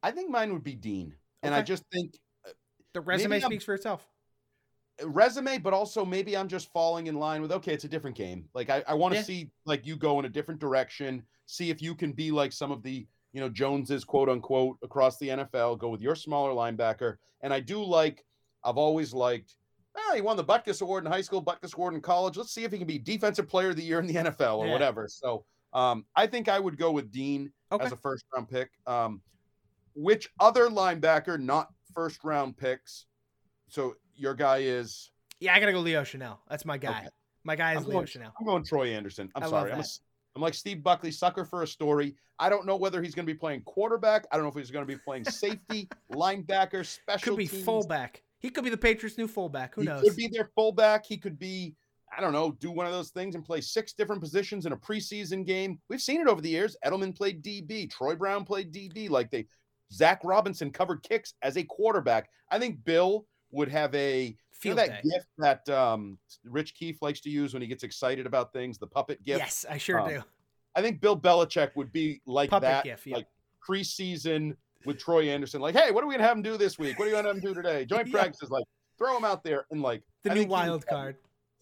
I 0.04 0.12
think 0.12 0.30
mine 0.30 0.54
would 0.54 0.64
be 0.64 0.76
Dean, 0.76 1.14
and 1.44 1.54
I 1.54 1.62
just 1.62 1.84
think 1.92 2.16
uh, 2.46 2.52
The 2.94 3.02
resume 3.02 3.40
speaks 3.40 3.64
for 3.66 3.74
itself. 3.74 4.08
Uh, 5.02 5.10
resume, 5.10 5.58
but 5.58 5.74
also 5.74 6.06
maybe 6.06 6.38
I'm 6.38 6.48
just 6.48 6.72
falling 6.72 7.08
in 7.08 7.16
line 7.16 7.42
with 7.42 7.52
okay, 7.52 7.74
it's 7.74 7.84
a 7.84 7.90
different 7.90 8.16
game. 8.16 8.48
Like 8.54 8.70
I, 8.70 8.84
I 8.88 8.94
want 8.94 9.14
to 9.14 9.20
Yeah. 9.20 9.24
see 9.24 9.52
like 9.66 9.86
you 9.86 9.96
go 9.98 10.20
in 10.20 10.26
a 10.26 10.30
different 10.30 10.60
direction, 10.60 11.24
see 11.46 11.70
if 11.70 11.82
you 11.82 11.96
can 11.96 12.12
be 12.14 12.32
like 12.32 12.54
some 12.54 12.72
of 12.72 12.84
the 12.84 13.08
you 13.34 13.42
know 13.42 13.50
Joneses 13.50 14.06
quote 14.06 14.30
unquote 14.30 14.78
across 14.84 15.18
the 15.18 15.30
NFL. 15.30 15.78
Go 15.80 15.90
with 15.90 16.02
your 16.02 16.16
smaller 16.16 16.52
linebacker, 16.52 17.18
and 17.42 17.54
I 17.54 17.60
do 17.60 17.84
like. 17.84 18.24
I've 18.64 18.78
always 18.78 19.14
liked. 19.14 19.56
Oh, 19.96 20.14
he 20.14 20.22
won 20.22 20.38
the 20.38 20.44
Butkus 20.44 20.82
Award 20.82 21.06
in 21.06 21.12
high 21.12 21.22
school, 21.22 21.44
Butkus 21.44 21.74
Award 21.76 21.96
in 21.96 22.02
college. 22.02 22.38
Let's 22.38 22.52
see 22.52 22.64
if 22.64 22.72
he 22.72 22.78
can 22.78 22.86
be 22.88 23.00
Defensive 23.00 23.48
Player 23.48 23.70
of 23.70 23.76
the 23.76 23.82
Year 23.84 24.00
in 24.00 24.06
the 24.08 24.14
NFL 24.14 24.58
or 24.60 24.68
Yeah. 24.68 24.74
whatever. 24.74 25.08
So 25.08 25.44
um, 25.78 26.06
I 26.16 26.28
think 26.28 26.50
I 26.50 26.60
would 26.60 26.78
go 26.78 26.92
with 26.92 27.12
Dean 27.12 27.52
Okay. 27.72 27.86
as 27.86 27.92
a 27.92 27.98
first 27.98 28.26
round 28.34 28.50
pick. 28.50 28.70
Um, 28.88 29.22
which 29.94 30.30
other 30.40 30.68
linebacker, 30.70 31.40
not 31.40 31.70
first 31.94 32.24
round 32.24 32.58
picks? 32.58 33.06
So 33.68 33.96
your 34.16 34.34
guy 34.34 34.60
is 34.60 35.12
Yeah, 35.40 35.54
I 35.54 35.60
gotta 35.60 35.72
go 35.74 35.80
Leo 35.80 36.02
Chenal. 36.04 36.38
That's 36.50 36.66
my 36.66 36.78
guy. 36.78 37.00
Okay. 37.00 37.08
My 37.44 37.56
guy 37.56 37.74
is 37.74 37.78
I'm 37.80 37.84
Leo 37.86 37.94
going- 37.94 38.06
Chenal. 38.08 38.32
I'm 38.40 38.46
going 38.46 38.64
Troy 38.64 38.88
Anderson. 38.94 39.30
I'm 39.36 39.44
I 39.44 39.48
sorry. 39.50 39.72
I'm, 39.72 39.80
a, 39.80 39.84
I'm 40.36 40.42
like 40.42 40.54
Steve 40.54 40.82
Buckley, 40.84 41.12
sucker 41.12 41.46
for 41.46 41.64
a 41.64 41.68
story. 41.68 42.16
I 42.40 42.50
don't 42.50 42.66
know 42.68 42.76
whether 42.76 43.02
he's 43.02 43.16
going 43.16 43.26
to 43.26 43.34
be 43.34 43.38
playing 43.38 43.62
quarterback. 43.64 44.26
I 44.32 44.36
don't 44.38 44.44
know 44.46 44.50
if 44.50 44.56
he's 44.56 44.70
going 44.72 44.86
to 44.86 44.92
be 44.94 45.00
playing 45.00 45.24
safety, 45.30 45.90
linebacker, 46.14 46.86
special 46.86 47.32
Could 47.34 47.38
be 47.40 47.48
teams. 47.48 47.64
fullback. 47.64 48.22
He 48.40 48.50
could 48.52 48.64
be 48.64 48.70
the 48.70 48.78
Patriots' 48.78 49.18
new 49.18 49.28
fullback. 49.28 49.74
Who 49.76 49.82
he 49.82 49.88
knows? 49.88 50.04
could 50.04 50.16
be 50.16 50.28
their 50.28 50.50
fullback. 50.56 51.06
He 51.08 51.18
could 51.18 51.40
be, 51.40 51.74
I 52.18 52.22
don't 52.22 52.34
know, 52.34 52.52
do 52.60 52.72
one 52.72 52.86
of 52.88 52.92
those 52.92 53.10
things 53.10 53.36
and 53.36 53.46
play 53.46 53.62
six 53.62 53.94
different 53.94 54.22
positions 54.22 54.66
in 54.66 54.72
a 54.74 54.78
preseason 54.78 55.46
game. 55.46 55.80
We've 55.88 56.02
seen 56.02 56.20
it 56.20 56.28
over 56.28 56.42
the 56.42 56.50
years. 56.50 56.76
Edelman 56.84 57.16
played 57.16 57.44
DB. 57.44 57.90
Troy 57.92 58.16
Brown 58.16 58.44
played 58.44 58.74
DB. 58.74 59.10
Like 59.10 59.30
they, 59.30 59.46
Zach 59.94 60.22
Robinson 60.24 60.72
covered 60.72 61.04
kicks 61.04 61.36
as 61.44 61.58
a 61.58 61.64
quarterback. 61.64 62.30
I 62.50 62.58
think 62.58 62.84
Bill 62.84 63.26
would 63.52 63.70
have 63.70 63.94
a 63.94 64.36
you 64.64 64.72
know 64.72 64.76
that 64.78 65.04
day. 65.04 65.10
gift 65.12 65.28
that 65.38 65.70
um, 65.70 66.18
Rich 66.44 66.74
Keefe 66.74 67.02
likes 67.04 67.22
to 67.22 67.30
use 67.30 67.54
when 67.54 67.62
he 67.62 67.68
gets 67.68 67.84
excited 67.84 68.26
about 68.26 68.52
things, 68.52 68.80
the 68.80 68.88
puppet 68.88 69.24
gift. 69.24 69.40
Yes, 69.40 69.66
I 69.70 69.78
sure 69.78 70.00
Um, 70.00 70.10
do. 70.10 70.24
I 70.76 70.82
think 70.82 71.00
Bill 71.00 71.20
Belichick 71.20 71.76
would 71.76 71.92
be 71.94 72.22
like 72.26 72.50
Puppet 72.50 72.64
that, 72.68 72.84
gift, 72.84 73.06
yeah. 73.06 73.18
like 73.18 73.28
preseason 73.68 74.56
with 74.86 74.98
Troy 75.00 75.30
Anderson. 75.30 75.62
Like, 75.62 75.76
hey, 75.76 75.92
what 75.92 76.04
are 76.04 76.08
we 76.08 76.16
gonna 76.16 76.28
have 76.28 76.38
him 76.38 76.44
do 76.44 76.58
this 76.58 76.80
week? 76.80 76.98
What 76.98 77.06
are 77.06 77.10
you 77.10 77.16
gonna 77.16 77.28
have 77.28 77.38
him 77.38 77.42
do 77.44 77.54
today? 77.54 77.86
Joint 77.86 78.08
Yeah. 78.12 78.14
practice 78.14 78.42
is 78.44 78.50
like 78.50 78.66
throw 78.98 79.16
him 79.16 79.24
out 79.26 79.44
there 79.44 79.66
and 79.72 79.82
like 79.82 80.02
The 80.24 80.32
I 80.32 80.34
new 80.34 80.40
think 80.42 80.50
he 80.50 80.54
was 80.54 80.60
wild 80.68 80.88
card. 80.88 81.18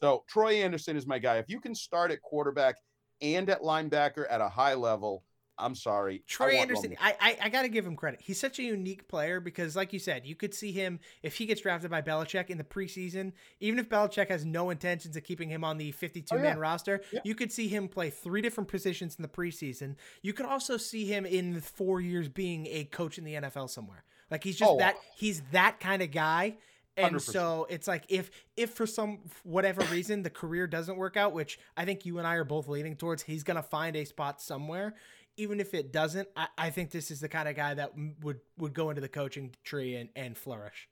So 0.05 0.23
Troy 0.27 0.55
Anderson 0.61 0.95
is 0.97 1.07
my 1.07 1.17
guy. 1.17 1.37
If 1.37 1.49
you 1.49 1.59
can 1.59 1.73
start 1.73 2.11
at 2.11 2.21
quarterback 2.21 2.75
and 3.21 3.49
at 3.49 3.61
linebacker 3.61 4.25
at 4.29 4.39
a 4.39 4.47
high 4.47 4.75
level, 4.75 5.23
I'm 5.57 5.73
sorry. 5.73 6.17
I 6.17 6.21
Troy 6.27 6.45
want 6.47 6.57
Anderson, 6.69 6.95
I, 7.01 7.15
I 7.19 7.37
I 7.43 7.49
gotta 7.49 7.69
give 7.69 7.87
him 7.87 7.95
credit. 7.95 8.19
He's 8.21 8.39
such 8.39 8.59
a 8.59 8.63
unique 8.63 9.07
player 9.07 9.39
because, 9.39 9.75
like 9.75 9.93
you 9.93 9.99
said, 9.99 10.25
you 10.25 10.35
could 10.35 10.53
see 10.53 10.71
him 10.71 10.99
if 11.23 11.37
he 11.37 11.45
gets 11.47 11.61
drafted 11.61 11.89
by 11.89 12.01
Belichick 12.03 12.49
in 12.51 12.57
the 12.59 12.63
preseason. 12.63 13.31
Even 13.61 13.79
if 13.79 13.89
Belichick 13.89 14.27
has 14.29 14.45
no 14.45 14.69
intentions 14.69 15.15
of 15.17 15.23
keeping 15.23 15.49
him 15.49 15.63
on 15.63 15.77
the 15.79 15.91
52 15.93 16.27
Oh, 16.35 16.37
yeah. 16.37 16.43
man 16.43 16.59
roster, 16.59 17.01
Yeah. 17.11 17.21
you 17.23 17.33
could 17.33 17.51
see 17.51 17.67
him 17.67 17.87
play 17.87 18.09
three 18.11 18.41
different 18.41 18.69
positions 18.69 19.15
in 19.15 19.23
the 19.23 19.29
preseason. 19.29 19.95
You 20.21 20.33
could 20.33 20.45
also 20.45 20.77
see 20.77 21.05
him 21.05 21.25
in 21.25 21.61
four 21.61 21.99
years 22.01 22.27
being 22.27 22.67
a 22.67 22.83
coach 22.83 23.17
in 23.17 23.23
the 23.23 23.35
NFL 23.35 23.69
somewhere. 23.71 24.03
Like 24.29 24.43
he's 24.43 24.57
just 24.57 24.69
Oh, 24.69 24.77
that 24.77 24.97
he's 25.15 25.41
that 25.51 25.79
kind 25.79 26.01
of 26.01 26.11
guy. 26.11 26.57
And 26.97 27.15
100%. 27.15 27.21
so 27.21 27.67
it's 27.69 27.87
like 27.87 28.05
if 28.07 28.31
if 28.55 28.71
for 28.71 28.87
some 28.87 29.19
whatever 29.43 29.81
reason 29.91 30.23
the 30.23 30.29
career 30.29 30.65
doesn't 30.65 30.95
work 30.95 31.17
out, 31.17 31.33
which 31.33 31.59
I 31.75 31.83
think 31.85 32.05
you 32.05 32.17
and 32.19 32.27
I 32.27 32.35
are 32.35 32.45
both 32.45 32.67
leaning 32.67 32.95
towards, 32.95 33.21
he's 33.23 33.43
gonna 33.43 33.63
find 33.63 33.95
a 33.95 34.05
spot 34.05 34.41
somewhere. 34.41 34.95
Even 35.37 35.59
if 35.59 35.73
it 35.73 35.91
doesn't, 35.91 36.29
I, 36.37 36.47
I 36.57 36.69
think 36.69 36.91
this 36.91 37.11
is 37.11 37.19
the 37.19 37.27
kind 37.27 37.49
of 37.49 37.55
guy 37.55 37.73
that 37.73 37.91
would 38.21 38.39
would 38.57 38.73
go 38.73 38.89
into 38.89 39.01
the 39.01 39.09
coaching 39.09 39.53
tree 39.65 39.95
and, 39.95 40.09
and 40.15 40.37
flourish. 40.37 40.87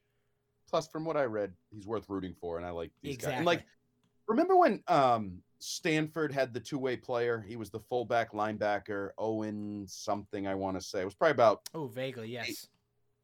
Plus, 0.69 0.87
from 0.87 1.05
what 1.05 1.15
I 1.15 1.23
read, 1.25 1.53
he's 1.71 1.87
worth 1.87 2.09
rooting 2.09 2.35
for, 2.41 2.57
and 2.57 2.65
I 2.65 2.71
like 2.71 2.91
these 3.01 3.15
guys. 3.15 3.35
And 3.35 3.45
like, 3.45 3.63
remember 4.27 4.57
when 4.57 4.83
um 4.89 5.41
Stanford 5.59 6.33
had 6.33 6.53
the 6.53 6.59
two 6.59 6.77
way 6.77 6.97
player? 6.97 7.45
He 7.47 7.55
was 7.55 7.69
the 7.69 7.79
fullback 7.79 8.33
linebacker, 8.33 9.11
Owen 9.17 9.85
something. 9.87 10.47
I 10.47 10.55
want 10.55 10.77
to 10.77 10.85
say 10.85 10.99
it 10.99 11.05
was 11.05 11.15
probably 11.15 11.31
about 11.31 11.61
Oh, 11.73 11.87
vaguely, 11.87 12.27
yes. 12.27 12.67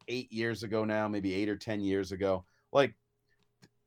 eight 0.08 0.32
years 0.32 0.62
ago 0.62 0.86
now, 0.86 1.06
maybe 1.08 1.34
eight 1.34 1.50
or 1.50 1.56
ten 1.56 1.80
years 1.82 2.12
ago. 2.12 2.46
Like 2.72 2.94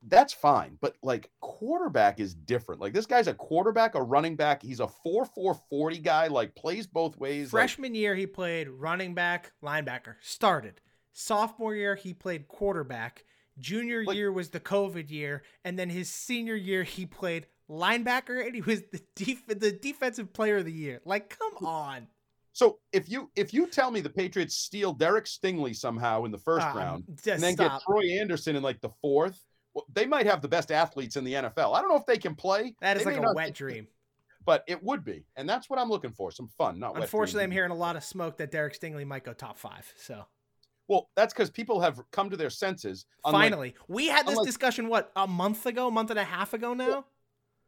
that's 0.06 0.34
fine, 0.34 0.76
but 0.82 0.96
like 1.02 1.30
quarterback 1.40 2.20
is 2.20 2.34
different. 2.34 2.80
Like 2.80 2.92
this 2.92 3.06
guy's 3.06 3.26
a 3.26 3.34
quarterback, 3.34 3.94
a 3.94 4.02
running 4.02 4.36
back. 4.36 4.62
He's 4.62 4.80
a 4.80 4.88
four 4.88 5.24
four 5.24 5.54
forty 5.70 5.98
guy. 5.98 6.26
Like 6.26 6.54
plays 6.54 6.86
both 6.86 7.16
ways. 7.16 7.52
like- 7.52 7.60
Freshman 7.62 7.94
year, 7.94 8.14
he 8.14 8.26
played 8.26 8.68
running 8.68 9.14
back, 9.14 9.52
linebacker, 9.62 10.16
started. 10.20 10.80
Sophomore 11.12 11.74
year, 11.74 11.94
he 11.94 12.12
played 12.12 12.48
quarterback. 12.48 13.24
Junior 13.58 14.04
Like- 14.04 14.16
year 14.16 14.32
was 14.32 14.50
the 14.50 14.60
COVID 14.60 15.10
year, 15.10 15.42
and 15.64 15.78
then 15.78 15.88
his 15.88 16.10
senior 16.10 16.56
year, 16.56 16.82
he 16.82 17.06
played 17.06 17.46
linebacker, 17.70 18.44
and 18.44 18.54
he 18.54 18.60
was 18.60 18.82
the 18.92 19.00
def- 19.14 19.46
the 19.46 19.70
defensive 19.72 20.32
player 20.32 20.58
of 20.58 20.64
the 20.64 20.72
year. 20.72 21.00
Like, 21.04 21.38
come 21.38 21.64
on. 21.66 22.08
So 22.54 22.78
if 22.92 23.10
you 23.10 23.30
if 23.36 23.52
you 23.52 23.66
tell 23.66 23.90
me 23.90 24.00
the 24.00 24.08
Patriots 24.08 24.56
steal 24.56 24.92
Derek 24.94 25.26
Stingley 25.26 25.76
somehow 25.76 26.24
in 26.24 26.30
the 26.30 26.38
first 26.38 26.66
Um, 26.66 26.76
round, 26.76 27.04
and 27.08 27.42
then 27.42 27.52
stop. 27.54 27.80
get 27.80 27.82
Troy 27.84 28.18
Anderson 28.18 28.56
in 28.56 28.62
like 28.62 28.80
the 28.80 28.90
fourth, 29.02 29.38
well, 29.74 29.84
they 29.92 30.06
might 30.06 30.24
have 30.26 30.40
the 30.40 30.48
best 30.48 30.72
athletes 30.72 31.16
in 31.16 31.24
the 31.24 31.34
NFL. 31.34 31.74
I 31.74 31.80
don't 31.82 31.90
know 31.90 31.96
if 31.96 32.06
they 32.06 32.16
can 32.16 32.34
play. 32.34 32.74
that 32.80 32.96
is 32.96 33.04
They 33.04 33.16
like 33.18 33.28
a 33.28 33.34
wet 33.34 33.52
dream. 33.54 33.86
but 34.46 34.62
it 34.68 34.82
would 34.82 35.04
be, 35.04 35.26
and 35.36 35.48
that's 35.48 35.68
what 35.68 35.78
I'm 35.78 35.88
looking 35.90 36.12
for. 36.12 36.30
Some 36.30 36.48
fun, 36.56 36.78
not 36.78 36.94
wet 36.94 37.02
Unfortunately, 37.02 37.42
I'm 37.44 37.50
hearing 37.50 37.72
a 37.72 37.76
lot 37.76 37.96
of 37.96 38.04
smoke 38.04 38.38
that 38.38 38.50
Derek 38.50 38.78
Stingley 38.80 39.04
might 39.06 39.24
go 39.24 39.32
top 39.32 39.58
five. 39.58 39.92
So 39.96 40.24
Well, 40.86 41.10
that's 41.16 41.32
because 41.34 41.50
people 41.50 41.80
have 41.80 42.00
come 42.12 42.30
to 42.30 42.36
their 42.36 42.50
senses. 42.50 43.06
unlike 43.24 43.42
finally, 43.50 43.74
we 43.88 44.06
had 44.08 44.26
this 44.26 44.32
unlike- 44.34 44.46
discussion 44.46 44.88
what 44.88 45.10
a 45.16 45.26
month 45.26 45.66
ago, 45.66 45.88
a 45.88 45.90
month 45.90 46.10
and 46.10 46.18
a 46.20 46.24
half 46.24 46.52
ago 46.54 46.72
now. 46.74 47.06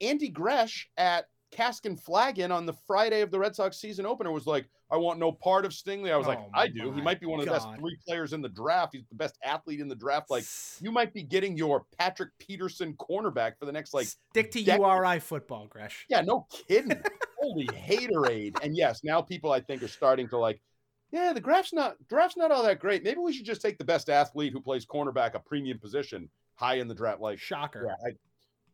Andy 0.01 0.29
Gresh 0.29 0.91
at 0.99 1.27
Cask 1.57 1.87
and 1.87 1.99
Flagon 1.99 2.53
on 2.53 2.67
the 2.67 2.75
Friday 2.87 3.23
of 3.23 3.31
the 3.31 3.39
Red 3.39 3.57
Sox 3.57 3.79
season 3.79 4.05
opener 4.05 4.31
was 4.31 4.47
like, 4.47 4.67
I 4.91 4.97
want 4.99 5.19
no 5.19 5.33
part 5.33 5.65
of 5.65 5.73
Stingley. 5.73 6.13
I 6.13 6.17
was 6.17 6.27
like, 6.27 6.39
Oh 6.39 6.51
I 6.53 6.69
do. 6.69 6.93
He 6.93 7.01
might 7.01 7.19
be 7.19 7.27
one 7.27 7.41
of 7.41 7.47
the 7.47 7.51
God. 7.51 7.71
best 7.71 7.81
three 7.81 7.97
players 8.07 8.35
in 8.35 8.43
the 8.43 8.49
draft. 8.49 8.91
He's 8.93 9.07
the 9.09 9.17
best 9.17 9.39
athlete 9.43 9.81
in 9.81 9.89
the 9.89 9.95
draft. 9.95 10.31
Like, 10.31 10.45
you 10.81 10.93
might 10.93 11.15
be 11.15 11.23
getting 11.23 11.57
your 11.57 11.87
Patrick 11.99 12.29
Peterson 12.39 12.93
cornerback 12.95 13.53
for 13.59 13.65
the 13.65 13.73
next, 13.73 13.95
like, 13.95 14.07
stick 14.07 14.51
to 14.53 14.63
decade. 14.63 14.81
URI 14.81 15.19
football, 15.19 15.67
Gresh. 15.67 16.05
yeah, 16.11 16.21
no 16.21 16.47
kidding. 16.69 16.93
Holy 17.41 17.67
haterade. 17.69 18.57
And 18.63 18.77
yes, 18.77 19.01
now 19.03 19.23
people 19.23 19.51
I 19.51 19.61
think 19.61 19.83
are 19.83 19.89
starting 19.89 20.29
to 20.29 20.39
like, 20.39 20.61
yeah, 21.11 21.33
the 21.33 21.41
draft's 21.41 21.73
not 21.73 21.97
draft's 22.09 22.37
not 22.37 22.51
all 22.51 22.63
that 22.65 22.79
great. 22.81 23.03
Maybe 23.03 23.19
we 23.21 23.33
should 23.33 23.47
just 23.47 23.63
take 23.63 23.79
the 23.79 23.85
best 23.85 24.11
athlete 24.11 24.53
who 24.53 24.61
plays 24.61 24.85
cornerback, 24.85 25.35
a 25.35 25.39
premium 25.39 25.79
position, 25.79 26.29
high 26.55 26.75
in 26.77 26.89
the 26.89 26.95
draft. 26.95 27.21
Like, 27.21 27.39
Shocker. 27.39 27.87
yeah, 27.89 28.13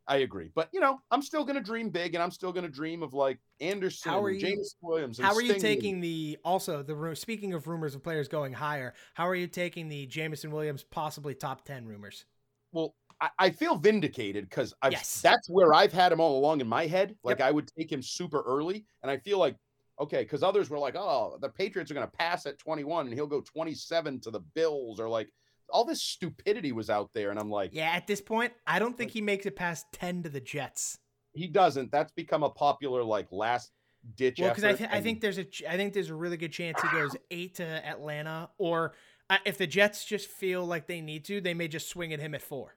I, 0.06 0.16
agree. 0.18 0.50
But 0.54 0.68
you 0.72 0.80
know, 0.80 1.00
I'm 1.10 1.22
still 1.22 1.44
gonna 1.44 1.60
dream 1.60 1.90
big, 1.90 2.14
and 2.14 2.22
I'm 2.22 2.30
still 2.30 2.52
gonna 2.52 2.68
dream 2.68 3.02
of 3.02 3.14
like 3.14 3.38
Anderson, 3.60 4.10
How 4.10 4.22
are 4.22 4.30
you- 4.30 4.40
James 4.40 4.76
Williams. 4.82 5.18
And 5.18 5.26
How 5.26 5.34
are 5.34 5.42
you 5.42 5.54
Stingley. 5.54 5.60
taking 5.60 6.00
the 6.00 6.38
also 6.44 6.82
the 6.82 7.14
speaking 7.16 7.52
of 7.54 7.66
rumors 7.66 7.94
of 7.94 8.02
players 8.02 8.28
going 8.28 8.52
higher? 8.52 8.94
How 9.14 9.28
are 9.28 9.34
you 9.34 9.46
taking 9.46 9.88
the 9.88 10.06
Jameson 10.06 10.50
Williams 10.50 10.84
possibly 10.84 11.34
top 11.34 11.64
ten 11.64 11.86
rumors? 11.86 12.24
Well, 12.72 12.94
I, 13.20 13.28
I 13.38 13.50
feel 13.50 13.76
vindicated 13.76 14.48
because 14.48 14.74
Yes. 14.90 15.20
that's 15.20 15.48
where 15.48 15.72
I've 15.74 15.92
had 15.92 16.10
him 16.12 16.20
all 16.20 16.38
along 16.38 16.60
in 16.60 16.66
my 16.68 16.86
head. 16.86 17.16
Like 17.22 17.40
I 17.40 17.50
would 17.50 17.68
take 17.78 17.90
him 17.92 18.02
super 18.02 18.42
early, 18.42 18.86
and 19.02 19.10
I 19.10 19.18
feel 19.18 19.38
like 19.38 19.56
okay, 20.00 20.22
because 20.22 20.42
others 20.42 20.68
were 20.68 20.78
like, 20.80 20.96
oh, 20.96 21.38
the 21.40 21.48
Patriots 21.48 21.90
are 21.90 21.94
gonna 21.94 22.06
pass 22.08 22.44
at 22.46 22.58
21, 22.58 23.06
and 23.06 23.14
he'll 23.14 23.26
go 23.26 23.40
27 23.40 24.20
to 24.22 24.30
the 24.32 24.40
Bills, 24.40 24.98
or 24.98 25.08
like 25.08 25.32
all 25.72 25.84
this 25.84 26.02
stupidity 26.02 26.72
was 26.72 26.90
out 26.90 27.10
there, 27.14 27.30
and 27.30 27.38
I'm 27.38 27.50
like, 27.50 27.70
Yeah, 27.72 27.90
at 27.90 28.06
this 28.06 28.20
point, 28.20 28.52
I 28.66 28.78
don't 28.78 28.96
think 28.96 29.10
he 29.10 29.20
makes 29.20 29.46
it 29.46 29.56
past 29.56 29.86
ten 29.92 30.22
to 30.22 30.28
the 30.28 30.40
Jets. 30.40 30.98
he 31.34 31.46
doesn't. 31.48 31.90
That's 31.90 32.12
become 32.12 32.42
a 32.42 32.50
popular 32.50 33.02
like 33.02 33.26
last 33.32 33.72
ditch. 34.16 34.38
Well, 34.40 34.50
because 34.50 34.64
I, 34.64 34.74
th- 34.74 34.90
I 34.92 35.00
think 35.00 35.20
there's 35.20 35.38
a 35.38 35.44
ch- 35.44 35.62
I 35.68 35.76
think 35.76 35.92
there's 35.94 36.10
a 36.10 36.14
really 36.14 36.36
good 36.36 36.52
chance 36.52 36.80
he 36.82 36.88
goes 36.90 37.16
eight 37.30 37.54
to 37.56 37.64
Atlanta, 37.64 38.50
or 38.58 38.94
uh, 39.30 39.38
if 39.46 39.58
the 39.58 39.66
Jets 39.66 40.04
just 40.04 40.28
feel 40.28 40.64
like 40.66 40.86
they 40.86 41.00
need 41.00 41.24
to, 41.26 41.40
they 41.40 41.54
may 41.54 41.68
just 41.68 41.88
swing 41.88 42.12
at 42.12 42.20
him 42.20 42.34
at 42.34 42.42
four. 42.42 42.76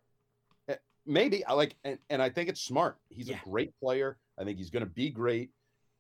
maybe 1.06 1.46
I 1.46 1.54
like 1.54 1.76
and, 1.84 2.00
and 2.10 2.22
I 2.22 2.30
think 2.30 2.50
it's 2.50 2.62
smart. 2.62 2.98
He's 3.10 3.30
Yeah. 3.30 3.38
a 3.46 3.50
great 3.50 3.72
player. 3.80 4.18
I 4.40 4.44
think 4.44 4.58
he's 4.58 4.70
going 4.70 4.84
to 4.86 4.90
be 4.92 5.10
great. 5.10 5.52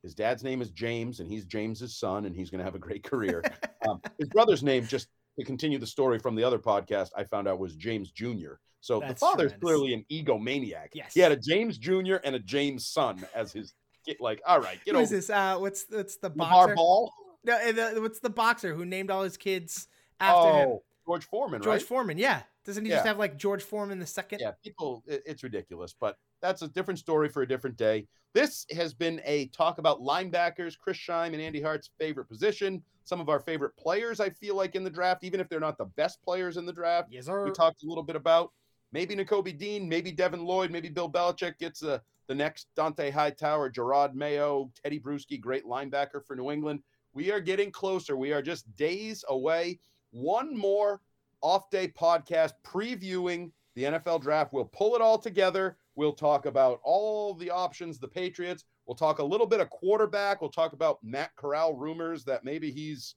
His 0.04 0.14
dad's 0.14 0.44
name 0.44 0.62
is 0.62 0.70
James, 0.70 1.20
and 1.20 1.28
he's 1.28 1.46
James's 1.46 1.96
son, 1.98 2.26
and 2.26 2.36
he's 2.36 2.50
going 2.52 2.60
to 2.60 2.66
have 2.66 2.76
a 2.76 2.80
great 2.80 3.04
career. 3.04 3.44
um, 3.90 4.00
his 4.20 4.30
brother's 4.30 4.62
name, 4.62 4.86
just 4.86 5.08
to 5.40 5.46
continue 5.46 5.78
the 5.78 5.88
story 5.88 6.20
from 6.20 6.36
the 6.36 6.44
other 6.44 6.60
podcast, 6.60 7.10
I 7.16 7.24
found 7.24 7.48
out 7.48 7.60
was 7.60 7.76
James 7.76 8.12
Jr. 8.12 8.54
So 8.82 9.00
That's 9.00 9.14
the 9.20 9.26
father's 9.26 9.52
tremendous. 9.52 9.60
clearly 9.62 9.94
an 9.94 10.06
egomaniac. 10.12 10.90
Yes. 10.94 11.14
he 11.14 11.20
had 11.20 11.32
a 11.32 11.38
James 11.38 11.78
Jr. 11.78 12.16
and 12.24 12.36
a 12.36 12.40
James 12.40 12.88
son 12.88 13.26
as 13.34 13.52
his 13.52 13.74
kid. 14.06 14.18
Like, 14.20 14.42
all 14.46 14.60
right, 14.62 14.80
get 14.86 14.94
Who 14.96 15.02
over 15.02 15.10
this? 15.10 15.30
Uh, 15.30 15.58
what's 15.58 15.86
what's 15.90 16.18
the 16.18 16.30
boxer? 16.30 16.76
Ball. 16.76 17.12
No, 17.44 17.56
uh, 17.56 17.72
the, 17.72 18.02
what's 18.02 18.20
the 18.20 18.30
boxer 18.30 18.74
who 18.74 18.86
named 18.86 19.10
all 19.12 19.24
his 19.24 19.38
kids 19.38 19.88
after 20.20 20.50
him? 20.60 20.68
Oh, 20.70 20.84
George 21.08 21.26
Foreman, 21.26 21.62
George 21.62 21.82
right? 21.82 21.88
Foreman. 21.88 22.18
Yeah, 22.18 22.42
doesn't 22.64 22.86
he 22.86 22.92
just 22.92 23.06
have 23.06 23.20
like 23.20 23.38
George 23.38 23.64
Foreman 23.64 24.00
the 24.00 24.06
second? 24.08 24.40
yeah, 24.40 24.52
people, 24.64 25.04
it- 25.08 25.22
it's 25.26 25.44
ridiculous, 25.44 25.94
but 26.00 26.18
that's 26.42 26.62
a 26.62 26.68
different 26.68 27.00
story 27.00 27.30
for 27.30 27.42
a 27.44 27.48
different 27.48 27.78
day. 27.78 28.08
This 28.34 28.66
has 28.76 28.94
been 28.94 29.22
a 29.24 29.48
talk 29.48 29.78
about 29.78 30.02
linebackers, 30.02 30.78
Chris 30.78 30.98
Scheim 30.98 31.28
and 31.34 31.42
Andy 31.42 31.62
Hart's 31.62 31.92
favorite 32.00 32.26
position, 32.26 32.84
some 33.06 33.22
of 33.22 33.30
our 33.30 33.40
favorite 33.40 33.78
players, 33.78 34.20
I 34.20 34.30
feel 34.30 34.56
like, 34.56 34.76
in 34.76 34.84
the 34.84 34.90
draft, 34.90 35.24
even 35.24 35.40
if 35.40 35.48
they're 35.48 35.60
not 35.60 35.78
the 35.78 35.86
best 35.86 36.22
players 36.24 36.58
in 36.58 36.66
the 36.66 36.74
draft. 36.74 37.10
Yes, 37.12 37.28
sir. 37.28 37.46
We 37.46 37.52
talked 37.52 37.84
a 37.84 37.88
little 37.88 38.04
bit 38.04 38.16
about 38.16 38.52
maybe 38.92 39.16
Nakobe 39.16 39.58
Dean, 39.58 39.88
maybe 39.88 40.12
Devin 40.12 40.44
Lloyd, 40.44 40.72
maybe 40.72 40.90
Bill 40.90 41.10
Belichick 41.10 41.58
gets 41.60 41.84
a, 41.84 42.02
the 42.28 42.36
next 42.36 42.68
Dont'a 42.76 43.12
Hightower, 43.12 43.70
Jerod 43.72 44.16
Mayo, 44.16 44.72
Tedy 44.84 45.02
Bruschi, 45.02 45.40
great 45.40 45.66
linebacker 45.66 46.26
for 46.26 46.36
New 46.36 46.52
England. 46.52 46.82
We 47.14 47.32
are 47.32 47.40
getting 47.40 47.72
closer. 47.72 48.18
We 48.18 48.34
are 48.34 48.42
just 48.42 48.76
days 48.76 49.24
away. 49.30 49.80
One 50.12 50.58
more 50.58 51.02
off 51.42 51.70
day 51.70 51.88
podcast 51.88 52.54
previewing 52.66 53.52
the 53.76 53.84
NFL 53.84 54.22
draft. 54.22 54.52
We'll 54.52 54.66
pull 54.66 54.96
it 54.96 55.02
all 55.02 55.18
together. 55.18 55.78
We'll 55.96 56.14
talk 56.14 56.46
about 56.46 56.80
all 56.84 57.34
the 57.36 57.52
options, 57.52 58.00
the 58.00 58.08
Patriots. 58.08 58.66
We'll 58.88 58.96
talk 58.96 59.20
a 59.20 59.24
little 59.24 59.48
bit 59.48 59.60
of 59.62 59.70
quarterback. 59.70 60.42
We'll 60.42 60.52
talk 60.52 60.74
about 60.74 61.00
Matt 61.04 61.36
Corral 61.36 61.74
rumors 61.76 62.24
that 62.26 62.44
maybe 62.44 62.72
he's 62.72 63.16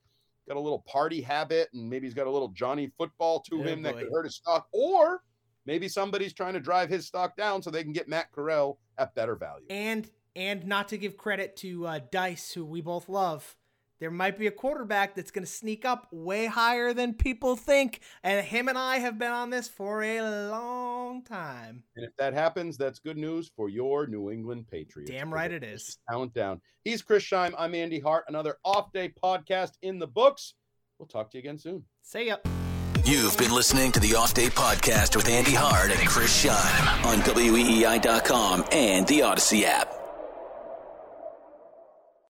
got 0.48 0.56
a 0.56 0.60
little 0.60 0.80
party 0.88 1.20
habit 1.20 1.68
and 1.74 1.88
maybe 1.90 2.06
he's 2.06 2.14
got 2.14 2.26
a 2.26 2.30
little 2.30 2.48
Johnny 2.48 2.90
football 2.96 3.40
to 3.50 3.60
Oh, 3.60 3.62
him 3.62 3.82
that 3.82 3.96
could 3.98 4.08
hurt 4.10 4.24
his 4.24 4.36
stock. 4.36 4.66
Or 4.72 5.22
maybe 5.66 5.88
somebody's 5.88 6.32
trying 6.32 6.54
to 6.54 6.60
drive 6.60 6.88
his 6.88 7.06
stock 7.06 7.36
down 7.36 7.62
so 7.62 7.70
they 7.70 7.82
can 7.84 7.92
get 7.92 8.08
Matt 8.08 8.32
Corral 8.32 8.78
at 8.96 9.14
better 9.14 9.36
value. 9.36 9.66
And 9.68 10.08
and 10.34 10.66
not 10.66 10.88
to 10.88 10.98
give 10.98 11.16
credit 11.16 11.56
to 11.56 11.86
uh, 11.86 12.00
Dice, 12.12 12.52
who 12.52 12.64
we 12.64 12.80
both 12.80 13.08
love, 13.08 13.56
there 14.00 14.10
might 14.10 14.38
be 14.38 14.46
a 14.46 14.50
quarterback 14.50 15.14
that's 15.14 15.30
going 15.30 15.44
to 15.44 15.50
sneak 15.50 15.84
up 15.84 16.06
way 16.12 16.46
higher 16.46 16.92
than 16.92 17.14
people 17.14 17.56
think. 17.56 18.00
And 18.22 18.44
him 18.46 18.68
and 18.68 18.78
I 18.78 18.98
have 18.98 19.18
been 19.18 19.32
on 19.32 19.50
this 19.50 19.68
for 19.68 20.02
a 20.02 20.48
long 20.50 21.22
time. 21.24 21.82
And 21.96 22.04
if 22.04 22.16
that 22.18 22.34
happens, 22.34 22.76
that's 22.76 22.98
good 22.98 23.16
news 23.16 23.50
for 23.56 23.68
your 23.68 24.06
New 24.06 24.30
England 24.30 24.66
Patriots. 24.70 25.10
Damn 25.10 25.32
right 25.32 25.50
it 25.50 25.64
is. 25.64 25.98
Talent 26.08 26.34
down. 26.34 26.60
He's 26.84 27.02
Chris 27.02 27.24
Scheim. 27.24 27.54
I'm 27.58 27.74
Andy 27.74 27.98
Hart. 27.98 28.24
Another 28.28 28.56
off 28.64 28.92
day 28.92 29.12
podcast 29.22 29.72
in 29.82 29.98
the 29.98 30.06
books. 30.06 30.54
We'll 30.98 31.08
talk 31.08 31.30
to 31.32 31.38
you 31.38 31.40
again 31.40 31.58
soon. 31.58 31.84
See 32.02 32.28
ya. 32.28 32.36
You've 33.04 33.38
been 33.38 33.52
listening 33.52 33.92
to 33.92 34.00
the 34.00 34.16
Off 34.16 34.34
Day 34.34 34.48
Podcast 34.48 35.16
with 35.16 35.28
Andy 35.28 35.54
Hart 35.54 35.90
and 35.90 36.06
Chris 36.06 36.44
Scheim 36.44 37.04
on 37.06 37.18
WEEI.com 37.20 38.64
and 38.70 39.06
the 39.06 39.20
Audacy 39.20 39.62
app. 39.62 39.97